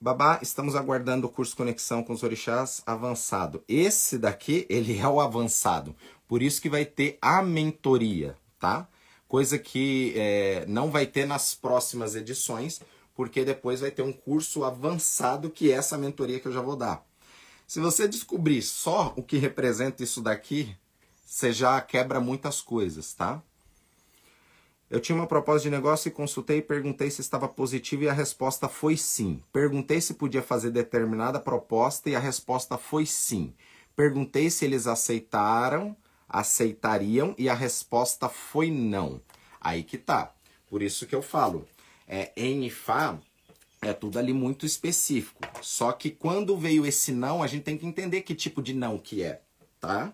Babá, 0.00 0.38
estamos 0.40 0.74
aguardando 0.74 1.26
o 1.26 1.30
curso 1.30 1.54
Conexão 1.54 2.02
com 2.02 2.14
os 2.14 2.22
Orixás 2.22 2.82
avançado. 2.86 3.62
Esse 3.68 4.16
daqui, 4.16 4.66
ele 4.70 4.98
é 4.98 5.06
o 5.06 5.20
avançado. 5.20 5.94
Por 6.26 6.42
isso 6.42 6.62
que 6.62 6.70
vai 6.70 6.86
ter 6.86 7.18
a 7.20 7.42
mentoria, 7.42 8.34
tá? 8.58 8.88
Coisa 9.28 9.58
que 9.58 10.14
é, 10.16 10.64
não 10.66 10.90
vai 10.90 11.04
ter 11.04 11.26
nas 11.26 11.54
próximas 11.54 12.14
edições, 12.16 12.80
porque 13.14 13.44
depois 13.44 13.80
vai 13.80 13.90
ter 13.90 14.02
um 14.02 14.12
curso 14.12 14.64
avançado 14.64 15.50
que 15.50 15.70
é 15.70 15.74
essa 15.74 15.98
mentoria 15.98 16.40
que 16.40 16.48
eu 16.48 16.52
já 16.52 16.62
vou 16.62 16.76
dar. 16.76 17.06
Se 17.66 17.78
você 17.78 18.08
descobrir 18.08 18.62
só 18.62 19.12
o 19.18 19.22
que 19.22 19.36
representa 19.36 20.02
isso 20.02 20.22
daqui, 20.22 20.74
você 21.32 21.50
já 21.50 21.80
quebra 21.80 22.20
muitas 22.20 22.60
coisas, 22.60 23.14
tá? 23.14 23.42
Eu 24.90 25.00
tinha 25.00 25.16
uma 25.16 25.26
proposta 25.26 25.62
de 25.62 25.70
negócio 25.70 26.08
e 26.08 26.12
consultei 26.12 26.58
e 26.58 26.62
perguntei 26.62 27.10
se 27.10 27.22
estava 27.22 27.48
positivo 27.48 28.02
e 28.02 28.08
a 28.08 28.12
resposta 28.12 28.68
foi 28.68 28.98
sim. 28.98 29.42
Perguntei 29.50 29.98
se 30.02 30.12
podia 30.12 30.42
fazer 30.42 30.70
determinada 30.70 31.40
proposta 31.40 32.10
e 32.10 32.14
a 32.14 32.18
resposta 32.18 32.76
foi 32.76 33.06
sim. 33.06 33.54
Perguntei 33.96 34.50
se 34.50 34.66
eles 34.66 34.86
aceitaram, 34.86 35.96
aceitariam 36.28 37.34
e 37.38 37.48
a 37.48 37.54
resposta 37.54 38.28
foi 38.28 38.70
não. 38.70 39.18
Aí 39.58 39.82
que 39.82 39.96
tá. 39.96 40.34
Por 40.68 40.82
isso 40.82 41.06
que 41.06 41.14
eu 41.14 41.22
falo, 41.22 41.66
é, 42.06 42.30
em 42.36 42.66
IFA 42.66 43.18
é 43.80 43.94
tudo 43.94 44.18
ali 44.18 44.34
muito 44.34 44.66
específico. 44.66 45.40
Só 45.62 45.92
que 45.92 46.10
quando 46.10 46.58
veio 46.58 46.84
esse 46.84 47.10
não, 47.10 47.42
a 47.42 47.46
gente 47.46 47.62
tem 47.62 47.78
que 47.78 47.86
entender 47.86 48.20
que 48.20 48.34
tipo 48.34 48.60
de 48.60 48.74
não 48.74 48.98
que 48.98 49.22
é, 49.22 49.40
tá? 49.80 50.12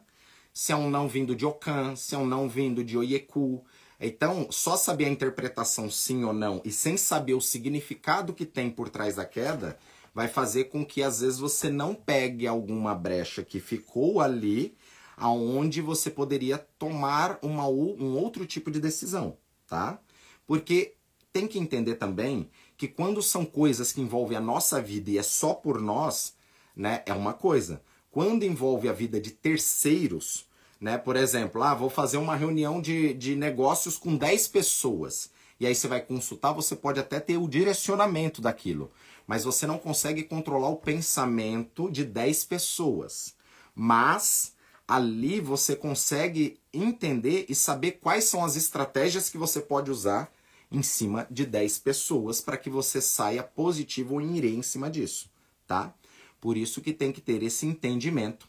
Se 0.59 0.73
é 0.73 0.77
um 0.77 0.91
não 0.91 1.07
vindo 1.07 1.37
de 1.37 1.47
Okan, 1.47 1.95
se 1.95 2.17
é 2.17 2.19
um 2.19 2.27
não 2.27 2.49
vindo 2.49 2.83
de 2.83 2.99
Oyeku. 2.99 3.65
Então, 4.01 4.49
só 4.51 4.77
saber 4.77 5.05
a 5.05 5.09
interpretação 5.09 5.89
sim 5.89 6.25
ou 6.25 6.33
não 6.33 6.61
e 6.65 6.73
sem 6.73 6.97
saber 6.97 7.35
o 7.35 7.41
significado 7.41 8.35
que 8.35 8.45
tem 8.45 8.69
por 8.69 8.89
trás 8.89 9.15
da 9.15 9.25
queda, 9.25 9.79
vai 10.13 10.27
fazer 10.27 10.65
com 10.65 10.85
que 10.85 11.01
às 11.01 11.21
vezes 11.21 11.39
você 11.39 11.71
não 11.71 11.95
pegue 11.95 12.45
alguma 12.45 12.93
brecha 12.93 13.45
que 13.45 13.61
ficou 13.61 14.21
ali, 14.21 14.77
aonde 15.17 15.81
você 15.81 16.11
poderia 16.11 16.59
tomar 16.59 17.39
uma, 17.41 17.69
um 17.69 18.19
outro 18.19 18.45
tipo 18.45 18.69
de 18.69 18.81
decisão, 18.81 19.37
tá? 19.65 20.01
Porque 20.45 20.95
tem 21.33 21.47
que 21.47 21.61
entender 21.61 21.95
também 21.95 22.51
que 22.77 22.89
quando 22.89 23.23
são 23.23 23.45
coisas 23.45 23.93
que 23.93 24.01
envolvem 24.01 24.37
a 24.37 24.41
nossa 24.41 24.83
vida 24.83 25.09
e 25.09 25.19
é 25.19 25.23
só 25.23 25.55
por 25.55 25.81
nós, 25.81 26.35
né, 26.75 27.05
é 27.07 27.13
uma 27.13 27.33
coisa. 27.33 27.81
Quando 28.11 28.43
envolve 28.43 28.89
a 28.89 28.93
vida 28.93 29.21
de 29.21 29.31
terceiros, 29.31 30.48
né? 30.81 30.97
Por 30.97 31.17
exemplo, 31.17 31.63
ah, 31.63 31.75
vou 31.75 31.91
fazer 31.91 32.17
uma 32.17 32.37
reunião 32.37 32.81
de, 32.81 33.15
de 33.15 33.35
negócios 33.35 33.97
com 33.97 34.17
10 34.17 34.49
pessoas. 34.49 35.31
E 35.61 35.67
aí 35.67 35.75
você 35.75 35.89
vai 35.89 36.01
consultar, 36.01 36.53
você 36.53 36.77
pode 36.77 37.01
até 37.01 37.19
ter 37.19 37.37
o 37.37 37.49
direcionamento 37.49 38.41
daquilo, 38.41 38.93
mas 39.27 39.45
você 39.45 39.67
não 39.67 39.79
consegue 39.79 40.23
controlar 40.23 40.69
o 40.69 40.77
pensamento 40.77 41.91
de 41.91 42.05
10 42.05 42.45
pessoas. 42.45 43.35
Mas 43.75 44.55
ali 44.87 45.41
você 45.41 45.75
consegue 45.75 46.61
entender 46.73 47.45
e 47.49 47.55
saber 47.55 47.93
quais 47.93 48.25
são 48.25 48.45
as 48.45 48.57
estratégias 48.57 49.29
que 49.29 49.37
você 49.37 49.61
pode 49.61 49.91
usar 49.91 50.33
em 50.71 50.83
cima 50.83 51.27
de 51.31 51.45
10 51.45 51.79
pessoas 51.81 52.41
para 52.41 52.57
que 52.57 52.71
você 52.71 53.01
saia 53.01 53.43
positivo 53.43 54.15
ou 54.15 54.21
irê 54.21 54.51
em 54.51 54.63
cima 54.63 54.89
disso, 54.91 55.31
tá? 55.67 55.95
Por 56.41 56.57
isso 56.57 56.81
que 56.81 56.93
tem 56.93 57.11
que 57.11 57.21
ter 57.21 57.43
esse 57.43 57.67
entendimento 57.67 58.49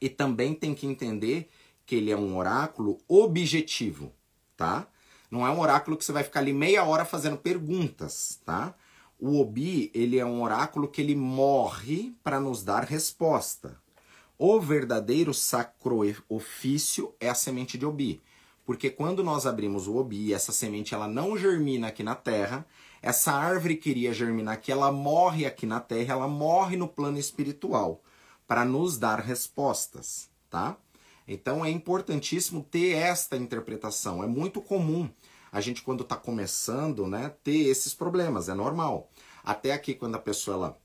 e 0.00 0.08
também 0.08 0.54
tem 0.54 0.74
que 0.74 0.86
entender 0.86 1.48
que 1.84 1.96
ele 1.96 2.10
é 2.10 2.16
um 2.16 2.36
oráculo 2.36 2.98
objetivo, 3.08 4.12
tá? 4.56 4.86
Não 5.30 5.46
é 5.46 5.50
um 5.50 5.60
oráculo 5.60 5.96
que 5.96 6.04
você 6.04 6.12
vai 6.12 6.22
ficar 6.22 6.40
ali 6.40 6.52
meia 6.52 6.84
hora 6.84 7.04
fazendo 7.04 7.36
perguntas, 7.36 8.40
tá? 8.44 8.74
O 9.18 9.38
Obi, 9.40 9.90
ele 9.94 10.18
é 10.18 10.24
um 10.24 10.42
oráculo 10.42 10.88
que 10.88 11.00
ele 11.00 11.14
morre 11.14 12.14
para 12.24 12.40
nos 12.40 12.62
dar 12.62 12.84
resposta. 12.84 13.78
O 14.38 14.58
verdadeiro 14.58 15.34
sacro 15.34 16.00
ofício 16.28 17.14
é 17.20 17.28
a 17.28 17.34
semente 17.34 17.76
de 17.76 17.84
Obi. 17.84 18.22
Porque 18.64 18.88
quando 18.88 19.22
nós 19.22 19.46
abrimos 19.46 19.86
o 19.86 19.96
Obi, 19.96 20.32
essa 20.32 20.52
semente 20.52 20.94
ela 20.94 21.06
não 21.06 21.36
germina 21.36 21.88
aqui 21.88 22.02
na 22.02 22.14
terra, 22.14 22.64
essa 23.02 23.32
árvore 23.32 23.76
queria 23.76 24.14
germinar 24.14 24.54
aqui, 24.54 24.72
ela 24.72 24.90
morre 24.90 25.44
aqui 25.44 25.66
na 25.66 25.80
terra, 25.80 26.14
ela 26.14 26.28
morre 26.28 26.76
no 26.76 26.88
plano 26.88 27.18
espiritual 27.18 28.00
para 28.50 28.64
nos 28.64 28.98
dar 28.98 29.20
respostas, 29.20 30.28
tá? 30.50 30.76
Então 31.28 31.64
é 31.64 31.70
importantíssimo 31.70 32.66
ter 32.68 32.96
esta 32.96 33.36
interpretação. 33.36 34.24
É 34.24 34.26
muito 34.26 34.60
comum 34.60 35.08
a 35.52 35.60
gente 35.60 35.82
quando 35.82 36.02
está 36.02 36.16
começando, 36.16 37.06
né, 37.06 37.32
ter 37.44 37.68
esses 37.68 37.94
problemas, 37.94 38.48
é 38.48 38.54
normal. 38.54 39.08
Até 39.44 39.70
aqui 39.70 39.94
quando 39.94 40.16
a 40.16 40.18
pessoa 40.18 40.56
ela 40.56 40.78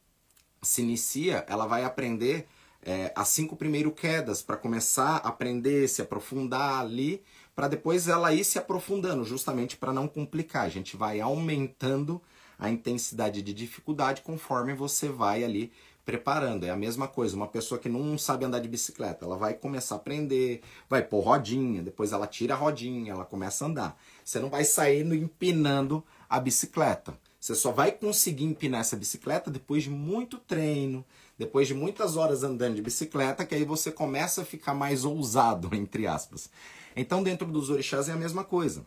se 0.62 0.84
inicia, 0.84 1.44
ela 1.50 1.66
vai 1.66 1.84
aprender 1.84 2.48
é, 2.84 3.12
as 3.16 3.30
cinco 3.30 3.56
primeiras 3.56 3.94
quedas 3.96 4.44
para 4.44 4.58
começar 4.58 5.16
a 5.16 5.30
aprender, 5.30 5.88
se 5.88 6.04
aprofundar 6.04 6.82
ali, 6.82 7.24
para 7.56 7.68
depois 7.68 8.08
ela 8.08 8.32
ir 8.32 8.44
se 8.44 8.60
aprofundando, 8.60 9.24
justamente 9.24 9.76
para 9.76 9.92
não 9.92 10.08
complicar. 10.08 10.68
A 10.68 10.70
gente 10.70 10.96
vai 10.96 11.20
aumentando 11.20 12.22
a 12.60 12.70
intensidade 12.70 13.42
de 13.42 13.56
dificuldade 13.56 14.22
conforme 14.22 14.76
você 14.76 15.10
vai 15.10 15.44
ali 15.44 15.74
preparando. 16.06 16.66
É 16.66 16.70
a 16.70 16.76
mesma 16.76 17.08
coisa, 17.08 17.36
uma 17.36 17.48
pessoa 17.48 17.80
que 17.80 17.90
não 17.90 18.18
sabe 18.18 18.46
andar 18.46 18.60
de 18.60 18.68
bicicleta, 18.68 19.26
ela 19.26 19.36
vai 19.36 19.56
começar 19.56 19.96
a 19.96 19.98
aprender, 19.98 20.62
vai 20.88 21.02
pôr 21.02 21.22
rodinha, 21.22 21.82
depois 21.82 22.12
ela 22.14 22.28
tira 22.28 22.54
a 22.54 22.58
rodinha, 22.58 23.12
ela 23.12 23.26
começa 23.26 23.66
a 23.66 23.68
andar. 23.68 24.02
Você 24.24 24.40
não 24.40 24.50
vai 24.50 24.64
saindo 24.64 25.16
empinando 25.16 26.04
a 26.30 26.40
bicicleta. 26.40 27.18
Você 27.40 27.56
só 27.56 27.72
vai 27.72 27.92
conseguir 27.92 28.46
empinar 28.46 28.82
essa 28.82 28.96
bicicleta 28.96 29.52
depois 29.52 29.84
de 29.84 29.90
muito 29.90 30.38
treino, 30.38 31.06
depois 31.38 31.68
de 31.68 31.74
muitas 31.74 32.16
horas 32.16 32.44
andando 32.44 32.76
de 32.76 32.82
bicicleta, 32.82 33.46
que 33.46 33.54
aí 33.54 33.64
você 33.64 33.92
começa 33.92 34.42
a 34.42 34.46
ficar 34.46 34.74
mais 34.74 35.06
ousado, 35.06 35.70
entre 35.76 36.08
aspas. 36.08 36.50
Então, 36.96 37.22
dentro 37.22 37.46
dos 37.48 37.70
orixás 37.70 38.08
é 38.08 38.14
a 38.14 38.16
mesma 38.16 38.44
coisa. 38.44 38.86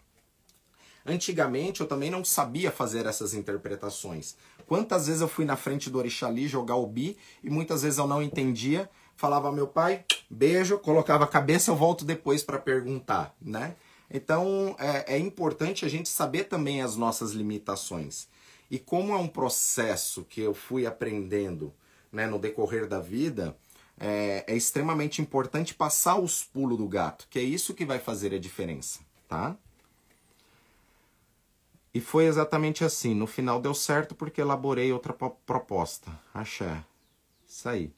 Antigamente 1.07 1.81
eu 1.81 1.87
também 1.87 2.11
não 2.11 2.25
sabia 2.25 2.71
fazer 2.71 3.07
essas 3.07 3.33
interpretações. 3.33 4.37
Quantas 4.69 5.07
vezes 5.07 5.23
eu 5.23 5.29
fui 5.29 5.47
na 5.47 5.57
frente 5.57 5.89
do 5.89 5.97
Orixali 5.97 6.47
jogar 6.47 6.77
o 6.77 6.87
bi 6.87 7.17
e 7.43 7.49
muitas 7.49 7.83
vezes 7.83 7.99
eu 7.99 8.07
não 8.07 8.23
entendia, 8.23 8.89
falava 9.17 9.51
meu 9.51 9.67
pai, 9.67 10.05
beijo, 10.29 10.79
colocava 10.79 11.25
a 11.25 11.27
cabeça, 11.27 11.71
eu 11.71 11.75
volto 11.75 12.05
depois 12.05 12.43
para 12.43 12.59
perguntar, 12.59 13.35
né? 13.41 13.77
Então 14.11 14.77
é, 14.79 15.15
é 15.15 15.19
importante 15.19 15.87
a 15.87 15.89
gente 15.89 16.11
saber 16.11 16.45
também 16.45 16.83
as 16.83 16.97
nossas 16.97 17.33
limitações. 17.33 18.29
E 18.71 18.79
como 18.79 19.15
é 19.15 19.17
um 19.17 19.27
processo 19.27 20.23
que 20.29 20.43
eu 20.43 20.53
fui 20.53 20.87
aprendendo 20.87 21.73
né, 22.13 22.27
no 22.27 22.39
decorrer 22.39 22.87
da 22.87 23.01
vida, 23.01 23.57
é, 23.99 24.45
é 24.47 24.55
extremamente 24.55 25.23
importante 25.23 25.73
passar 25.73 26.21
os 26.21 26.45
pulos 26.45 26.77
do 26.77 26.87
gato, 26.87 27.27
que 27.31 27.39
é 27.39 27.43
isso 27.43 27.73
que 27.73 27.87
vai 27.87 27.99
fazer 27.99 28.35
a 28.35 28.39
diferença, 28.39 29.01
tá? 29.27 29.57
E 31.93 32.01
foi 32.01 32.27
exatamente 32.27 32.85
assim. 32.85 33.15
No 33.15 33.27
final 33.27 33.61
deu 33.61 33.75
certo 33.75 34.15
porque 34.15 34.41
elaborei 34.41 34.93
outra 34.93 35.13
proposta. 35.13 36.11
Axé. 36.33 36.85
Isso 37.47 37.69
aí. 37.69 37.93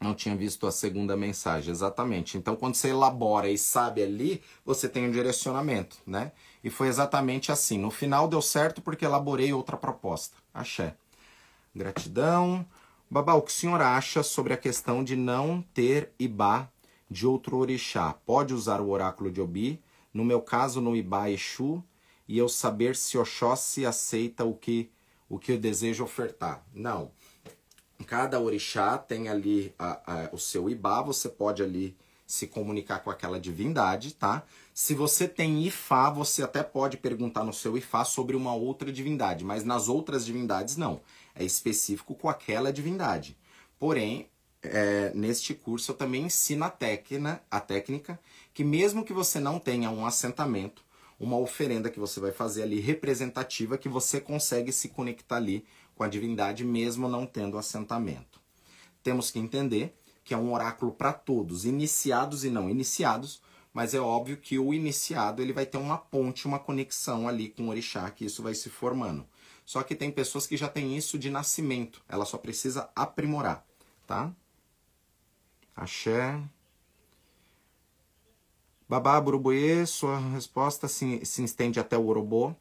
Não 0.00 0.14
tinha 0.14 0.36
visto 0.36 0.66
a 0.66 0.72
segunda 0.72 1.16
mensagem, 1.16 1.70
exatamente. 1.70 2.36
Então, 2.36 2.54
quando 2.54 2.74
você 2.74 2.88
elabora 2.90 3.48
e 3.48 3.56
sabe 3.56 4.02
ali, 4.02 4.42
você 4.64 4.88
tem 4.88 5.08
um 5.08 5.10
direcionamento, 5.10 5.96
né? 6.06 6.32
E 6.62 6.68
foi 6.68 6.88
exatamente 6.88 7.50
assim. 7.50 7.78
No 7.78 7.90
final 7.90 8.28
deu 8.28 8.42
certo 8.42 8.82
porque 8.82 9.04
elaborei 9.04 9.52
outra 9.52 9.76
proposta. 9.76 10.36
Axé. 10.52 10.94
Gratidão. 11.74 12.66
Babá, 13.08 13.34
o 13.34 13.42
que 13.42 13.50
o 13.50 13.54
senhor 13.54 13.80
acha 13.80 14.22
sobre 14.22 14.52
a 14.52 14.56
questão 14.56 15.02
de 15.02 15.16
não 15.16 15.62
ter 15.72 16.12
Ibá 16.18 16.68
de 17.08 17.26
outro 17.26 17.56
orixá? 17.56 18.12
Pode 18.26 18.52
usar 18.52 18.80
o 18.80 18.90
oráculo 18.90 19.30
de 19.30 19.40
Obi? 19.40 19.80
No 20.12 20.24
meu 20.24 20.42
caso, 20.42 20.80
no 20.80 20.96
Ibá 20.96 21.30
Exu, 21.30 21.82
e 22.28 22.38
eu 22.38 22.48
saber 22.48 22.96
se 22.96 23.16
Oxóssi 23.16 23.86
aceita 23.86 24.44
o 24.44 24.54
que, 24.54 24.90
o 25.28 25.38
que 25.38 25.52
eu 25.52 25.58
desejo 25.58 26.04
ofertar. 26.04 26.64
Não. 26.74 27.10
Cada 28.06 28.40
orixá 28.40 28.98
tem 28.98 29.28
ali 29.28 29.74
a, 29.78 30.26
a, 30.26 30.28
o 30.32 30.38
seu 30.38 30.68
Ibá, 30.68 31.02
você 31.02 31.28
pode 31.28 31.62
ali 31.62 31.96
se 32.26 32.46
comunicar 32.46 32.98
com 32.98 33.10
aquela 33.10 33.38
divindade, 33.38 34.12
tá? 34.14 34.42
Se 34.74 34.94
você 34.94 35.28
tem 35.28 35.64
Ifá, 35.64 36.10
você 36.10 36.42
até 36.42 36.62
pode 36.62 36.96
perguntar 36.96 37.44
no 37.44 37.52
seu 37.52 37.78
Ifá 37.78 38.04
sobre 38.04 38.34
uma 38.36 38.54
outra 38.54 38.92
divindade, 38.92 39.44
mas 39.44 39.64
nas 39.64 39.88
outras 39.88 40.26
divindades 40.26 40.76
não. 40.76 41.00
É 41.34 41.44
específico 41.44 42.14
com 42.14 42.28
aquela 42.28 42.72
divindade. 42.72 43.36
Porém, 43.78 44.28
é, 44.62 45.12
neste 45.14 45.54
curso 45.54 45.92
eu 45.92 45.96
também 45.96 46.24
ensino 46.24 46.64
a 46.64 46.70
técnica, 46.70 47.40
a 47.50 47.60
técnica 47.60 48.18
que 48.52 48.64
mesmo 48.64 49.04
que 49.04 49.12
você 49.12 49.38
não 49.38 49.58
tenha 49.58 49.90
um 49.90 50.04
assentamento, 50.04 50.82
uma 51.18 51.38
oferenda 51.38 51.90
que 51.90 51.98
você 51.98 52.20
vai 52.20 52.32
fazer 52.32 52.62
ali 52.62 52.80
representativa 52.80 53.78
que 53.78 53.88
você 53.88 54.20
consegue 54.20 54.72
se 54.72 54.88
conectar 54.88 55.36
ali 55.36 55.64
com 55.94 56.04
a 56.04 56.08
divindade 56.08 56.64
mesmo 56.64 57.08
não 57.08 57.26
tendo 57.26 57.58
assentamento. 57.58 58.40
Temos 59.02 59.30
que 59.30 59.38
entender 59.38 59.96
que 60.22 60.34
é 60.34 60.36
um 60.36 60.52
oráculo 60.52 60.92
para 60.92 61.12
todos, 61.12 61.64
iniciados 61.64 62.44
e 62.44 62.50
não 62.50 62.68
iniciados, 62.68 63.40
mas 63.72 63.94
é 63.94 64.00
óbvio 64.00 64.36
que 64.36 64.58
o 64.58 64.74
iniciado 64.74 65.40
ele 65.40 65.52
vai 65.52 65.64
ter 65.64 65.78
uma 65.78 65.96
ponte, 65.96 66.46
uma 66.46 66.58
conexão 66.58 67.28
ali 67.28 67.48
com 67.48 67.66
o 67.66 67.68
orixá, 67.68 68.10
que 68.10 68.24
isso 68.24 68.42
vai 68.42 68.54
se 68.54 68.68
formando. 68.68 69.26
Só 69.64 69.82
que 69.82 69.94
tem 69.94 70.10
pessoas 70.10 70.46
que 70.46 70.56
já 70.56 70.68
têm 70.68 70.96
isso 70.96 71.18
de 71.18 71.30
nascimento, 71.30 72.02
ela 72.08 72.24
só 72.24 72.38
precisa 72.38 72.90
aprimorar, 72.94 73.64
tá? 74.06 74.32
Axé. 75.74 76.42
Babá 78.88 79.20
Burubuê, 79.20 79.84
sua 79.84 80.16
resposta 80.16 80.86
se, 80.86 81.24
se 81.26 81.42
estende 81.42 81.80
até 81.80 81.98
o 81.98 82.06
Orobô. 82.06 82.54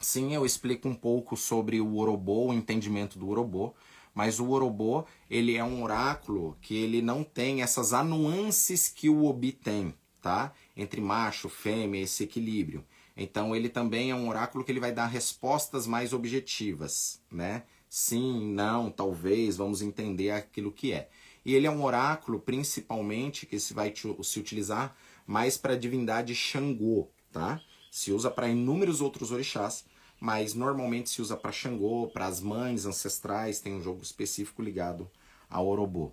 Sim, 0.00 0.34
eu 0.34 0.44
explico 0.44 0.88
um 0.88 0.94
pouco 0.94 1.36
sobre 1.36 1.80
o 1.80 1.96
Orobô, 1.96 2.48
o 2.48 2.52
entendimento 2.52 3.20
do 3.20 3.28
Orobô, 3.28 3.72
mas 4.12 4.40
o 4.40 4.50
Orobô, 4.50 5.04
ele 5.30 5.56
é 5.56 5.62
um 5.62 5.84
oráculo 5.84 6.58
que 6.60 6.74
ele 6.74 7.00
não 7.00 7.22
tem 7.22 7.62
essas 7.62 7.92
anuances 7.92 8.88
que 8.88 9.08
o 9.08 9.26
Obi 9.26 9.52
tem, 9.52 9.94
tá? 10.20 10.52
Entre 10.76 11.00
macho, 11.00 11.48
fêmea, 11.48 12.02
esse 12.02 12.24
equilíbrio. 12.24 12.84
Então 13.16 13.54
ele 13.54 13.68
também 13.68 14.10
é 14.10 14.14
um 14.14 14.28
oráculo 14.28 14.64
que 14.64 14.72
ele 14.72 14.80
vai 14.80 14.90
dar 14.90 15.06
respostas 15.06 15.86
mais 15.86 16.12
objetivas, 16.12 17.22
né? 17.30 17.62
Sim, 17.88 18.52
não, 18.52 18.90
talvez, 18.90 19.56
vamos 19.56 19.82
entender 19.82 20.32
aquilo 20.32 20.72
que 20.72 20.90
é. 20.90 21.08
E 21.44 21.54
ele 21.54 21.68
é 21.68 21.70
um 21.70 21.84
oráculo 21.84 22.40
principalmente 22.40 23.46
que 23.46 23.60
se 23.60 23.72
vai 23.72 23.94
se 23.94 24.40
utilizar 24.40 24.96
mais 25.26 25.56
para 25.56 25.74
a 25.74 25.78
divindade 25.78 26.34
Xangô, 26.34 27.08
tá? 27.32 27.60
Se 27.90 28.12
usa 28.12 28.30
para 28.30 28.48
inúmeros 28.48 29.00
outros 29.00 29.30
orixás, 29.30 29.84
mas 30.20 30.54
normalmente 30.54 31.10
se 31.10 31.22
usa 31.22 31.36
para 31.36 31.52
Xangô, 31.52 32.08
para 32.08 32.26
as 32.26 32.40
mães 32.40 32.86
ancestrais, 32.86 33.60
tem 33.60 33.74
um 33.74 33.82
jogo 33.82 34.02
específico 34.02 34.62
ligado 34.62 35.10
ao 35.48 35.66
Orobô. 35.66 36.12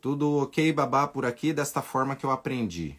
Tudo 0.00 0.38
ok, 0.38 0.72
babá, 0.72 1.08
por 1.08 1.24
aqui, 1.24 1.52
desta 1.52 1.82
forma 1.82 2.14
que 2.14 2.24
eu 2.24 2.30
aprendi. 2.30 2.98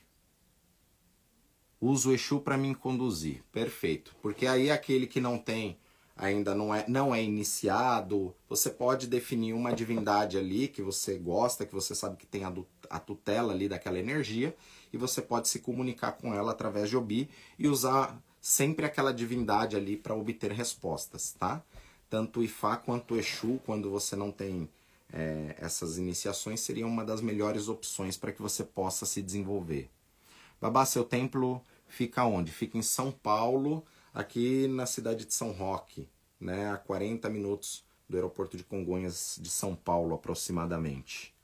Uso 1.80 2.10
o 2.10 2.14
Exu 2.14 2.40
para 2.40 2.58
me 2.58 2.74
conduzir. 2.74 3.44
Perfeito. 3.52 4.16
Porque 4.22 4.48
aí 4.48 4.72
aquele 4.72 5.08
que 5.08 5.22
não 5.22 5.38
tem 5.38 5.78
ainda 6.18 6.56
não 6.56 6.74
é, 6.74 6.84
não 6.88 7.14
é 7.14 7.24
iniciado, 7.24 8.36
você 8.50 8.70
pode 8.70 9.08
definir 9.08 9.54
uma 9.54 9.72
divindade 9.72 10.38
ali 10.38 10.68
que 10.68 10.82
você 10.82 11.18
gosta, 11.18 11.66
que 11.66 11.74
você 11.74 11.94
sabe 11.94 12.18
que 12.18 12.26
tem 12.26 12.44
a, 12.44 12.54
a 12.90 13.00
tutela 13.00 13.54
ali 13.54 13.70
daquela 13.70 14.00
energia, 14.00 14.56
e 14.92 14.98
você 14.98 15.22
pode 15.22 15.48
se 15.48 15.60
comunicar 15.60 16.14
com 16.14 16.34
ela 16.34 16.52
através 16.52 16.90
de 16.90 16.98
Obi 16.98 17.30
e 17.60 17.68
usar 17.68 18.20
sempre 18.42 18.86
aquela 18.86 19.14
divindade 19.14 19.76
ali 19.76 19.96
para 19.96 20.16
obter 20.16 20.52
respostas, 20.52 21.36
tá? 21.38 21.62
Tanto 22.10 22.42
Ifá 22.42 22.78
quanto 22.78 23.16
Exu, 23.16 23.60
quando 23.66 23.90
você 23.92 24.16
não 24.16 24.32
tem 24.32 24.70
é, 25.14 25.56
essas 25.60 25.98
iniciações, 25.98 26.62
seria 26.62 26.88
uma 26.88 27.04
das 27.04 27.22
melhores 27.22 27.68
opções 27.68 28.18
para 28.18 28.32
que 28.32 28.42
você 28.42 28.64
possa 28.64 29.06
se 29.06 29.22
desenvolver. 29.22 29.90
Babá, 30.60 30.86
seu 30.86 31.04
templo 31.04 31.62
fica 31.88 32.26
onde? 32.26 32.52
Fica 32.52 32.78
em 32.78 32.82
São 32.82 33.12
Paulo, 33.12 33.84
aqui 34.18 34.68
na 34.68 34.88
cidade 34.88 35.26
de 35.26 35.34
São 35.34 35.52
Roque, 35.52 36.10
né, 36.40 36.72
a 36.72 36.78
40 36.78 37.30
minutos 37.30 37.86
do 38.10 38.18
aeroporto 38.18 38.58
de 38.58 38.64
Congonhas 38.64 39.38
de 39.40 39.48
São 39.48 39.76
Paulo, 39.76 40.16
aproximadamente. 40.16 41.36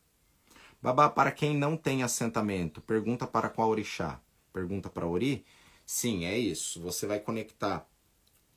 Babá, 0.82 1.08
para 1.08 1.32
quem 1.32 1.56
não 1.56 1.78
tem 1.78 2.02
assentamento, 2.02 2.82
pergunta 2.82 3.28
para 3.28 3.48
qual 3.48 3.70
orixá? 3.70 4.20
Pergunta 4.52 4.90
para 4.90 5.06
Ori? 5.06 5.46
Sim, 5.86 6.26
é 6.26 6.36
isso. 6.36 6.82
Você 6.82 7.06
vai 7.06 7.20
conectar 7.20 7.88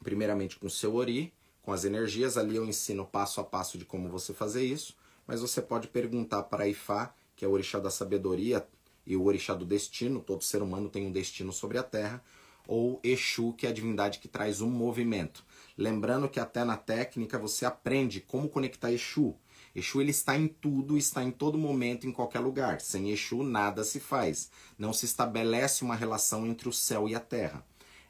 primeiramente 0.03 0.59
com 0.59 0.67
o 0.67 0.71
seu 0.71 0.95
Ori, 0.95 1.33
com 1.63 1.73
as 1.73 1.85
energias. 1.85 2.39
Ali 2.39 2.57
eu 2.57 2.65
ensino 2.65 3.05
passo 3.05 3.41
a 3.41 3.45
passo 3.45 3.77
de 3.79 3.85
como 3.85 4.09
você 4.09 4.33
fazer 4.33 4.65
isso. 4.65 4.97
Mas 5.27 5.41
você 5.41 5.61
pode 5.61 5.89
perguntar 5.89 6.43
para 6.45 6.69
Ifá, 6.69 7.15
que 7.35 7.45
é 7.45 7.49
o 7.49 7.53
orixá 7.53 7.79
da 7.79 7.91
sabedoria 7.91 8.67
e 9.07 9.17
o 9.17 9.25
orixá 9.25 9.55
do 9.55 9.65
destino. 9.65 10.21
Todo 10.21 10.43
ser 10.43 10.63
humano 10.63 10.89
tem 10.89 11.07
um 11.07 11.13
destino 11.13 11.53
sobre 11.53 11.79
a 11.79 11.83
terra 11.83 12.23
ou 12.67 13.01
Exu, 13.03 13.53
que 13.53 13.67
é 13.67 13.71
a 13.71 13.73
divindade 13.73 14.19
que 14.19 14.29
traz 14.29 14.61
um 14.61 14.71
movimento. 14.71 15.45
Lembrando 15.77 16.29
que 16.29 16.41
até 16.41 16.65
na 16.65 16.77
técnica 16.77 17.39
você 17.39 17.65
aprende 17.65 18.21
como 18.21 18.49
conectar 18.49 18.93
Exu. 18.93 19.35
Exu 19.75 20.01
ele 20.01 20.11
está 20.11 20.37
em 20.37 20.49
tudo, 20.49 20.97
está 20.97 21.23
em 21.23 21.31
todo 21.31 21.59
momento, 21.59 22.07
em 22.07 22.13
qualquer 22.13 22.41
lugar. 22.41 22.81
Sem 22.81 23.11
Exu 23.11 23.43
nada 23.43 23.85
se 23.85 24.01
faz. 24.01 24.51
Não 24.79 24.93
se 24.93 25.05
estabelece 25.05 25.85
uma 25.85 25.95
relação 25.95 26.47
entre 26.47 26.69
o 26.69 26.73
céu 26.73 27.09
e 27.09 27.15
a 27.15 27.21
terra. 27.21 27.65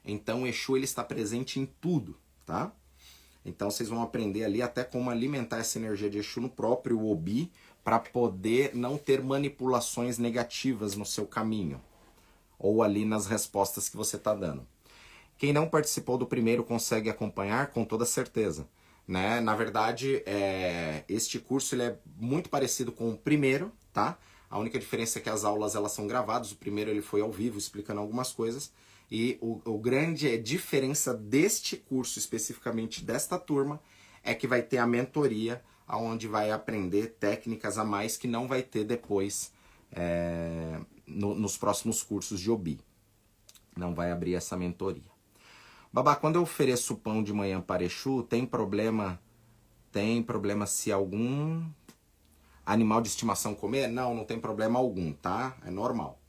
Então 0.05 0.47
Exu 0.47 0.77
ele 0.77 0.85
está 0.85 1.03
presente 1.03 1.59
em 1.59 1.65
tudo, 1.65 2.17
tá? 2.45 2.71
Então 3.45 3.69
vocês 3.69 3.89
vão 3.89 4.01
aprender 4.01 4.43
ali 4.43 4.61
até 4.61 4.83
como 4.83 5.09
alimentar 5.09 5.57
essa 5.57 5.77
energia 5.77 6.09
de 6.09 6.19
Exu 6.19 6.41
no 6.41 6.49
próprio 6.49 7.05
Obi 7.05 7.51
para 7.83 7.99
poder 7.99 8.75
não 8.75 8.97
ter 8.97 9.21
manipulações 9.21 10.17
negativas 10.17 10.95
no 10.95 11.05
seu 11.05 11.25
caminho 11.25 11.81
ou 12.57 12.81
ali 12.83 13.05
nas 13.05 13.27
respostas 13.27 13.89
que 13.89 13.97
você 13.97 14.15
está 14.15 14.33
dando. 14.33 14.65
Quem 15.37 15.53
não 15.53 15.69
participou 15.69 16.17
do 16.17 16.25
primeiro 16.25 16.63
consegue 16.63 17.09
acompanhar 17.09 17.67
com 17.67 17.85
toda 17.85 18.05
certeza. 18.05 18.67
Né? 19.07 19.39
Na 19.39 19.55
verdade, 19.55 20.23
é, 20.25 21.03
este 21.07 21.39
curso 21.39 21.75
ele 21.75 21.83
é 21.83 21.97
muito 22.17 22.49
parecido 22.49 22.91
com 22.91 23.11
o 23.11 23.17
primeiro, 23.17 23.71
tá? 23.93 24.17
A 24.49 24.57
única 24.57 24.79
diferença 24.79 25.19
é 25.19 25.21
que 25.21 25.29
as 25.29 25.43
aulas 25.43 25.75
elas 25.75 25.91
são 25.91 26.07
gravadas. 26.07 26.51
O 26.51 26.57
primeiro 26.57 26.89
ele 26.89 27.01
foi 27.01 27.21
ao 27.21 27.31
vivo 27.31 27.57
explicando 27.57 28.01
algumas 28.01 28.31
coisas 28.31 28.71
e 29.09 29.37
o, 29.41 29.61
o 29.63 29.77
grande 29.77 30.37
diferença 30.37 31.13
deste 31.13 31.77
curso 31.77 32.19
especificamente 32.19 33.03
desta 33.03 33.39
turma 33.39 33.79
é 34.23 34.33
que 34.33 34.47
vai 34.47 34.61
ter 34.61 34.77
a 34.77 34.87
mentoria, 34.87 35.63
aonde 35.87 36.27
vai 36.27 36.51
aprender 36.51 37.15
técnicas 37.19 37.77
a 37.77 37.85
mais 37.85 38.17
que 38.17 38.27
não 38.27 38.47
vai 38.47 38.61
ter 38.61 38.83
depois 38.83 39.53
é, 39.91 40.79
no, 41.07 41.33
nos 41.33 41.57
próximos 41.57 42.03
cursos 42.03 42.39
de 42.39 42.51
OBI. 42.51 42.79
Não 43.75 43.95
vai 43.95 44.11
abrir 44.11 44.35
essa 44.35 44.57
mentoria. 44.57 45.17
Babá, 45.91 46.15
quando 46.15 46.35
eu 46.35 46.41
ofereço 46.41 46.97
pão 46.97 47.23
de 47.23 47.31
manhã 47.31 47.61
para 47.61 47.83
Exu, 47.83 48.23
tem 48.23 48.45
problema? 48.45 49.19
Tem 49.91 50.21
problema 50.21 50.67
se 50.67 50.91
algum 50.91 51.63
animal 52.65 53.01
de 53.01 53.07
estimação 53.07 53.55
comer? 53.55 53.87
Não, 53.87 54.13
não 54.13 54.25
tem 54.25 54.39
problema 54.39 54.77
algum, 54.77 55.13
tá? 55.13 55.55
É 55.65 55.71
normal. 55.71 56.19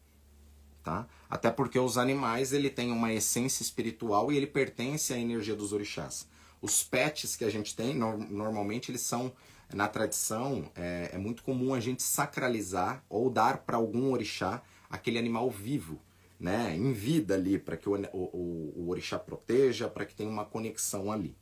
Tá? 0.82 1.06
Até 1.28 1.50
porque 1.50 1.78
os 1.78 1.98
animais 1.98 2.52
ele 2.52 2.70
tem 2.70 2.92
uma 2.92 3.12
essência 3.12 3.62
espiritual 3.62 4.32
e 4.32 4.36
ele 4.36 4.46
pertence 4.46 5.12
à 5.12 5.18
energia 5.18 5.54
dos 5.54 5.72
orixás. 5.72 6.26
Os 6.62 6.82
pets 6.82 7.36
que 7.36 7.44
a 7.44 7.50
gente 7.50 7.76
tem, 7.76 7.94
no, 7.94 8.16
normalmente 8.16 8.90
eles 8.90 9.02
são 9.02 9.32
na 9.72 9.86
tradição, 9.88 10.70
é, 10.74 11.10
é 11.12 11.18
muito 11.18 11.42
comum 11.42 11.74
a 11.74 11.80
gente 11.80 12.02
sacralizar 12.02 13.04
ou 13.08 13.28
dar 13.28 13.58
para 13.58 13.76
algum 13.76 14.12
orixá 14.12 14.62
aquele 14.88 15.18
animal 15.18 15.50
vivo, 15.50 16.00
né, 16.40 16.74
em 16.76 16.92
vida 16.92 17.34
ali, 17.34 17.58
para 17.58 17.76
que 17.76 17.88
o, 17.88 17.94
o, 18.12 18.72
o 18.76 18.88
orixá 18.88 19.18
proteja, 19.18 19.88
para 19.88 20.06
que 20.06 20.14
tenha 20.14 20.30
uma 20.30 20.44
conexão 20.44 21.12
ali. 21.12 21.36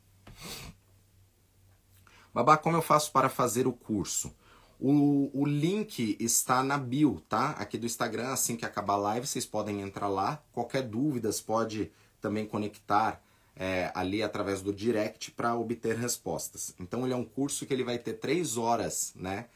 Babá, 2.33 2.57
como 2.57 2.75
eu 2.75 2.81
faço 2.81 3.11
para 3.11 3.29
fazer 3.29 3.65
o 3.65 3.73
curso? 3.73 4.35
O, 4.79 5.31
o 5.33 5.45
link 5.45 6.15
está 6.19 6.61
na 6.61 6.77
bio, 6.77 7.19
tá? 7.27 7.51
Aqui 7.51 7.79
do 7.79 7.87
Instagram, 7.87 8.27
assim 8.27 8.55
que 8.55 8.65
acabar 8.65 8.93
a 8.93 8.97
live, 8.97 9.25
vocês 9.25 9.45
podem 9.45 9.81
entrar 9.81 10.07
lá. 10.07 10.43
Qualquer 10.51 10.83
dúvidas, 10.83 11.41
pode 11.41 11.91
também 12.21 12.45
conectar 12.45 13.23
é, 13.59 13.91
ali 13.93 14.21
através 14.21 14.61
do 14.61 14.73
direct 14.73 15.31
para 15.31 15.55
obter 15.55 15.95
respostas. 15.95 16.73
Então 16.79 17.03
ele 17.03 17.13
é 17.13 17.17
um 17.17 17.25
curso 17.25 17.65
que 17.65 17.73
ele 17.73 17.83
vai 17.83 17.97
ter 17.97 18.13
três 18.13 18.57
horas 18.57 19.13
né, 19.15 19.47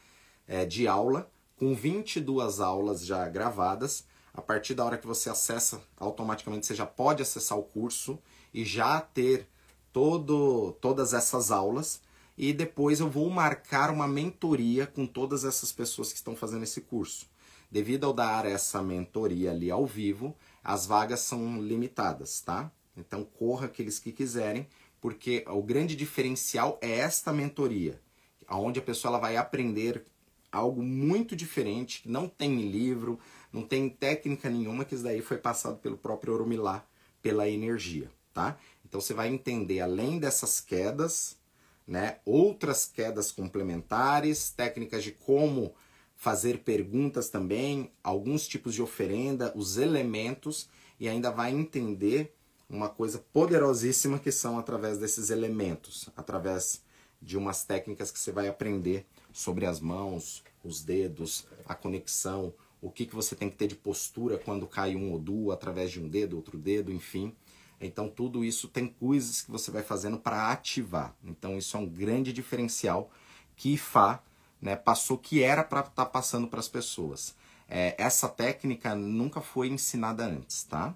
é, 0.46 0.64
de 0.64 0.88
aula, 0.88 1.30
com 1.56 1.74
22 1.74 2.60
aulas 2.60 3.06
já 3.06 3.28
gravadas. 3.28 4.04
A 4.34 4.40
partir 4.40 4.74
da 4.74 4.84
hora 4.84 4.98
que 4.98 5.06
você 5.06 5.28
acessa, 5.28 5.82
automaticamente 5.96 6.66
você 6.66 6.74
já 6.74 6.86
pode 6.86 7.22
acessar 7.22 7.58
o 7.58 7.62
curso 7.62 8.18
e 8.52 8.64
já 8.64 9.00
ter 9.00 9.46
todo, 9.92 10.72
todas 10.80 11.12
essas 11.12 11.50
aulas 11.50 12.00
e 12.36 12.52
depois 12.52 13.00
eu 13.00 13.10
vou 13.10 13.28
marcar 13.30 13.90
uma 13.90 14.08
mentoria 14.08 14.86
com 14.86 15.06
todas 15.06 15.44
essas 15.44 15.70
pessoas 15.70 16.10
que 16.10 16.16
estão 16.16 16.34
fazendo 16.34 16.62
esse 16.62 16.80
curso. 16.80 17.26
Devido 17.70 18.04
ao 18.04 18.12
dar 18.12 18.46
essa 18.46 18.82
mentoria 18.82 19.50
ali 19.50 19.70
ao 19.70 19.86
vivo, 19.86 20.34
as 20.62 20.86
vagas 20.86 21.20
são 21.20 21.60
limitadas, 21.60 22.40
tá? 22.40 22.70
Então 22.96 23.24
corra 23.24 23.66
aqueles 23.66 23.98
que 23.98 24.12
quiserem, 24.12 24.66
porque 25.00 25.44
o 25.48 25.62
grande 25.62 25.96
diferencial 25.96 26.78
é 26.80 26.98
esta 26.98 27.32
mentoria, 27.32 28.00
onde 28.48 28.78
a 28.78 28.82
pessoa 28.82 29.10
ela 29.10 29.18
vai 29.18 29.36
aprender 29.36 30.04
algo 30.50 30.82
muito 30.82 31.34
diferente, 31.34 32.02
que 32.02 32.08
não 32.08 32.28
tem 32.28 32.70
livro, 32.70 33.18
não 33.52 33.62
tem 33.62 33.88
técnica 33.88 34.50
nenhuma, 34.50 34.84
que 34.84 34.94
isso 34.94 35.02
daí 35.02 35.22
foi 35.22 35.38
passado 35.38 35.78
pelo 35.78 35.96
próprio 35.96 36.34
Oromilá, 36.34 36.86
pela 37.22 37.48
energia, 37.48 38.10
tá? 38.34 38.58
Então 38.84 39.00
você 39.00 39.14
vai 39.14 39.28
entender 39.28 39.80
além 39.80 40.18
dessas 40.18 40.60
quedas, 40.60 41.38
né? 41.86 42.18
Outras 42.24 42.84
quedas 42.84 43.32
complementares, 43.32 44.50
técnicas 44.50 45.02
de 45.02 45.12
como 45.12 45.74
fazer 46.14 46.58
perguntas 46.58 47.30
também, 47.30 47.90
alguns 48.04 48.46
tipos 48.46 48.74
de 48.74 48.82
oferenda, 48.82 49.52
os 49.56 49.78
elementos 49.78 50.68
e 51.00 51.08
ainda 51.08 51.30
vai 51.30 51.50
entender 51.50 52.32
uma 52.72 52.88
coisa 52.88 53.18
poderosíssima 53.32 54.18
que 54.18 54.32
são 54.32 54.58
através 54.58 54.98
desses 54.98 55.28
elementos, 55.28 56.08
através 56.16 56.82
de 57.20 57.36
umas 57.36 57.64
técnicas 57.64 58.10
que 58.10 58.18
você 58.18 58.32
vai 58.32 58.48
aprender 58.48 59.06
sobre 59.32 59.66
as 59.66 59.78
mãos, 59.78 60.42
os 60.64 60.82
dedos, 60.82 61.46
a 61.66 61.74
conexão, 61.74 62.52
o 62.80 62.90
que, 62.90 63.06
que 63.06 63.14
você 63.14 63.36
tem 63.36 63.48
que 63.48 63.56
ter 63.56 63.68
de 63.68 63.76
postura 63.76 64.38
quando 64.38 64.66
cai 64.66 64.96
um 64.96 65.12
odu 65.12 65.52
através 65.52 65.90
de 65.90 66.00
um 66.00 66.08
dedo, 66.08 66.36
outro 66.36 66.58
dedo, 66.58 66.90
enfim. 66.90 67.32
Então 67.80 68.08
tudo 68.08 68.44
isso 68.44 68.68
tem 68.68 68.88
coisas 68.88 69.42
que 69.42 69.50
você 69.50 69.70
vai 69.70 69.82
fazendo 69.82 70.18
para 70.18 70.50
ativar. 70.50 71.14
Então 71.22 71.58
isso 71.58 71.76
é 71.76 71.80
um 71.80 71.86
grande 71.86 72.32
diferencial 72.32 73.10
que 73.54 73.76
Fá 73.76 74.22
né, 74.60 74.76
passou 74.76 75.18
que 75.18 75.42
era 75.42 75.62
para 75.62 75.80
estar 75.80 75.92
tá 75.92 76.06
passando 76.06 76.48
para 76.48 76.60
as 76.60 76.68
pessoas. 76.68 77.34
É, 77.68 77.94
essa 77.98 78.28
técnica 78.28 78.94
nunca 78.94 79.40
foi 79.40 79.68
ensinada 79.68 80.24
antes, 80.24 80.64
tá? 80.64 80.94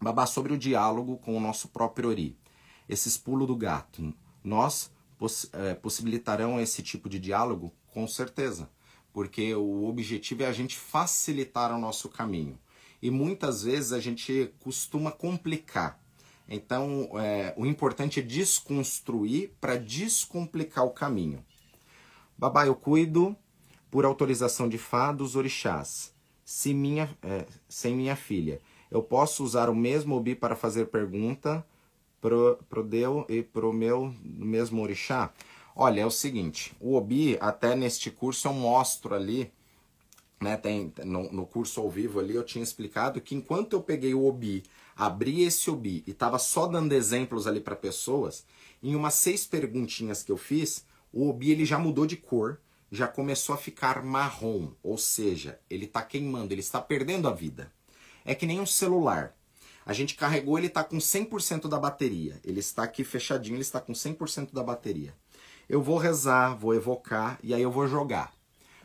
Babá 0.00 0.26
sobre 0.26 0.52
o 0.52 0.58
diálogo 0.58 1.18
com 1.18 1.36
o 1.36 1.40
nosso 1.40 1.68
próprio 1.68 2.08
Ori. 2.08 2.36
Esses 2.88 3.16
pulos 3.16 3.46
do 3.46 3.56
gato, 3.56 4.12
nós 4.42 4.90
poss 5.18 5.48
é, 5.52 5.74
possibilitarão 5.74 6.60
esse 6.60 6.82
tipo 6.82 7.08
de 7.08 7.18
diálogo? 7.18 7.72
Com 7.92 8.06
certeza, 8.06 8.68
porque 9.12 9.54
o 9.54 9.86
objetivo 9.86 10.42
é 10.42 10.46
a 10.46 10.52
gente 10.52 10.76
facilitar 10.76 11.72
o 11.72 11.78
nosso 11.78 12.08
caminho 12.08 12.58
e 13.00 13.10
muitas 13.10 13.62
vezes 13.62 13.92
a 13.92 14.00
gente 14.00 14.52
costuma 14.60 15.12
complicar. 15.12 16.00
Então, 16.48 17.10
é, 17.18 17.54
o 17.56 17.66
importante 17.66 18.20
é 18.20 18.22
desconstruir 18.22 19.52
para 19.60 19.76
descomplicar 19.76 20.84
o 20.84 20.90
caminho. 20.90 21.44
Babá, 22.36 22.66
eu 22.66 22.74
cuido 22.74 23.36
por 23.90 24.04
autorização 24.04 24.68
de 24.68 24.76
Fá 24.78 25.12
dos 25.12 25.36
orixás. 25.36 26.14
Se 26.44 26.74
minha, 26.74 27.16
é, 27.22 27.46
sem 27.68 27.94
minha 27.94 28.16
filha, 28.16 28.60
eu 28.94 29.02
posso 29.02 29.44
usar 29.44 29.68
o 29.68 29.74
mesmo 29.74 30.14
obi 30.14 30.34
para 30.34 30.56
fazer 30.56 30.86
pergunta 30.86 31.66
pro, 32.20 32.58
pro 32.70 32.82
Deu 32.82 33.26
e 33.28 33.42
pro 33.42 33.72
meu 33.72 34.14
mesmo 34.22 34.80
orixá? 34.80 35.34
Olha, 35.76 36.00
é 36.00 36.06
o 36.06 36.10
seguinte, 36.10 36.74
o 36.80 36.94
obi, 36.94 37.36
até 37.40 37.74
neste 37.74 38.10
curso 38.10 38.48
eu 38.48 38.54
mostro 38.54 39.14
ali 39.14 39.52
né, 40.40 40.56
tem, 40.56 40.92
no, 41.04 41.32
no, 41.32 41.46
curso 41.46 41.80
ao 41.80 41.90
vivo 41.90 42.20
ali, 42.20 42.34
eu 42.34 42.44
tinha 42.44 42.62
explicado 42.62 43.20
que 43.20 43.34
enquanto 43.34 43.72
eu 43.72 43.82
peguei 43.82 44.14
o 44.14 44.26
OBI, 44.26 44.62
abri 44.94 45.42
esse 45.42 45.70
OBI 45.70 46.04
e 46.06 46.10
estava 46.10 46.38
só 46.38 46.66
dando 46.66 46.92
exemplos 46.92 47.46
ali 47.46 47.60
para 47.60 47.74
pessoas, 47.74 48.44
em 48.82 48.94
umas 48.94 49.14
seis 49.14 49.46
perguntinhas 49.46 50.22
que 50.22 50.30
eu 50.30 50.36
fiz, 50.36 50.84
o 51.12 51.28
OBI 51.30 51.52
ele 51.52 51.64
já 51.64 51.78
mudou 51.78 52.04
de 52.04 52.16
cor, 52.16 52.60
já 52.92 53.08
começou 53.08 53.54
a 53.54 53.58
ficar 53.58 54.04
marrom, 54.04 54.72
ou 54.82 54.98
seja, 54.98 55.58
ele 55.68 55.86
está 55.86 56.02
queimando, 56.02 56.52
ele 56.52 56.60
está 56.60 56.80
perdendo 56.80 57.26
a 57.26 57.32
vida. 57.32 57.72
É 58.24 58.34
que 58.34 58.46
nem 58.46 58.60
um 58.60 58.66
celular. 58.66 59.34
A 59.86 59.92
gente 59.92 60.14
carregou, 60.14 60.56
ele 60.56 60.68
está 60.68 60.82
com 60.82 60.96
100% 60.96 61.68
da 61.68 61.78
bateria. 61.78 62.40
Ele 62.42 62.60
está 62.60 62.84
aqui 62.84 63.04
fechadinho, 63.04 63.56
ele 63.56 63.62
está 63.62 63.80
com 63.80 63.92
100% 63.92 64.52
da 64.52 64.62
bateria. 64.62 65.14
Eu 65.68 65.82
vou 65.82 65.98
rezar, 65.98 66.56
vou 66.56 66.74
evocar 66.74 67.38
e 67.42 67.52
aí 67.54 67.62
eu 67.62 67.70
vou 67.70 67.86
jogar. 67.86 68.32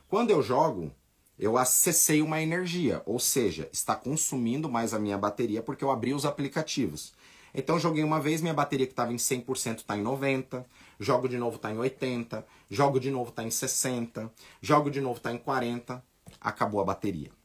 Quando 0.09 0.31
eu 0.31 0.41
jogo, 0.41 0.91
eu 1.37 1.57
acessei 1.57 2.21
uma 2.21 2.41
energia, 2.41 3.01
ou 3.05 3.17
seja, 3.17 3.69
está 3.71 3.95
consumindo 3.95 4.69
mais 4.69 4.93
a 4.93 4.99
minha 4.99 5.17
bateria 5.17 5.63
porque 5.63 5.83
eu 5.83 5.91
abri 5.91 6.13
os 6.13 6.25
aplicativos. 6.25 7.13
Então 7.53 7.79
joguei 7.79 8.03
uma 8.03 8.19
vez, 8.19 8.41
minha 8.41 8.53
bateria 8.53 8.85
que 8.85 8.93
estava 8.93 9.13
em 9.13 9.17
100% 9.17 9.77
está 9.77 9.97
em 9.97 10.01
90, 10.01 10.65
jogo 10.99 11.29
de 11.29 11.37
novo 11.37 11.55
está 11.55 11.71
em 11.71 11.77
80, 11.77 12.45
jogo 12.69 12.99
de 12.99 13.09
novo 13.09 13.29
está 13.29 13.43
em 13.43 13.51
60, 13.51 14.31
jogo 14.61 14.91
de 14.91 14.99
novo 14.99 15.17
está 15.17 15.31
em 15.31 15.37
40, 15.37 16.03
acabou 16.41 16.81
a 16.81 16.85
bateria. 16.85 17.38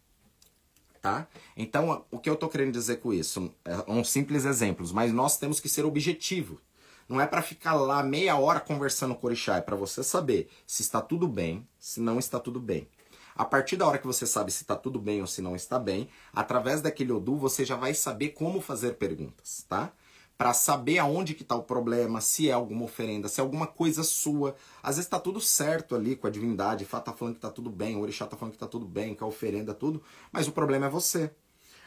Tá? 1.05 1.29
Então, 1.55 2.03
o 2.11 2.19
que 2.19 2.31
eu 2.31 2.33
estou 2.33 2.49
querendo 2.49 2.73
dizer 2.73 2.97
com 2.97 3.13
isso? 3.13 3.53
É 3.63 3.85
um 3.87 4.03
simples 4.03 4.47
exemplos, 4.47 4.91
mas 4.91 5.13
nós 5.13 5.37
temos 5.37 5.61
que 5.61 5.69
ser 5.69 5.85
objetivo. 5.85 6.59
Não 7.07 7.21
é 7.21 7.27
para 7.27 7.43
ficar 7.43 7.75
lá 7.75 8.03
meia 8.03 8.37
hora 8.37 8.59
conversando 8.59 9.15
com 9.15 9.27
o 9.27 9.29
orixá, 9.29 9.59
é 9.59 9.61
para 9.61 9.77
você 9.77 10.03
saber 10.03 10.49
se 10.67 10.81
está 10.81 11.03
tudo 11.03 11.29
bem, 11.29 11.69
se 11.79 12.01
não 12.01 12.19
está 12.19 12.41
tudo 12.41 12.59
bem. 12.59 12.89
A 13.37 13.45
partir 13.45 13.77
da 13.77 13.87
hora 13.87 13.99
que 13.99 14.07
você 14.07 14.27
sabe 14.27 14.51
se 14.51 14.63
está 14.63 14.77
tudo 14.77 14.99
bem 14.99 15.21
ou 15.21 15.27
se 15.27 15.43
não 15.43 15.55
está 15.55 15.79
bem, 15.79 16.09
através 16.33 16.81
daquele 16.81 17.13
Odu 17.13 17.37
você 17.37 17.67
já 17.67 17.77
vai 17.77 17.93
saber 17.93 18.31
como 18.31 18.63
fazer 18.63 18.95
perguntas, 18.95 19.67
tá? 19.69 19.93
Para 20.37 20.53
saber 20.53 20.99
aonde 20.99 21.35
que 21.35 21.43
está 21.43 21.55
o 21.55 21.63
problema, 21.63 22.21
se 22.21 22.49
é 22.49 22.53
alguma 22.53 22.85
oferenda, 22.85 23.29
se 23.29 23.41
é 23.41 23.43
alguma 23.43 23.67
coisa 23.67 24.03
sua. 24.03 24.57
Às 24.83 24.97
vezes 24.97 25.07
está 25.07 25.21
tudo 25.21 25.41
certo 25.41 25.95
ali 25.95 26.17
com 26.17 26.27
a 26.27 26.31
divindade, 26.31 26.85
Fá 26.85 27.01
tá 27.01 27.13
falando 27.13 27.35
que 27.35 27.39
está 27.39 27.51
tudo 27.51 27.71
bem, 27.71 27.97
o 27.97 28.01
orixá 28.01 28.27
tá 28.27 28.37
falando 28.37 28.53
que 28.53 28.57
está 28.57 28.67
tudo 28.67 28.87
bem, 28.87 29.15
que 29.15 29.23
a 29.23 29.27
oferenda 29.27 29.73
tudo, 29.73 30.03
mas 30.33 30.49
o 30.49 30.53
problema 30.53 30.87
é 30.87 30.91
você. 30.91 31.31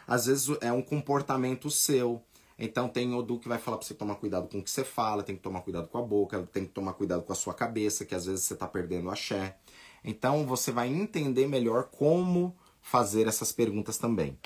Às 0.08 0.28
vezes 0.28 0.48
é 0.62 0.72
um 0.72 0.82
comportamento 0.82 1.70
seu, 1.70 2.24
então 2.58 2.88
tem 2.88 3.14
Odu 3.14 3.38
que 3.38 3.48
vai 3.48 3.60
falar 3.60 3.78
para 3.78 3.86
você 3.86 3.93
tomar 3.93 4.16
cuidado 4.16 4.48
com 4.48 4.60
o 4.60 4.64
que 4.64 4.72
você 4.72 4.84
fala, 4.84 5.22
tem 5.22 5.36
que 5.36 5.41
tomar 5.41 5.62
cuidado 5.62 5.88
com 5.89 5.98
a 5.98 6.02
boca, 6.02 6.48
tem 6.52 6.66
que 6.66 6.72
tomar 6.72 6.93
cuidado 6.93 7.22
com 7.24 7.34
a 7.34 7.36
sua 7.36 7.54
cabeça, 7.54 8.06
que 8.06 8.16
às 8.16 8.26
vezes 8.26 8.45
você 8.45 8.54
está 8.54 8.68
perdendo 8.68 9.10
a 9.10 9.14
axé. 9.14 9.58
Então 10.04 10.45
você 10.45 10.72
vai 10.72 10.88
entender 10.88 11.48
melhor 11.48 11.89
como 11.91 12.56
fazer 12.82 13.28
essas 13.28 13.52
perguntas 13.52 13.98
também. 13.98 14.38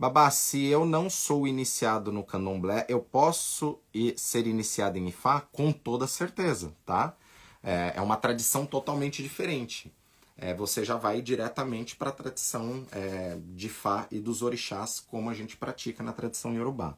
Babá, 0.00 0.30
se 0.30 0.64
eu 0.64 0.86
não 0.86 1.10
sou 1.10 1.46
iniciado 1.46 2.10
no 2.10 2.24
candomblé, 2.24 2.86
eu 2.88 3.00
posso 3.00 3.78
ser 4.16 4.46
iniciado 4.46 4.96
em 4.96 5.08
Ifá? 5.08 5.42
Com 5.52 5.70
toda 5.72 6.06
certeza, 6.06 6.74
tá? 6.86 7.14
É, 7.62 7.92
é 7.96 8.00
uma 8.00 8.16
tradição 8.16 8.64
totalmente 8.64 9.22
diferente. 9.22 9.92
É, 10.38 10.54
você 10.54 10.86
já 10.86 10.96
vai 10.96 11.20
diretamente 11.20 11.96
para 11.96 12.08
a 12.08 12.14
tradição 12.14 12.86
é, 12.92 13.36
de 13.48 13.66
Ifá 13.66 14.06
e 14.10 14.20
dos 14.20 14.40
orixás, 14.40 15.00
como 15.00 15.28
a 15.28 15.34
gente 15.34 15.54
pratica 15.58 16.02
na 16.02 16.14
tradição 16.14 16.54
Yorubá. 16.54 16.96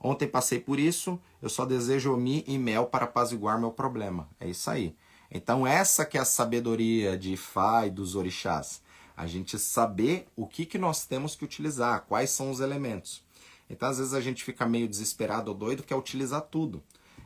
Ontem 0.00 0.28
passei 0.28 0.60
por 0.60 0.78
isso, 0.78 1.20
eu 1.42 1.48
só 1.48 1.66
desejo 1.66 2.14
omi 2.14 2.44
e 2.46 2.56
mel 2.58 2.86
para 2.86 3.06
apaziguar 3.06 3.58
meu 3.58 3.72
problema. 3.72 4.28
É 4.38 4.46
isso 4.46 4.70
aí. 4.70 4.94
Então 5.32 5.66
essa 5.66 6.04
que 6.06 6.16
é 6.16 6.20
a 6.20 6.24
sabedoria 6.24 7.18
de 7.18 7.36
Fá 7.36 7.88
e 7.88 7.90
dos 7.90 8.14
orixás. 8.14 8.80
A 9.20 9.26
gente 9.26 9.58
saber 9.58 10.26
o 10.34 10.46
que, 10.46 10.64
que 10.64 10.78
nós 10.78 11.04
temos 11.04 11.36
que 11.36 11.44
utilizar, 11.44 12.04
quais 12.08 12.30
são 12.30 12.50
os 12.50 12.60
elementos. 12.60 13.22
Então 13.68 13.88
às 13.88 13.98
vezes 13.98 14.14
a 14.14 14.20
gente 14.20 14.42
fica 14.42 14.66
meio 14.66 14.88
desesperado 14.88 15.50
ou 15.50 15.56
doido, 15.56 15.82
quer 15.82 15.96
utilizar 15.96 16.42
tudo. 16.42 16.82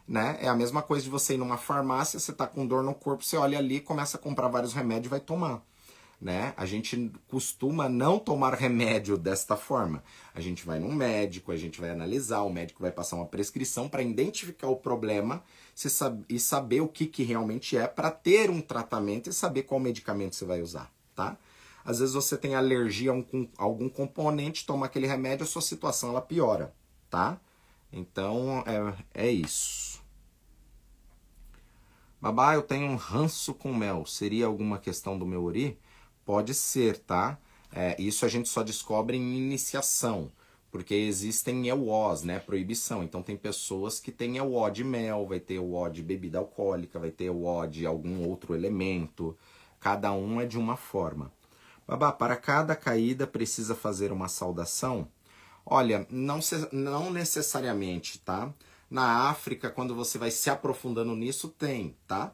Né? 0.07 0.37
É 0.41 0.49
a 0.49 0.55
mesma 0.55 0.83
coisa 0.83 1.05
de 1.05 1.11
você 1.11 1.35
ir 1.35 1.39
numa 1.39 1.57
farmácia, 1.57 2.19
você 2.19 2.33
está 2.33 2.47
com 2.47 2.67
dor 2.67 2.83
no 2.83 2.95
corpo, 2.95 3.25
você 3.25 3.37
olha 3.37 3.59
ali, 3.59 3.81
começa 3.81 4.17
a 4.17 4.21
comprar 4.21 4.49
vários 4.49 4.73
remédios 4.73 5.07
e 5.07 5.11
vai 5.11 5.21
tomar 5.21 5.63
né? 6.25 6.55
A 6.57 6.65
gente 6.65 7.13
costuma 7.29 7.87
não 7.87 8.19
tomar 8.19 8.55
remédio 8.55 9.19
desta 9.19 9.59
forma. 9.59 10.03
A 10.35 10.41
gente 10.41 10.65
vai 10.65 10.79
num 10.79 10.93
médico, 10.95 11.53
a 11.53 11.57
gente 11.57 11.79
vai 11.79 11.91
analisar, 11.91 12.41
o 12.43 12.51
médico 12.51 12.81
vai 12.81 12.91
passar 12.91 13.17
uma 13.17 13.27
prescrição 13.27 13.91
para 13.91 14.03
identificar 14.03 14.69
o 14.69 14.77
problema 14.77 15.45
e 16.29 16.41
saber 16.41 16.81
o 16.81 16.89
que, 16.89 17.07
que 17.07 17.23
realmente 17.23 17.77
é 17.77 17.87
para 17.87 18.11
ter 18.11 18.49
um 18.49 18.63
tratamento 18.63 19.29
e 19.29 19.35
saber 19.35 19.65
qual 19.65 19.79
medicamento 19.79 20.35
você 20.35 20.47
vai 20.47 20.63
usar, 20.63 20.91
tá? 21.15 21.37
Às 21.85 21.99
vezes 21.99 22.15
você 22.15 22.37
tem 22.37 22.55
alergia 22.55 23.11
a, 23.11 23.15
um, 23.15 23.49
a 23.59 23.63
algum 23.63 23.89
componente, 23.89 24.65
toma 24.65 24.87
aquele 24.87 25.07
remédio, 25.07 25.45
a 25.45 25.47
sua 25.47 25.63
situação 25.63 26.11
ela 26.11 26.23
piora, 26.23 26.75
tá? 27.11 27.39
Então 27.93 28.65
é, 29.15 29.27
é 29.27 29.31
isso. 29.31 30.03
Babá, 32.21 32.55
eu 32.55 32.63
tenho 32.63 32.91
um 32.91 32.97
ranço 32.97 33.53
com 33.53 33.75
mel. 33.75 34.07
Seria 34.07 34.47
alguma 34.47 34.79
questão 34.79 35.19
do 35.19 35.27
meu 35.27 35.45
ori? 35.45 35.79
Pode 36.25 36.55
ser, 36.55 36.97
tá? 36.99 37.39
É, 37.71 38.01
isso 38.01 38.25
a 38.25 38.29
gente 38.29 38.49
só 38.49 38.63
descobre 38.63 39.17
em 39.19 39.37
iniciação, 39.37 40.33
porque 40.71 40.95
existem 40.95 41.69
EUOs, 41.69 42.23
né? 42.23 42.39
Proibição. 42.39 43.03
Então 43.03 43.23
tem 43.23 43.37
pessoas 43.37 44.01
que 44.01 44.11
têm 44.11 44.39
EUO 44.39 44.71
de 44.71 44.83
mel, 44.83 45.27
vai 45.27 45.39
ter 45.39 45.57
EUO 45.57 45.91
de 45.91 46.03
bebida 46.03 46.39
alcoólica, 46.39 46.99
vai 46.99 47.11
ter 47.11 47.25
EUO 47.25 47.67
de 47.67 47.85
algum 47.85 48.27
outro 48.27 48.55
elemento. 48.55 49.37
Cada 49.79 50.11
um 50.13 50.41
é 50.41 50.47
de 50.47 50.59
uma 50.59 50.79
forma. 50.79 51.31
Babá, 51.87 52.13
para 52.13 52.37
cada 52.37 52.75
caída 52.75 53.27
precisa 53.27 53.75
fazer 53.75 54.11
uma 54.11 54.29
saudação? 54.29 55.09
Olha, 55.67 56.07
não, 56.11 56.41
não 56.73 57.11
necessariamente, 57.11 58.19
tá? 58.19 58.53
Na 58.91 59.29
África, 59.29 59.71
quando 59.71 59.95
você 59.95 60.19
vai 60.19 60.31
se 60.31 60.49
aprofundando 60.51 61.15
nisso, 61.17 61.49
tem, 61.49 61.97
tá? 62.07 62.33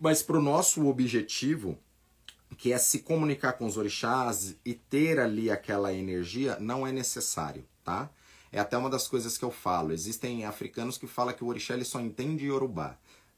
Mas 0.00 0.22
para 0.22 0.38
o 0.38 0.42
nosso 0.42 0.86
objetivo, 0.86 1.78
que 2.56 2.72
é 2.72 2.78
se 2.78 3.00
comunicar 3.00 3.54
com 3.54 3.66
os 3.66 3.76
orixás 3.76 4.56
e 4.64 4.74
ter 4.74 5.18
ali 5.18 5.50
aquela 5.50 5.92
energia, 5.92 6.58
não 6.60 6.86
é 6.86 6.92
necessário, 6.92 7.64
tá? 7.84 8.10
É 8.52 8.58
até 8.58 8.76
uma 8.76 8.90
das 8.90 9.06
coisas 9.06 9.38
que 9.38 9.44
eu 9.44 9.50
falo. 9.50 9.92
Existem 9.92 10.44
africanos 10.44 10.98
que 10.98 11.06
falam 11.06 11.34
que 11.34 11.44
o 11.44 11.46
orixá 11.46 11.74
ele 11.74 11.84
só 11.84 12.00
entende 12.00 12.46
Yorubá, 12.46 12.96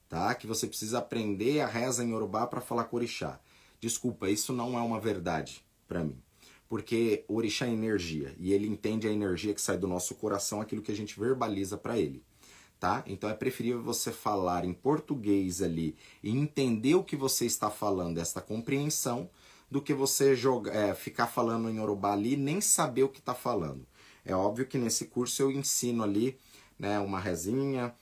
tá? 0.08 0.34
Que 0.34 0.46
você 0.46 0.66
precisa 0.66 0.98
aprender 0.98 1.60
a 1.60 1.66
reza 1.66 2.02
em 2.02 2.10
Yorubá 2.10 2.46
para 2.46 2.60
falar 2.60 2.84
com 2.84 2.96
o 2.96 2.98
orixá. 2.98 3.38
Desculpa, 3.82 4.30
isso 4.30 4.52
não 4.52 4.78
é 4.78 4.80
uma 4.80 5.00
verdade 5.00 5.60
para 5.88 6.04
mim. 6.04 6.16
Porque 6.68 7.24
o 7.26 7.34
orixá 7.34 7.66
é 7.66 7.72
energia 7.72 8.32
e 8.38 8.52
ele 8.52 8.68
entende 8.68 9.08
a 9.08 9.12
energia 9.12 9.52
que 9.52 9.60
sai 9.60 9.76
do 9.76 9.88
nosso 9.88 10.14
coração, 10.14 10.60
aquilo 10.60 10.80
que 10.80 10.92
a 10.92 10.96
gente 10.96 11.18
verbaliza 11.18 11.76
para 11.76 11.98
ele. 11.98 12.22
Tá? 12.78 13.02
Então 13.08 13.28
é 13.28 13.34
preferível 13.34 13.82
você 13.82 14.12
falar 14.12 14.64
em 14.64 14.72
português 14.72 15.60
ali 15.60 15.96
e 16.22 16.30
entender 16.30 16.94
o 16.94 17.02
que 17.02 17.16
você 17.16 17.44
está 17.44 17.70
falando, 17.70 18.18
esta 18.18 18.40
compreensão, 18.40 19.28
do 19.68 19.82
que 19.82 19.92
você 19.92 20.36
jogar, 20.36 20.72
é, 20.72 20.94
ficar 20.94 21.26
falando 21.26 21.68
em 21.68 21.78
Yorubá 21.78 22.12
ali 22.12 22.34
e 22.34 22.36
nem 22.36 22.60
saber 22.60 23.02
o 23.02 23.08
que 23.08 23.18
está 23.18 23.34
falando. 23.34 23.84
É 24.24 24.34
óbvio 24.34 24.66
que 24.66 24.78
nesse 24.78 25.06
curso 25.06 25.42
eu 25.42 25.50
ensino 25.50 26.04
ali 26.04 26.38
né, 26.78 27.00
uma 27.00 27.18
resinha, 27.18 27.92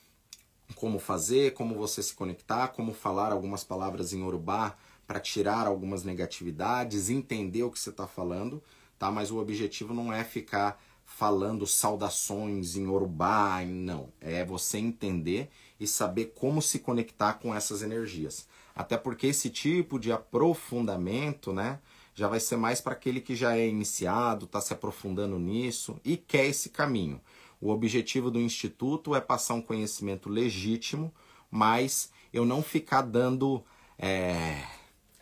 como 0.75 0.99
fazer, 0.99 1.55
como 1.55 1.75
você 1.75 2.03
se 2.03 2.13
conectar, 2.13 2.69
como 2.69 2.93
falar 2.93 3.33
algumas 3.33 3.65
palavras 3.65 4.13
em 4.13 4.21
Yorubá 4.21 4.77
para 5.11 5.19
tirar 5.19 5.67
algumas 5.67 6.05
negatividades, 6.05 7.11
entender 7.11 7.65
o 7.65 7.71
que 7.73 7.81
você 7.81 7.91
está 7.91 8.07
falando, 8.07 8.63
tá? 8.97 9.11
Mas 9.11 9.33
o 9.33 9.39
objetivo 9.39 9.93
não 9.93 10.13
é 10.13 10.23
ficar 10.23 10.81
falando 11.05 11.67
saudações 11.67 12.77
em 12.77 12.87
Urubá, 12.87 13.61
não. 13.67 14.13
É 14.21 14.45
você 14.45 14.79
entender 14.79 15.51
e 15.81 15.87
saber 15.89 16.27
como 16.27 16.63
se 16.63 16.79
conectar 16.79 17.33
com 17.33 17.53
essas 17.53 17.83
energias. 17.83 18.47
Até 18.73 18.97
porque 18.97 19.27
esse 19.27 19.51
tipo 19.51 19.99
de 19.99 20.13
aprofundamento, 20.13 21.53
né, 21.53 21.81
já 22.15 22.29
vai 22.29 22.39
ser 22.39 22.55
mais 22.55 22.81
para 22.81 22.93
aquele 22.93 23.21
que 23.21 23.35
já 23.35 23.57
é 23.57 23.67
iniciado, 23.67 24.45
está 24.45 24.61
se 24.61 24.73
aprofundando 24.73 25.41
nisso 25.41 26.01
e 26.05 26.17
quer 26.17 26.47
esse 26.47 26.69
caminho. 26.69 27.21
O 27.61 27.71
objetivo 27.71 28.31
do 28.31 28.39
instituto 28.39 29.17
é 29.17 29.21
passar 29.21 29.55
um 29.55 29.61
conhecimento 29.61 30.29
legítimo, 30.29 31.13
mas 31.51 32.13
eu 32.33 32.47
não 32.47 32.63
ficar 32.63 33.03
dando 33.03 33.65
é, 33.99 34.63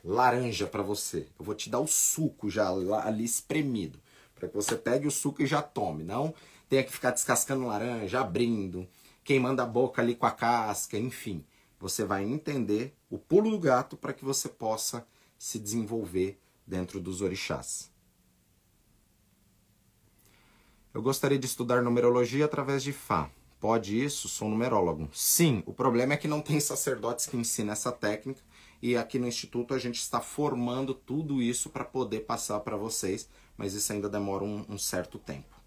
laranja 0.04 0.66
para 0.66 0.82
você. 0.82 1.26
Eu 1.38 1.44
vou 1.44 1.54
te 1.54 1.68
dar 1.68 1.80
o 1.80 1.86
suco 1.86 2.48
já 2.48 2.68
ali 3.04 3.24
espremido, 3.24 3.98
para 4.34 4.48
que 4.48 4.54
você 4.54 4.76
pegue 4.76 5.06
o 5.06 5.10
suco 5.10 5.42
e 5.42 5.46
já 5.46 5.62
tome. 5.62 6.04
Não 6.04 6.34
tenha 6.68 6.84
que 6.84 6.92
ficar 6.92 7.10
descascando 7.10 7.66
laranja, 7.66 8.20
abrindo, 8.20 8.86
queimando 9.24 9.62
a 9.62 9.66
boca 9.66 10.02
ali 10.02 10.14
com 10.14 10.26
a 10.26 10.30
casca, 10.30 10.98
enfim. 10.98 11.44
Você 11.80 12.04
vai 12.04 12.24
entender 12.24 12.94
o 13.08 13.18
pulo 13.18 13.50
do 13.50 13.58
gato 13.58 13.96
para 13.96 14.12
que 14.12 14.24
você 14.24 14.48
possa 14.48 15.06
se 15.38 15.58
desenvolver 15.58 16.38
dentro 16.66 17.00
dos 17.00 17.22
orixás. 17.22 17.90
Eu 20.92 21.00
gostaria 21.00 21.38
de 21.38 21.46
estudar 21.46 21.82
numerologia 21.82 22.44
através 22.44 22.82
de 22.82 22.92
Fá. 22.92 23.30
Pode 23.60 24.02
isso? 24.02 24.28
Sou 24.28 24.48
numerólogo. 24.48 25.08
Sim, 25.12 25.62
o 25.66 25.72
problema 25.72 26.14
é 26.14 26.16
que 26.16 26.28
não 26.28 26.40
tem 26.40 26.58
sacerdotes 26.60 27.26
que 27.26 27.36
ensinam 27.36 27.72
essa 27.72 27.92
técnica 27.92 28.40
e 28.80 28.96
aqui 28.96 29.18
no 29.18 29.26
Instituto 29.26 29.74
a 29.74 29.78
gente 29.78 29.98
está 29.98 30.20
formando 30.20 30.94
tudo 30.94 31.42
isso 31.42 31.70
para 31.70 31.84
poder 31.84 32.20
passar 32.20 32.60
para 32.60 32.76
vocês, 32.76 33.28
mas 33.56 33.74
isso 33.74 33.92
ainda 33.92 34.08
demora 34.08 34.44
um, 34.44 34.64
um 34.68 34.78
certo 34.78 35.18
tempo. 35.18 35.58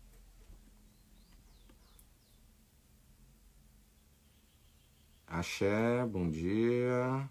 Axé, 5.27 6.05
bom 6.05 6.29
dia. 6.29 7.29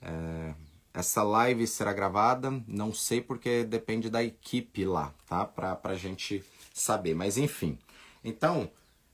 É, 0.00 0.54
essa 0.94 1.22
live 1.22 1.66
será 1.66 1.92
gravada, 1.92 2.50
não 2.66 2.94
sei 2.94 3.20
porque 3.20 3.64
depende 3.64 4.08
da 4.08 4.24
equipe 4.24 4.84
lá, 4.84 5.12
tá? 5.26 5.44
Para 5.44 5.78
a 5.82 5.94
gente 5.94 6.42
saber, 6.72 7.14
mas 7.14 7.36
enfim. 7.36 7.78
Então, 8.24 8.70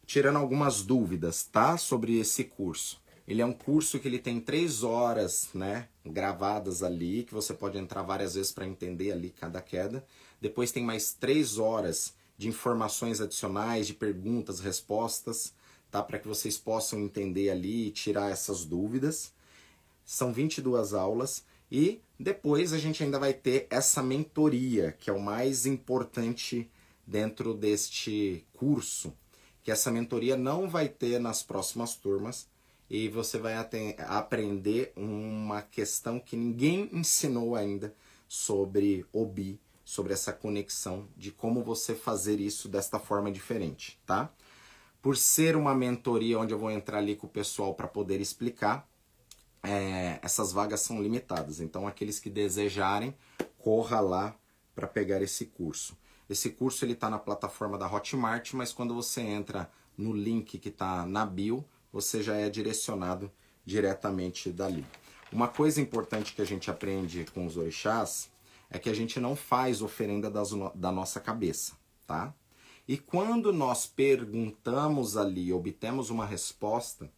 tirando 0.06 0.36
algumas 0.36 0.82
dúvidas, 0.82 1.42
tá? 1.42 1.76
Sobre 1.76 2.18
esse 2.18 2.44
curso. 2.44 3.01
Ele 3.26 3.40
é 3.40 3.46
um 3.46 3.52
curso 3.52 3.98
que 4.00 4.08
ele 4.08 4.18
tem 4.18 4.40
três 4.40 4.82
horas, 4.82 5.48
né, 5.54 5.88
gravadas 6.04 6.82
ali, 6.82 7.22
que 7.22 7.32
você 7.32 7.54
pode 7.54 7.78
entrar 7.78 8.02
várias 8.02 8.34
vezes 8.34 8.52
para 8.52 8.66
entender 8.66 9.12
ali 9.12 9.30
cada 9.30 9.60
queda. 9.60 10.04
Depois 10.40 10.72
tem 10.72 10.84
mais 10.84 11.12
três 11.12 11.58
horas 11.58 12.14
de 12.36 12.48
informações 12.48 13.20
adicionais, 13.20 13.86
de 13.86 13.94
perguntas, 13.94 14.58
respostas, 14.58 15.54
tá, 15.90 16.02
para 16.02 16.18
que 16.18 16.26
vocês 16.26 16.58
possam 16.58 16.98
entender 16.98 17.50
ali 17.50 17.86
e 17.86 17.90
tirar 17.92 18.30
essas 18.30 18.64
dúvidas. 18.64 19.32
São 20.04 20.32
22 20.32 20.92
aulas 20.92 21.44
e 21.70 22.00
depois 22.18 22.72
a 22.72 22.78
gente 22.78 23.04
ainda 23.04 23.18
vai 23.18 23.32
ter 23.32 23.66
essa 23.70 24.02
mentoria, 24.02 24.92
que 24.98 25.08
é 25.08 25.12
o 25.12 25.20
mais 25.20 25.64
importante 25.64 26.68
dentro 27.06 27.54
deste 27.54 28.44
curso, 28.52 29.12
que 29.62 29.70
essa 29.70 29.90
mentoria 29.90 30.36
não 30.36 30.68
vai 30.68 30.88
ter 30.88 31.20
nas 31.20 31.42
próximas 31.42 31.94
turmas, 31.94 32.48
e 32.92 33.08
você 33.08 33.38
vai 33.38 33.54
aprender 34.06 34.92
uma 34.94 35.62
questão 35.62 36.20
que 36.20 36.36
ninguém 36.36 36.90
ensinou 36.92 37.56
ainda 37.56 37.94
sobre 38.28 39.06
Obi, 39.10 39.58
sobre 39.82 40.12
essa 40.12 40.30
conexão 40.30 41.08
de 41.16 41.30
como 41.30 41.64
você 41.64 41.94
fazer 41.94 42.38
isso 42.38 42.68
desta 42.68 42.98
forma 42.98 43.32
diferente, 43.32 43.98
tá? 44.04 44.30
Por 45.00 45.16
ser 45.16 45.56
uma 45.56 45.74
mentoria 45.74 46.38
onde 46.38 46.52
eu 46.52 46.58
vou 46.58 46.70
entrar 46.70 46.98
ali 46.98 47.16
com 47.16 47.26
o 47.26 47.30
pessoal 47.30 47.74
para 47.74 47.88
poder 47.88 48.20
explicar, 48.20 48.86
é, 49.62 50.18
essas 50.20 50.52
vagas 50.52 50.82
são 50.82 51.02
limitadas. 51.02 51.60
Então, 51.60 51.88
aqueles 51.88 52.20
que 52.20 52.28
desejarem, 52.28 53.16
corra 53.56 54.00
lá 54.00 54.36
para 54.74 54.86
pegar 54.86 55.22
esse 55.22 55.46
curso. 55.46 55.96
Esse 56.28 56.50
curso 56.50 56.84
ele 56.84 56.92
está 56.92 57.08
na 57.08 57.18
plataforma 57.18 57.78
da 57.78 57.90
Hotmart, 57.90 58.52
mas 58.52 58.70
quando 58.70 58.94
você 58.94 59.22
entra 59.22 59.70
no 59.96 60.12
link 60.12 60.58
que 60.58 60.68
está 60.68 61.06
na 61.06 61.24
bio, 61.24 61.64
você 61.92 62.22
já 62.22 62.36
é 62.36 62.48
direcionado 62.48 63.30
diretamente 63.64 64.50
dali. 64.50 64.84
Uma 65.32 65.48
coisa 65.48 65.80
importante 65.80 66.34
que 66.34 66.42
a 66.42 66.46
gente 66.46 66.70
aprende 66.70 67.26
com 67.32 67.46
os 67.46 67.56
orixás 67.56 68.30
é 68.70 68.78
que 68.78 68.88
a 68.88 68.94
gente 68.94 69.20
não 69.20 69.36
faz 69.36 69.82
oferenda 69.82 70.30
das, 70.30 70.50
da 70.74 70.90
nossa 70.90 71.20
cabeça, 71.20 71.74
tá? 72.06 72.34
E 72.88 72.96
quando 72.96 73.52
nós 73.52 73.86
perguntamos 73.86 75.16
ali, 75.16 75.52
obtemos 75.52 76.10
uma 76.10 76.26
resposta, 76.26 77.10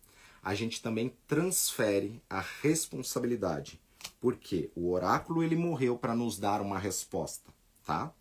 a 0.43 0.55
gente 0.55 0.83
também 0.83 1.17
transfere 1.27 2.21
a 2.29 2.45
responsabilidade, 2.61 3.81
porque 4.21 4.71
o 4.75 4.91
oráculo 4.93 5.43
ele 5.43 5.57
morreu 5.57 5.97
para 5.97 6.15
nos 6.15 6.39
dar 6.39 6.61
uma 6.61 6.79
resposta, 6.79 7.51
tá? 7.87 8.13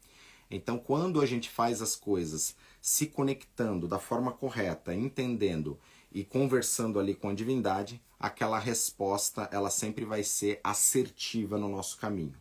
Então, 0.50 0.78
quando 0.78 1.20
a 1.20 1.26
gente 1.26 1.50
faz 1.50 1.82
as 1.82 1.96
coisas 1.96 2.56
se 2.80 3.08
conectando 3.08 3.88
da 3.88 4.00
forma 4.00 4.32
correta, 4.32 4.94
entendendo 4.94 5.80
e 6.14 6.24
conversando 6.24 7.00
ali 7.00 7.16
com 7.16 7.30
a 7.30 7.34
divindade, 7.34 8.02
aquela 8.20 8.60
resposta 8.60 9.50
ela 9.52 9.72
sempre 9.72 10.06
vai 10.06 10.24
ser 10.24 10.60
assertiva 10.64 11.58
no 11.58 11.68
nosso 11.68 11.98
caminho. 11.98 12.36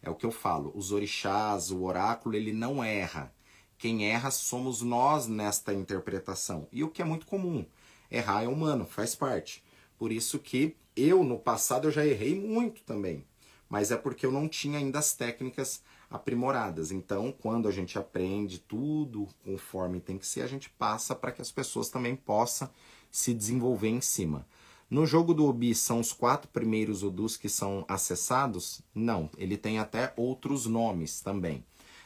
É 0.00 0.08
o 0.08 0.14
que 0.14 0.24
eu 0.24 0.30
falo, 0.30 0.70
os 0.74 0.92
orixás, 0.92 1.72
o 1.72 1.82
oráculo, 1.82 2.36
ele 2.36 2.52
não 2.52 2.82
erra. 2.82 3.34
Quem 3.76 4.08
erra 4.08 4.30
somos 4.30 4.82
nós 4.82 5.26
nesta 5.26 5.74
interpretação. 5.74 6.68
E 6.70 6.84
o 6.84 6.88
que 6.88 7.02
é 7.02 7.04
muito 7.04 7.26
comum, 7.26 7.66
errar 8.08 8.44
é 8.44 8.48
humano, 8.48 8.86
faz 8.86 9.16
parte. 9.16 9.64
Por 9.98 10.12
isso 10.12 10.38
que 10.38 10.76
eu 10.94 11.24
no 11.24 11.38
passado 11.38 11.88
eu 11.88 11.92
já 11.92 12.06
errei 12.06 12.38
muito 12.40 12.82
também, 12.82 13.26
mas 13.68 13.90
é 13.90 13.96
porque 13.96 14.24
eu 14.24 14.32
não 14.32 14.48
tinha 14.48 14.78
ainda 14.78 15.00
as 15.00 15.12
técnicas 15.12 15.82
aprimoradas. 16.10 16.90
Então, 16.90 17.32
quando 17.32 17.68
a 17.68 17.72
gente 17.72 17.98
aprende 17.98 18.58
tudo 18.58 19.28
conforme 19.44 20.00
tem 20.00 20.16
que 20.16 20.26
ser, 20.26 20.42
a 20.42 20.46
gente 20.46 20.70
passa 20.70 21.14
para 21.14 21.32
que 21.32 21.42
as 21.42 21.52
pessoas 21.52 21.88
também 21.88 22.16
possam 22.16 22.70
se 23.18 23.34
desenvolver 23.34 23.88
em 23.88 24.00
cima. 24.00 24.46
No 24.88 25.04
jogo 25.04 25.34
do 25.34 25.46
Obi 25.46 25.74
são 25.74 25.98
os 25.98 26.12
quatro 26.12 26.48
primeiros 26.48 27.02
Odus 27.02 27.36
que 27.36 27.48
são 27.48 27.84
acessados? 27.88 28.80
Não, 28.94 29.28
ele 29.36 29.56
tem 29.56 29.78
até 29.78 30.14
outros 30.16 30.66
nomes 30.66 31.20
também. 31.20 31.64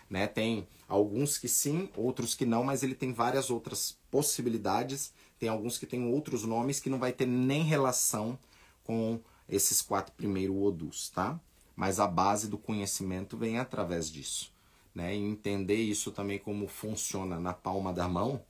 Né? 0.09 0.27
Tem 0.27 0.67
alguns 0.89 1.37
que 1.37 1.49
sim, 1.49 1.89
outros 1.97 2.35
que 2.35 2.47
não, 2.47 2.65
mas 2.65 2.83
ele 2.83 2.95
tem 2.95 3.13
várias 3.13 3.51
outras 3.51 3.97
possibilidades. 4.11 5.13
Tem 5.39 5.49
alguns 5.49 5.77
que 5.77 5.87
tem 5.87 6.05
outros 6.07 6.45
nomes 6.45 6.81
que 6.81 6.91
não 6.91 6.99
vai 6.99 7.13
ter 7.13 7.27
nem 7.27 7.63
relação 7.63 8.39
com 8.83 9.21
esses 9.49 9.83
quatro 9.83 10.15
primeiros 10.15 10.57
odus, 10.57 11.11
tá? 11.11 11.39
Mas 11.77 12.01
a 12.01 12.07
base 12.07 12.49
do 12.49 12.57
conhecimento 12.57 13.37
vem 13.37 13.59
através 13.59 14.11
disso. 14.11 14.51
Né? 14.95 15.15
E 15.15 15.21
entender 15.21 15.77
isso 15.77 16.11
também 16.11 16.39
como 16.39 16.67
funciona 16.67 17.39
na 17.39 17.53
palma 17.53 17.93
da 17.93 18.09
mão 18.09 18.43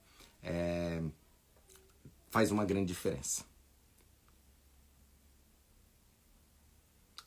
é... 0.42 1.00
faz 2.32 2.50
uma 2.50 2.64
grande 2.64 2.86
diferença. 2.86 3.44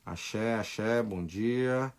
Axé, 0.04 0.56
axé, 0.56 1.04
bom 1.04 1.24
dia. 1.24 1.94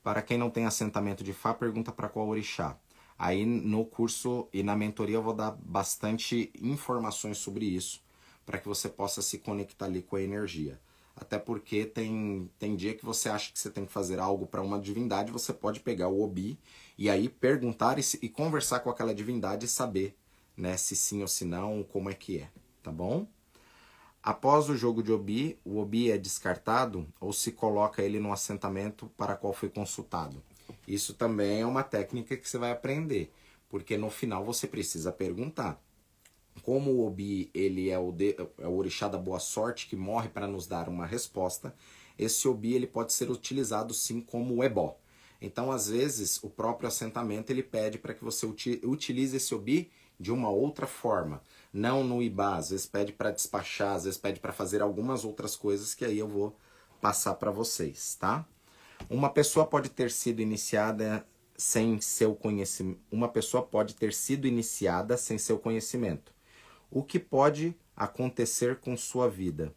Para 0.00 0.22
quem 0.22 0.38
não 0.38 0.48
tem 0.48 0.64
assentamento 0.64 1.24
de 1.24 1.32
Fá, 1.32 1.52
pergunta 1.52 1.90
para 1.90 2.08
qual 2.08 2.28
orixá. 2.28 2.78
Aí 3.18 3.44
no 3.44 3.84
curso 3.84 4.48
e 4.52 4.62
na 4.62 4.76
mentoria 4.76 5.16
eu 5.16 5.22
vou 5.22 5.34
dar 5.34 5.50
bastante 5.50 6.52
informações 6.62 7.36
sobre 7.38 7.66
isso, 7.66 8.00
para 8.46 8.58
que 8.58 8.68
você 8.68 8.88
possa 8.88 9.20
se 9.20 9.38
conectar 9.38 9.86
ali 9.86 10.00
com 10.00 10.14
a 10.14 10.22
energia. 10.22 10.80
Até 11.16 11.36
porque 11.36 11.84
tem, 11.84 12.48
tem 12.60 12.76
dia 12.76 12.94
que 12.94 13.04
você 13.04 13.28
acha 13.28 13.52
que 13.52 13.58
você 13.58 13.70
tem 13.70 13.84
que 13.84 13.92
fazer 13.92 14.20
algo 14.20 14.46
para 14.46 14.62
uma 14.62 14.78
divindade, 14.78 15.32
você 15.32 15.52
pode 15.52 15.80
pegar 15.80 16.08
o 16.08 16.22
Obi 16.22 16.56
e 16.96 17.10
aí 17.10 17.28
perguntar 17.28 17.98
e, 17.98 18.02
e 18.22 18.28
conversar 18.28 18.80
com 18.80 18.88
aquela 18.88 19.12
divindade 19.12 19.66
e 19.66 19.68
saber 19.68 20.16
né, 20.60 20.76
se 20.76 20.94
sim 20.94 21.22
ou 21.22 21.28
se 21.28 21.44
não, 21.44 21.82
como 21.82 22.10
é 22.10 22.14
que 22.14 22.38
é, 22.38 22.48
tá 22.82 22.92
bom? 22.92 23.26
Após 24.22 24.68
o 24.68 24.76
jogo 24.76 25.02
de 25.02 25.10
Obi, 25.10 25.58
o 25.64 25.78
Obi 25.78 26.10
é 26.10 26.18
descartado 26.18 27.06
ou 27.18 27.32
se 27.32 27.52
coloca 27.52 28.02
ele 28.02 28.20
no 28.20 28.32
assentamento 28.32 29.10
para 29.16 29.34
qual 29.34 29.54
foi 29.54 29.70
consultado. 29.70 30.42
Isso 30.86 31.14
também 31.14 31.62
é 31.62 31.66
uma 31.66 31.82
técnica 31.82 32.36
que 32.36 32.48
você 32.48 32.58
vai 32.58 32.70
aprender, 32.70 33.32
porque 33.70 33.96
no 33.96 34.10
final 34.10 34.44
você 34.44 34.66
precisa 34.66 35.10
perguntar. 35.10 35.82
Como 36.62 36.90
o 36.90 37.06
Obi 37.06 37.50
ele 37.54 37.88
é 37.88 37.98
o, 37.98 38.12
de, 38.12 38.36
é 38.58 38.66
o 38.66 38.76
orixá 38.76 39.08
da 39.08 39.16
boa 39.16 39.38
sorte 39.38 39.86
que 39.86 39.96
morre 39.96 40.28
para 40.28 40.46
nos 40.46 40.66
dar 40.66 40.88
uma 40.88 41.06
resposta, 41.06 41.74
esse 42.18 42.46
Obi 42.46 42.74
ele 42.74 42.86
pode 42.86 43.14
ser 43.14 43.30
utilizado 43.30 43.94
sim 43.94 44.20
como 44.20 44.62
ebó. 44.62 44.98
Então, 45.40 45.72
às 45.72 45.88
vezes, 45.88 46.38
o 46.42 46.50
próprio 46.50 46.86
assentamento 46.86 47.50
ele 47.50 47.62
pede 47.62 47.96
para 47.96 48.12
que 48.12 48.22
você 48.22 48.44
utilize 48.44 49.34
esse 49.34 49.54
Obi 49.54 49.90
de 50.20 50.30
uma 50.30 50.50
outra 50.50 50.86
forma 50.86 51.42
não 51.72 52.02
no 52.04 52.22
IBA, 52.22 52.56
às 52.56 52.70
vezes 52.70 52.86
pede 52.86 53.12
para 53.12 53.30
despachar, 53.30 53.94
às 53.94 54.04
vezes 54.04 54.18
pede 54.18 54.40
para 54.40 54.52
fazer 54.52 54.82
algumas 54.82 55.24
outras 55.24 55.56
coisas 55.56 55.94
que 55.94 56.04
aí 56.04 56.18
eu 56.18 56.28
vou 56.28 56.56
passar 57.00 57.34
para 57.34 57.50
vocês, 57.50 58.16
tá? 58.16 58.44
Uma 59.08 59.30
pessoa 59.30 59.66
pode 59.66 59.88
ter 59.88 60.10
sido 60.10 60.40
iniciada 60.40 61.26
sem 61.56 62.00
seu 62.00 62.34
conhecimento. 62.34 63.00
Uma 63.10 63.28
pessoa 63.28 63.62
pode 63.62 63.94
ter 63.94 64.12
sido 64.12 64.46
iniciada 64.46 65.16
sem 65.16 65.38
seu 65.38 65.58
conhecimento. 65.58 66.32
O 66.90 67.02
que 67.02 67.18
pode 67.18 67.74
acontecer 67.96 68.76
com 68.80 68.96
sua 68.96 69.28
vida? 69.28 69.72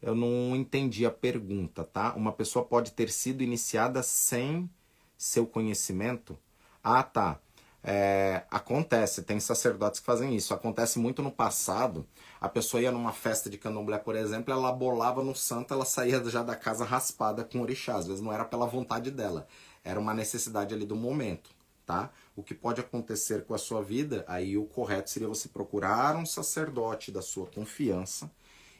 Eu 0.00 0.14
não 0.14 0.54
entendi 0.54 1.04
a 1.04 1.10
pergunta, 1.10 1.84
tá? 1.84 2.14
Uma 2.14 2.32
pessoa 2.32 2.64
pode 2.64 2.92
ter 2.92 3.10
sido 3.10 3.42
iniciada 3.42 4.02
sem 4.02 4.70
seu 5.16 5.46
conhecimento? 5.46 6.38
Ah, 6.82 7.02
tá. 7.02 7.40
É, 7.82 8.44
acontece, 8.50 9.22
tem 9.22 9.40
sacerdotes 9.40 10.00
que 10.00 10.06
fazem 10.06 10.36
isso. 10.36 10.52
Acontece 10.52 10.98
muito 10.98 11.22
no 11.22 11.30
passado. 11.30 12.06
A 12.40 12.48
pessoa 12.48 12.82
ia 12.82 12.92
numa 12.92 13.12
festa 13.12 13.48
de 13.48 13.56
candomblé, 13.58 13.98
por 13.98 14.16
exemplo, 14.16 14.52
ela 14.52 14.70
bolava 14.72 15.22
no 15.22 15.34
santo, 15.34 15.72
ela 15.72 15.84
saía 15.84 16.22
já 16.24 16.42
da 16.42 16.54
casa 16.54 16.84
raspada 16.84 17.44
com 17.44 17.60
orixá. 17.60 17.96
Às 17.96 18.06
vezes 18.06 18.22
não 18.22 18.32
era 18.32 18.44
pela 18.44 18.66
vontade 18.66 19.10
dela, 19.10 19.46
era 19.82 19.98
uma 19.98 20.14
necessidade 20.14 20.74
ali 20.74 20.84
do 20.84 20.96
momento, 20.96 21.50
tá? 21.86 22.10
O 22.36 22.42
que 22.42 22.54
pode 22.54 22.80
acontecer 22.80 23.44
com 23.44 23.54
a 23.54 23.58
sua 23.58 23.82
vida, 23.82 24.24
aí 24.28 24.56
o 24.56 24.64
correto 24.64 25.10
seria 25.10 25.28
você 25.28 25.48
procurar 25.48 26.16
um 26.16 26.26
sacerdote 26.26 27.10
da 27.10 27.22
sua 27.22 27.46
confiança 27.46 28.30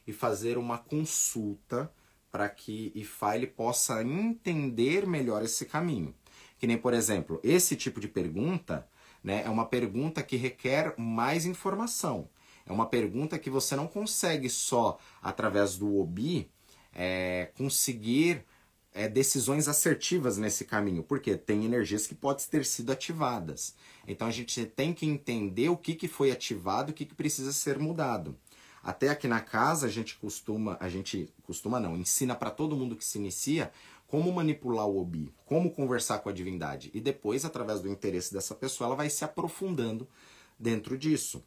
e 0.07 0.12
fazer 0.12 0.59
uma 0.59 0.78
consulta 0.78 1.90
para 2.30 2.48
que 2.48 2.92
Ifá 2.94 3.34
ele 3.36 3.46
possa 3.46 4.03
entender 4.03 5.07
melhor 5.07 5.42
esse 5.42 5.66
caminho. 5.66 6.14
Que 6.61 6.66
nem, 6.66 6.76
por 6.76 6.92
exemplo, 6.92 7.40
esse 7.42 7.74
tipo 7.74 7.98
de 7.98 8.06
pergunta 8.06 8.86
né, 9.24 9.42
é 9.46 9.48
uma 9.48 9.64
pergunta 9.64 10.22
que 10.22 10.36
requer 10.36 10.94
mais 10.98 11.46
informação. 11.46 12.28
É 12.66 12.72
uma 12.72 12.84
pergunta 12.84 13.38
que 13.38 13.48
você 13.48 13.74
não 13.74 13.88
consegue 13.88 14.50
só 14.50 14.98
através 15.22 15.78
do 15.78 15.98
OBI 15.98 16.50
é, 16.94 17.50
conseguir 17.56 18.44
é, 18.92 19.08
decisões 19.08 19.68
assertivas 19.68 20.36
nesse 20.36 20.66
caminho, 20.66 21.02
porque 21.02 21.34
tem 21.34 21.64
energias 21.64 22.06
que 22.06 22.14
podem 22.14 22.44
ter 22.46 22.66
sido 22.66 22.92
ativadas. 22.92 23.74
Então 24.06 24.28
a 24.28 24.30
gente 24.30 24.66
tem 24.66 24.92
que 24.92 25.06
entender 25.06 25.70
o 25.70 25.78
que, 25.78 25.94
que 25.94 26.08
foi 26.08 26.30
ativado 26.30 26.90
o 26.90 26.94
que, 26.94 27.06
que 27.06 27.14
precisa 27.14 27.54
ser 27.54 27.78
mudado. 27.78 28.36
Até 28.82 29.08
aqui 29.08 29.26
na 29.26 29.40
casa 29.40 29.86
a 29.86 29.90
gente 29.90 30.16
costuma, 30.16 30.76
a 30.78 30.90
gente 30.90 31.32
costuma 31.42 31.80
não, 31.80 31.96
ensina 31.96 32.34
para 32.34 32.50
todo 32.50 32.76
mundo 32.76 32.96
que 32.96 33.04
se 33.04 33.18
inicia 33.18 33.72
como 34.11 34.32
manipular 34.32 34.86
o 34.86 35.00
Obi, 35.00 35.32
como 35.46 35.70
conversar 35.70 36.18
com 36.18 36.28
a 36.28 36.32
divindade. 36.32 36.90
E 36.92 37.00
depois, 37.00 37.44
através 37.44 37.80
do 37.80 37.88
interesse 37.88 38.32
dessa 38.32 38.56
pessoa, 38.56 38.88
ela 38.88 38.96
vai 38.96 39.08
se 39.08 39.24
aprofundando 39.24 40.06
dentro 40.58 40.98
disso. 40.98 41.44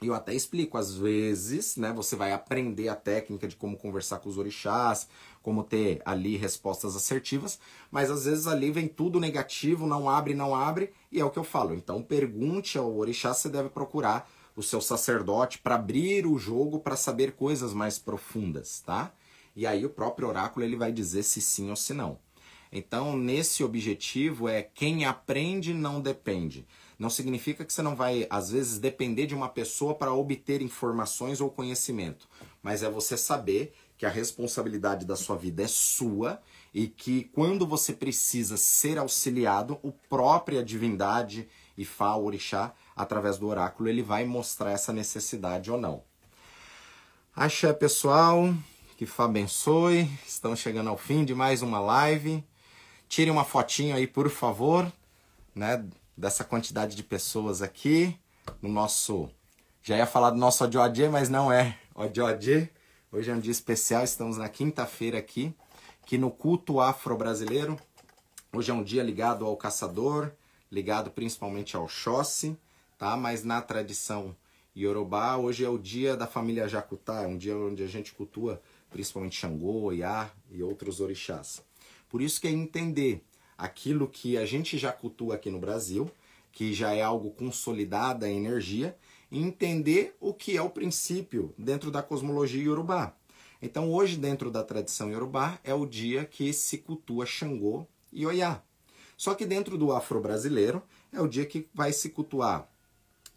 E 0.00 0.06
eu 0.06 0.14
até 0.14 0.32
explico, 0.32 0.78
às 0.78 0.94
vezes, 0.94 1.76
né, 1.76 1.92
você 1.92 2.14
vai 2.14 2.32
aprender 2.32 2.88
a 2.88 2.94
técnica 2.94 3.48
de 3.48 3.56
como 3.56 3.76
conversar 3.76 4.20
com 4.20 4.28
os 4.28 4.38
orixás, 4.38 5.08
como 5.42 5.64
ter 5.64 6.00
ali 6.04 6.36
respostas 6.36 6.94
assertivas, 6.94 7.58
mas 7.90 8.08
às 8.08 8.26
vezes 8.26 8.46
ali 8.46 8.70
vem 8.70 8.86
tudo 8.86 9.18
negativo, 9.18 9.84
não 9.84 10.08
abre, 10.08 10.34
não 10.34 10.54
abre, 10.54 10.92
e 11.10 11.18
é 11.18 11.24
o 11.24 11.30
que 11.30 11.38
eu 11.38 11.42
falo. 11.42 11.74
Então 11.74 12.00
pergunte 12.00 12.78
ao 12.78 12.96
orixá, 12.96 13.34
você 13.34 13.48
deve 13.48 13.70
procurar 13.70 14.30
o 14.54 14.62
seu 14.62 14.80
sacerdote 14.80 15.58
para 15.58 15.74
abrir 15.74 16.28
o 16.28 16.38
jogo 16.38 16.78
para 16.78 16.94
saber 16.94 17.32
coisas 17.32 17.74
mais 17.74 17.98
profundas, 17.98 18.80
tá? 18.86 19.12
E 19.58 19.66
aí 19.66 19.84
o 19.84 19.90
próprio 19.90 20.28
oráculo 20.28 20.64
ele 20.64 20.76
vai 20.76 20.92
dizer 20.92 21.24
se 21.24 21.40
sim 21.40 21.68
ou 21.68 21.74
se 21.74 21.92
não. 21.92 22.16
Então, 22.70 23.16
nesse 23.16 23.64
objetivo 23.64 24.48
é 24.48 24.62
quem 24.62 25.04
aprende 25.04 25.74
não 25.74 26.00
depende. 26.00 26.64
Não 26.96 27.10
significa 27.10 27.64
que 27.64 27.72
você 27.72 27.82
não 27.82 27.96
vai, 27.96 28.24
às 28.30 28.52
vezes, 28.52 28.78
depender 28.78 29.26
de 29.26 29.34
uma 29.34 29.48
pessoa 29.48 29.96
para 29.96 30.14
obter 30.14 30.62
informações 30.62 31.40
ou 31.40 31.50
conhecimento, 31.50 32.28
mas 32.62 32.84
é 32.84 32.88
você 32.88 33.16
saber 33.16 33.74
que 33.96 34.06
a 34.06 34.08
responsabilidade 34.08 35.04
da 35.04 35.16
sua 35.16 35.34
vida 35.34 35.64
é 35.64 35.68
sua 35.68 36.40
e 36.72 36.86
que 36.86 37.24
quando 37.24 37.66
você 37.66 37.92
precisa 37.92 38.56
ser 38.56 38.96
auxiliado, 38.96 39.76
o 39.82 39.90
própria 39.90 40.62
divindade, 40.62 41.48
Ifá, 41.76 42.14
Orixá, 42.14 42.72
através 42.94 43.38
do 43.38 43.48
oráculo, 43.48 43.88
ele 43.88 44.04
vai 44.04 44.24
mostrar 44.24 44.70
essa 44.70 44.92
necessidade 44.92 45.68
ou 45.68 45.80
não. 45.80 46.04
Axé, 47.34 47.72
pessoal. 47.72 48.54
Que 48.98 49.06
Fá 49.06 49.26
abençoe. 49.26 50.10
Estamos 50.26 50.58
chegando 50.58 50.90
ao 50.90 50.98
fim 50.98 51.24
de 51.24 51.32
mais 51.32 51.62
uma 51.62 51.78
live. 51.78 52.42
Tire 53.08 53.30
uma 53.30 53.44
fotinha 53.44 53.94
aí, 53.94 54.08
por 54.08 54.28
favor, 54.28 54.92
né, 55.54 55.86
dessa 56.16 56.42
quantidade 56.42 56.96
de 56.96 57.04
pessoas 57.04 57.62
aqui 57.62 58.18
no 58.60 58.68
nosso 58.68 59.30
já 59.84 59.96
ia 59.96 60.04
falar 60.04 60.30
do 60.30 60.36
nosso 60.36 60.64
Odioadê, 60.64 61.08
mas 61.08 61.28
não 61.28 61.52
é 61.52 61.78
Odioadê. 61.94 62.70
Hoje 63.12 63.30
é 63.30 63.34
um 63.34 63.38
dia 63.38 63.52
especial, 63.52 64.02
estamos 64.02 64.36
na 64.36 64.48
quinta-feira 64.48 65.16
aqui, 65.16 65.54
que 66.04 66.18
no 66.18 66.28
culto 66.28 66.80
afro-brasileiro. 66.80 67.78
Hoje 68.52 68.72
é 68.72 68.74
um 68.74 68.82
dia 68.82 69.04
ligado 69.04 69.46
ao 69.46 69.56
caçador, 69.56 70.32
ligado 70.72 71.08
principalmente 71.08 71.76
ao 71.76 71.86
Xóssi, 71.86 72.58
tá? 72.98 73.16
Mas 73.16 73.44
na 73.44 73.62
tradição 73.62 74.34
Yorubá, 74.76 75.36
hoje 75.36 75.64
é 75.64 75.68
o 75.68 75.78
dia 75.78 76.16
da 76.16 76.26
família 76.26 76.66
Jacutá, 76.66 77.22
é 77.22 77.28
um 77.28 77.38
dia 77.38 77.56
onde 77.56 77.84
a 77.84 77.86
gente 77.86 78.12
cultua 78.12 78.60
principalmente 78.90 79.36
Xangô, 79.36 79.92
Iá 79.92 80.30
e 80.50 80.62
outros 80.62 81.00
orixás. 81.00 81.62
Por 82.08 82.22
isso 82.22 82.40
que 82.40 82.48
é 82.48 82.50
entender 82.50 83.22
aquilo 83.56 84.08
que 84.08 84.36
a 84.36 84.46
gente 84.46 84.78
já 84.78 84.92
cultua 84.92 85.34
aqui 85.34 85.50
no 85.50 85.58
Brasil, 85.58 86.10
que 86.52 86.72
já 86.72 86.94
é 86.94 87.02
algo 87.02 87.30
consolidado 87.30 88.24
a 88.24 88.30
energia, 88.30 88.96
e 89.30 89.42
entender 89.42 90.16
o 90.20 90.32
que 90.32 90.56
é 90.56 90.62
o 90.62 90.70
princípio 90.70 91.52
dentro 91.58 91.90
da 91.90 92.02
cosmologia 92.02 92.62
iorubá. 92.62 93.14
Então 93.60 93.92
hoje, 93.92 94.16
dentro 94.16 94.50
da 94.50 94.62
tradição 94.62 95.10
iorubá, 95.10 95.58
é 95.62 95.74
o 95.74 95.84
dia 95.84 96.24
que 96.24 96.52
se 96.52 96.78
cultua 96.78 97.26
Xangô 97.26 97.86
e 98.12 98.24
Oiá. 98.24 98.62
Só 99.16 99.34
que 99.34 99.44
dentro 99.44 99.76
do 99.76 99.92
afro-brasileiro, 99.92 100.82
é 101.12 101.20
o 101.20 101.28
dia 101.28 101.44
que 101.44 101.68
vai 101.74 101.92
se 101.92 102.10
cultuar 102.10 102.68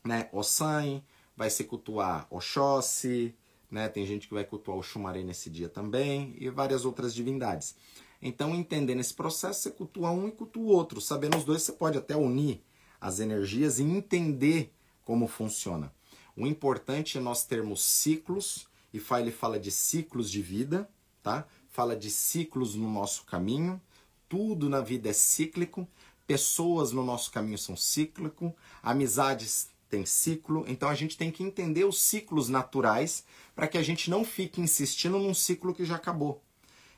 né, 0.04 0.30
Ossan, 0.32 1.02
vai 1.36 1.50
se 1.50 1.64
cultuar 1.64 2.28
Oxóssi, 2.30 3.36
né? 3.72 3.88
Tem 3.88 4.06
gente 4.06 4.28
que 4.28 4.34
vai 4.34 4.44
cultuar 4.44 4.78
o 4.78 4.84
Xumaré 4.84 5.24
nesse 5.24 5.50
dia 5.50 5.70
também 5.70 6.36
e 6.38 6.50
várias 6.50 6.84
outras 6.84 7.16
divindades. 7.16 7.76
Então, 8.22 8.54
entendendo 8.54 9.00
esse 9.00 9.14
processo, 9.14 9.62
você 9.62 9.72
cultua 9.72 10.12
um 10.12 10.28
e 10.28 10.32
cultua 10.32 10.62
o 10.62 10.68
outro. 10.68 11.00
Sabendo 11.00 11.38
os 11.38 11.46
dois, 11.46 11.64
você 11.64 11.72
pode 11.72 11.98
até 11.98 12.16
unir 12.16 12.62
as 13.00 13.20
energias 13.20 13.80
e 13.80 13.84
entender 13.84 14.72
como 15.04 15.28
funciona. 15.28 15.92
O 16.36 16.46
importante 16.46 17.18
é 17.18 17.22
nós 17.22 17.44
termos 17.44 17.82
ciclos, 17.82 18.68
e 18.94 19.02
ele 19.20 19.32
fala 19.32 19.60
de 19.60 19.72
ciclos 19.72 20.30
de 20.30 20.42
vida, 20.42 20.88
tá? 21.24 21.48
Fala 21.70 21.96
de 21.96 22.12
ciclos 22.12 22.76
no 22.76 22.92
nosso 22.92 23.24
caminho. 23.26 23.82
Tudo 24.30 24.70
na 24.70 24.82
vida 24.82 25.10
é 25.10 25.14
cíclico. 25.14 25.88
pessoas 26.32 26.94
no 26.94 27.04
nosso 27.04 27.30
caminho 27.30 27.58
são 27.58 27.76
cíclico, 27.76 28.56
amizades 28.82 29.68
têm 29.92 30.06
ciclo, 30.06 30.64
então 30.68 30.90
a 30.90 30.96
gente 30.96 31.18
tem 31.18 31.30
que 31.30 31.44
entender 31.44 31.84
os 31.84 32.02
ciclos 32.02 32.48
naturais 32.48 33.26
para 33.54 33.68
que 33.68 33.78
a 33.78 33.84
gente 33.84 34.10
não 34.10 34.24
fique 34.24 34.62
insistindo 34.62 35.20
num 35.20 35.34
ciclo 35.34 35.76
que 35.76 35.86
já 35.86 35.96
acabou. 35.96 36.42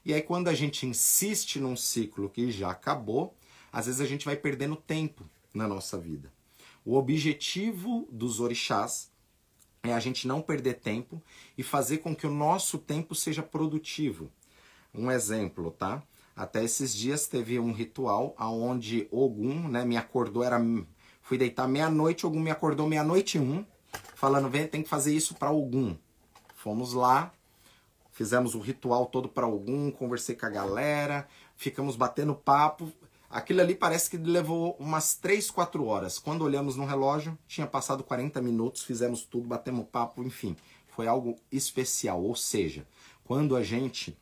E 0.06 0.14
aí 0.14 0.22
quando 0.22 0.48
a 0.48 0.54
gente 0.54 0.86
insiste 0.86 1.60
num 1.60 1.76
ciclo 1.76 2.30
que 2.30 2.52
já 2.52 2.70
acabou, 2.70 3.36
às 3.72 3.88
vezes 3.88 4.00
a 4.00 4.06
gente 4.06 4.26
vai 4.26 4.36
perdendo 4.36 4.76
tempo 4.76 5.26
na 5.54 5.68
nossa 5.68 5.98
vida. 5.98 6.32
O 6.86 6.96
objetivo 6.96 8.08
dos 8.12 8.40
orixás 8.40 9.12
é 9.82 9.94
a 9.94 10.00
gente 10.00 10.28
não 10.28 10.42
perder 10.42 10.76
tempo 10.76 11.22
e 11.58 11.64
fazer 11.64 11.98
com 11.98 12.16
que 12.16 12.28
o 12.28 12.32
nosso 12.32 12.78
tempo 12.78 13.16
seja 13.16 13.42
produtivo. 13.42 14.32
Um 14.94 15.10
exemplo, 15.10 15.72
tá? 15.72 16.04
Até 16.36 16.64
esses 16.64 16.94
dias 16.94 17.28
teve 17.28 17.60
um 17.60 17.72
ritual 17.72 18.34
aonde 18.38 19.08
Ogum, 19.12 19.68
né, 19.68 19.84
me 19.84 19.98
acordou, 19.98 20.44
era 20.44 20.60
fui 21.24 21.38
deitar 21.38 21.68
meia-noite, 21.68 22.28
Ogum 22.28 22.40
me 22.40 22.52
acordou 22.52 22.88
meia-noite 22.88 23.38
e 23.38 23.42
um, 23.42 23.66
falando, 24.14 24.50
vem, 24.50 24.68
tem 24.68 24.84
que 24.84 24.90
fazer 24.90 25.16
isso 25.16 25.34
para 25.34 25.52
Ogum. 25.52 25.98
Fomos 26.54 26.94
lá, 26.94 27.34
fizemos 28.12 28.54
o 28.54 28.60
ritual 28.60 29.08
todo 29.08 29.28
para 29.28 29.48
Ogum, 29.48 29.90
conversei 29.90 30.36
com 30.36 30.46
a 30.46 30.50
galera, 30.50 31.28
ficamos 31.56 31.96
batendo 31.96 32.36
papo. 32.36 32.92
Aquilo 33.30 33.62
ali 33.62 33.74
parece 33.74 34.10
que 34.10 34.18
levou 34.18 34.76
umas 34.80 35.16
3, 35.16 35.50
4 35.50 35.86
horas. 35.86 36.20
Quando 36.20 36.44
olhamos 36.44 36.76
no 36.76 36.86
relógio, 36.86 37.38
tinha 37.48 37.66
passado 37.66 38.04
40 38.04 38.40
minutos, 38.42 38.84
fizemos 38.84 39.24
tudo, 39.24 39.48
batemos 39.48 39.88
papo, 39.92 40.22
enfim. 40.24 40.56
Foi 40.90 41.08
algo 41.08 41.36
especial. 41.52 42.22
Ou 42.22 42.36
seja, 42.36 42.86
quando 43.24 43.56
a 43.56 43.64
gente 43.64 44.16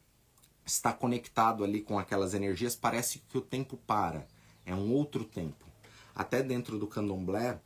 está 0.65 0.93
conectado 0.93 1.63
ali 1.63 1.81
com 1.81 1.99
aquelas 1.99 2.33
energias, 2.33 2.75
parece 2.75 3.19
que 3.19 3.37
o 3.37 3.41
tempo 3.41 3.75
para. 3.75 4.25
É 4.65 4.73
um 4.73 4.93
outro 4.93 5.25
tempo. 5.25 5.70
Até 6.15 6.43
dentro 6.43 6.77
do 6.77 6.87
candomblé 6.87 7.59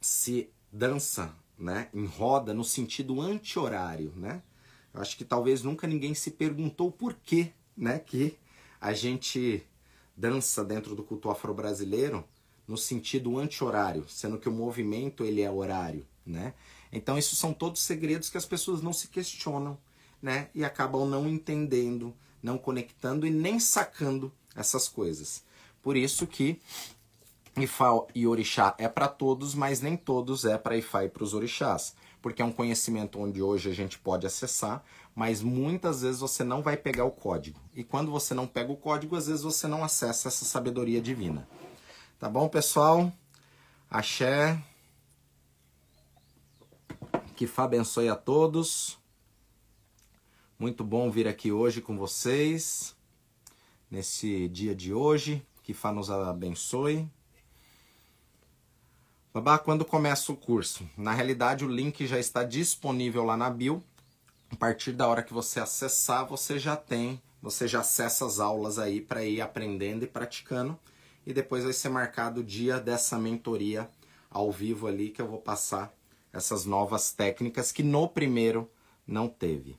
se 0.00 0.50
dança, 0.72 1.34
né, 1.58 1.88
em 1.92 2.06
roda 2.06 2.54
no 2.54 2.64
sentido 2.64 3.20
anti-horário, 3.20 4.12
né? 4.16 4.42
Eu 4.92 5.00
acho 5.00 5.16
que 5.16 5.24
talvez 5.24 5.62
nunca 5.62 5.86
ninguém 5.86 6.14
se 6.14 6.30
perguntou 6.30 6.90
por 6.90 7.14
que, 7.14 7.52
né, 7.76 7.98
que 7.98 8.36
a 8.80 8.92
gente 8.92 9.62
dança 10.16 10.64
dentro 10.64 10.94
do 10.94 11.02
culto 11.02 11.30
afro-brasileiro 11.30 12.24
no 12.66 12.76
sentido 12.76 13.38
anti-horário, 13.38 14.06
sendo 14.08 14.38
que 14.38 14.48
o 14.48 14.52
movimento 14.52 15.24
ele 15.24 15.42
é 15.42 15.50
horário, 15.50 16.06
né? 16.24 16.54
Então 16.92 17.18
isso 17.18 17.36
são 17.36 17.52
todos 17.52 17.82
segredos 17.82 18.30
que 18.30 18.38
as 18.38 18.46
pessoas 18.46 18.80
não 18.80 18.92
se 18.92 19.08
questionam 19.08 19.78
né? 20.22 20.48
E 20.54 20.64
acabam 20.64 21.08
não 21.08 21.28
entendendo, 21.28 22.14
não 22.42 22.58
conectando 22.58 23.26
e 23.26 23.30
nem 23.30 23.58
sacando 23.58 24.32
essas 24.54 24.88
coisas. 24.88 25.42
Por 25.82 25.96
isso 25.96 26.26
que 26.26 26.60
Ifá 27.56 27.88
e 28.14 28.26
Orixá 28.26 28.74
é 28.78 28.88
para 28.88 29.08
todos, 29.08 29.54
mas 29.54 29.80
nem 29.80 29.96
todos 29.96 30.44
é 30.44 30.56
para 30.56 30.76
Ifá 30.76 31.04
e 31.04 31.08
para 31.08 31.24
os 31.24 31.34
Orixás. 31.34 31.94
Porque 32.22 32.42
é 32.42 32.44
um 32.44 32.52
conhecimento 32.52 33.18
onde 33.18 33.42
hoje 33.42 33.70
a 33.70 33.74
gente 33.74 33.98
pode 33.98 34.26
acessar, 34.26 34.84
mas 35.14 35.42
muitas 35.42 36.02
vezes 36.02 36.20
você 36.20 36.44
não 36.44 36.62
vai 36.62 36.76
pegar 36.76 37.04
o 37.04 37.10
código. 37.10 37.58
E 37.74 37.82
quando 37.82 38.10
você 38.10 38.34
não 38.34 38.46
pega 38.46 38.70
o 38.70 38.76
código, 38.76 39.16
às 39.16 39.26
vezes 39.26 39.42
você 39.42 39.66
não 39.66 39.82
acessa 39.82 40.28
essa 40.28 40.44
sabedoria 40.44 41.00
divina. 41.00 41.48
Tá 42.18 42.28
bom, 42.28 42.48
pessoal? 42.48 43.10
Axé. 43.90 44.62
Que 47.34 47.46
Fá 47.46 47.64
abençoe 47.64 48.08
a 48.08 48.16
todos. 48.16 48.98
Muito 50.58 50.84
bom 50.84 51.10
vir 51.10 51.26
aqui 51.26 51.50
hoje 51.50 51.80
com 51.80 51.96
vocês, 51.96 52.94
nesse 53.90 54.46
dia 54.50 54.74
de 54.74 54.92
hoje. 54.92 55.42
Que 55.62 55.72
Fá 55.72 55.90
nos 55.90 56.10
abençoe. 56.10 57.10
Babá, 59.32 59.60
quando 59.60 59.84
começa 59.84 60.32
o 60.32 60.36
curso? 60.36 60.90
Na 60.96 61.12
realidade, 61.12 61.64
o 61.64 61.68
link 61.68 62.04
já 62.04 62.18
está 62.18 62.42
disponível 62.42 63.22
lá 63.22 63.36
na 63.36 63.48
bio. 63.48 63.80
A 64.50 64.56
partir 64.56 64.90
da 64.90 65.06
hora 65.06 65.22
que 65.22 65.32
você 65.32 65.60
acessar, 65.60 66.26
você 66.26 66.58
já 66.58 66.74
tem, 66.74 67.22
você 67.40 67.68
já 67.68 67.78
acessa 67.78 68.26
as 68.26 68.40
aulas 68.40 68.76
aí 68.76 69.00
para 69.00 69.24
ir 69.24 69.40
aprendendo 69.40 70.02
e 70.02 70.08
praticando. 70.08 70.76
E 71.24 71.32
depois 71.32 71.62
vai 71.62 71.72
ser 71.72 71.90
marcado 71.90 72.40
o 72.40 72.44
dia 72.44 72.80
dessa 72.80 73.20
mentoria 73.20 73.88
ao 74.28 74.50
vivo 74.50 74.88
ali 74.88 75.10
que 75.10 75.22
eu 75.22 75.28
vou 75.28 75.38
passar 75.38 75.94
essas 76.32 76.64
novas 76.64 77.12
técnicas 77.12 77.70
que 77.70 77.84
no 77.84 78.08
primeiro 78.08 78.68
não 79.06 79.28
teve. 79.28 79.78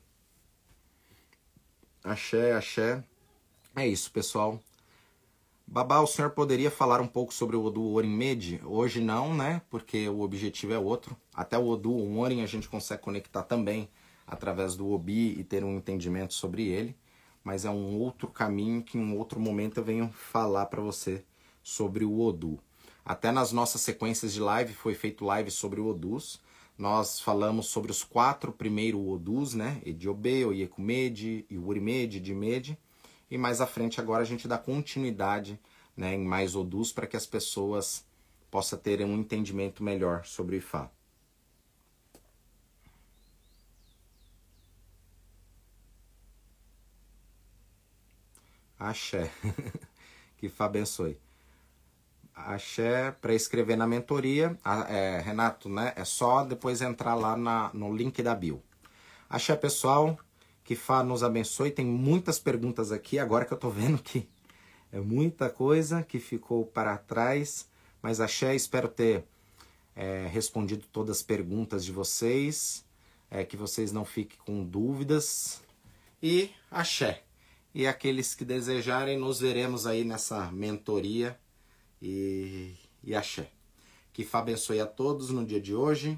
Axé, 2.02 2.54
axé. 2.54 3.04
É 3.76 3.86
isso, 3.86 4.12
pessoal. 4.12 4.62
Babá, 5.72 6.02
o 6.02 6.06
senhor 6.06 6.32
poderia 6.32 6.70
falar 6.70 7.00
um 7.00 7.08
pouco 7.08 7.34
sobre 7.34 7.56
o 7.56 7.64
Odu 7.64 7.94
Orim 7.94 8.20
Hoje 8.66 9.00
não, 9.00 9.34
né? 9.34 9.62
Porque 9.70 10.10
o 10.10 10.20
objetivo 10.20 10.74
é 10.74 10.78
outro. 10.78 11.16
Até 11.34 11.58
o 11.58 11.66
Odu, 11.66 11.94
o 11.94 12.20
Orim, 12.20 12.42
a 12.42 12.46
gente 12.46 12.68
consegue 12.68 13.02
conectar 13.02 13.44
também 13.44 13.90
através 14.28 14.76
do 14.76 14.92
Obi 14.92 15.40
e 15.40 15.46
ter 15.46 15.64
um 15.64 15.78
entendimento 15.78 16.34
sobre 16.34 16.68
ele. 16.68 16.94
Mas 17.42 17.64
é 17.64 17.70
um 17.70 17.98
outro 17.98 18.28
caminho 18.28 18.84
que 18.84 18.98
em 18.98 19.02
um 19.02 19.18
outro 19.18 19.40
momento 19.40 19.78
eu 19.78 19.84
venho 19.86 20.12
falar 20.12 20.66
para 20.66 20.82
você 20.82 21.24
sobre 21.64 22.04
o 22.04 22.20
Odu. 22.20 22.60
Até 23.06 23.32
nas 23.32 23.54
nossas 23.54 23.80
sequências 23.80 24.34
de 24.34 24.42
live 24.42 24.74
foi 24.74 24.94
feito 24.94 25.24
live 25.24 25.50
sobre 25.50 25.80
o 25.80 25.88
Odus 25.88 26.42
nós 26.82 27.20
falamos 27.20 27.68
sobre 27.68 27.92
os 27.92 28.04
quatro 28.04 28.52
primeiros 28.52 29.08
Odus, 29.08 29.54
né? 29.54 29.80
Ediobe, 29.86 30.46
Oyekumede, 30.46 31.46
Iurimede, 31.48 32.20
Dimede. 32.20 32.76
E 33.32 33.38
mais 33.38 33.62
à 33.62 33.66
frente 33.66 34.00
agora 34.00 34.22
a 34.22 34.26
gente 34.26 34.48
dá 34.48 34.58
continuidade 34.58 35.60
né, 35.98 36.14
em 36.14 36.24
mais 36.24 36.56
Odus 36.56 36.92
para 36.92 37.08
que 37.08 37.18
as 37.18 37.26
pessoas 37.26 38.06
possam 38.52 38.78
ter 38.78 39.04
um 39.04 39.18
entendimento 39.18 39.84
melhor 39.84 40.26
sobre 40.26 40.58
o 40.58 40.60
Ifá. 40.60 40.92
Axé. 48.78 49.32
que 50.38 50.50
Fá 50.50 50.66
abençoe 50.66 51.18
axé 52.46 53.12
para 53.22 53.34
escrever 53.34 53.76
na 53.76 53.88
mentoria. 53.88 54.58
É, 54.90 55.22
Renato, 55.24 55.70
né? 55.70 55.94
É 55.96 56.04
só 56.04 56.44
depois 56.44 56.82
entrar 56.82 57.16
lá 57.16 57.36
na, 57.38 57.72
no 57.74 57.94
link 57.96 58.22
da 58.22 58.36
bio. 58.36 58.62
Axé, 59.30 59.56
pessoal, 59.56 60.18
que 60.72 60.76
Fá 60.78 61.04
nos 61.04 61.22
abençoe. 61.22 61.70
Tem 61.70 61.86
muitas 61.86 62.40
perguntas 62.40 62.94
aqui, 62.94 63.20
agora 63.20 63.44
que 63.44 63.52
eu 63.52 63.58
tô 63.58 63.70
vendo 63.70 64.02
que 64.02 64.26
é 64.90 65.02
muita 65.02 65.50
coisa 65.50 66.02
que 66.02 66.18
ficou 66.18 66.66
para 66.66 66.98
trás. 66.98 67.68
Mas 68.02 68.22
Axé, 68.22 68.56
espero 68.56 68.88
ter 68.88 69.26
é, 69.94 70.28
respondido 70.28 70.86
todas 70.90 71.18
as 71.18 71.24
perguntas 71.24 71.84
de 71.84 71.92
vocês, 71.92 72.86
é, 73.30 73.44
que 73.44 73.58
vocês 73.58 73.92
não 73.92 74.06
fiquem 74.06 74.40
com 74.46 74.64
dúvidas. 74.64 75.62
E 76.24 76.52
Axé. 76.70 77.22
E 77.76 77.86
aqueles 77.86 78.34
que 78.34 78.46
desejarem, 78.46 79.20
nos 79.20 79.42
veremos 79.42 79.86
aí 79.86 80.06
nessa 80.06 80.50
mentoria 80.54 81.38
e, 82.02 82.76
e 83.04 83.14
axé. 83.14 83.52
Que 84.14 84.24
Fá 84.24 84.40
abençoe 84.40 84.80
a 84.80 84.86
todos 84.86 85.32
no 85.32 85.46
dia 85.46 85.60
de 85.60 85.76
hoje. 85.76 86.18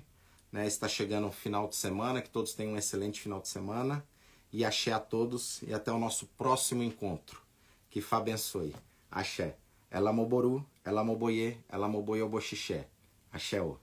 Né? 0.52 0.68
Está 0.68 0.88
chegando 0.88 1.28
o 1.28 1.32
final 1.32 1.68
de 1.68 1.76
semana, 1.76 2.22
que 2.22 2.30
todos 2.30 2.54
tenham 2.54 2.74
um 2.74 2.78
excelente 2.78 3.20
final 3.20 3.42
de 3.42 3.48
semana. 3.48 4.06
E 4.54 4.64
axé 4.64 4.94
a 4.94 5.00
todos 5.00 5.64
e 5.64 5.74
até 5.74 5.92
o 5.92 5.98
nosso 5.98 6.28
próximo 6.38 6.84
encontro. 6.84 7.42
Que 7.90 8.00
Fá 8.00 8.18
abençoe. 8.18 8.76
Axé. 9.10 9.56
Ela 9.90 10.14
moboru, 10.14 10.64
ela 10.86 11.04
moboye, 11.04 11.58
ela 11.68 11.88
moboye 11.88 12.22
oboxixé. 12.22 12.88
Axé. 13.32 13.60
-o. 13.60 13.78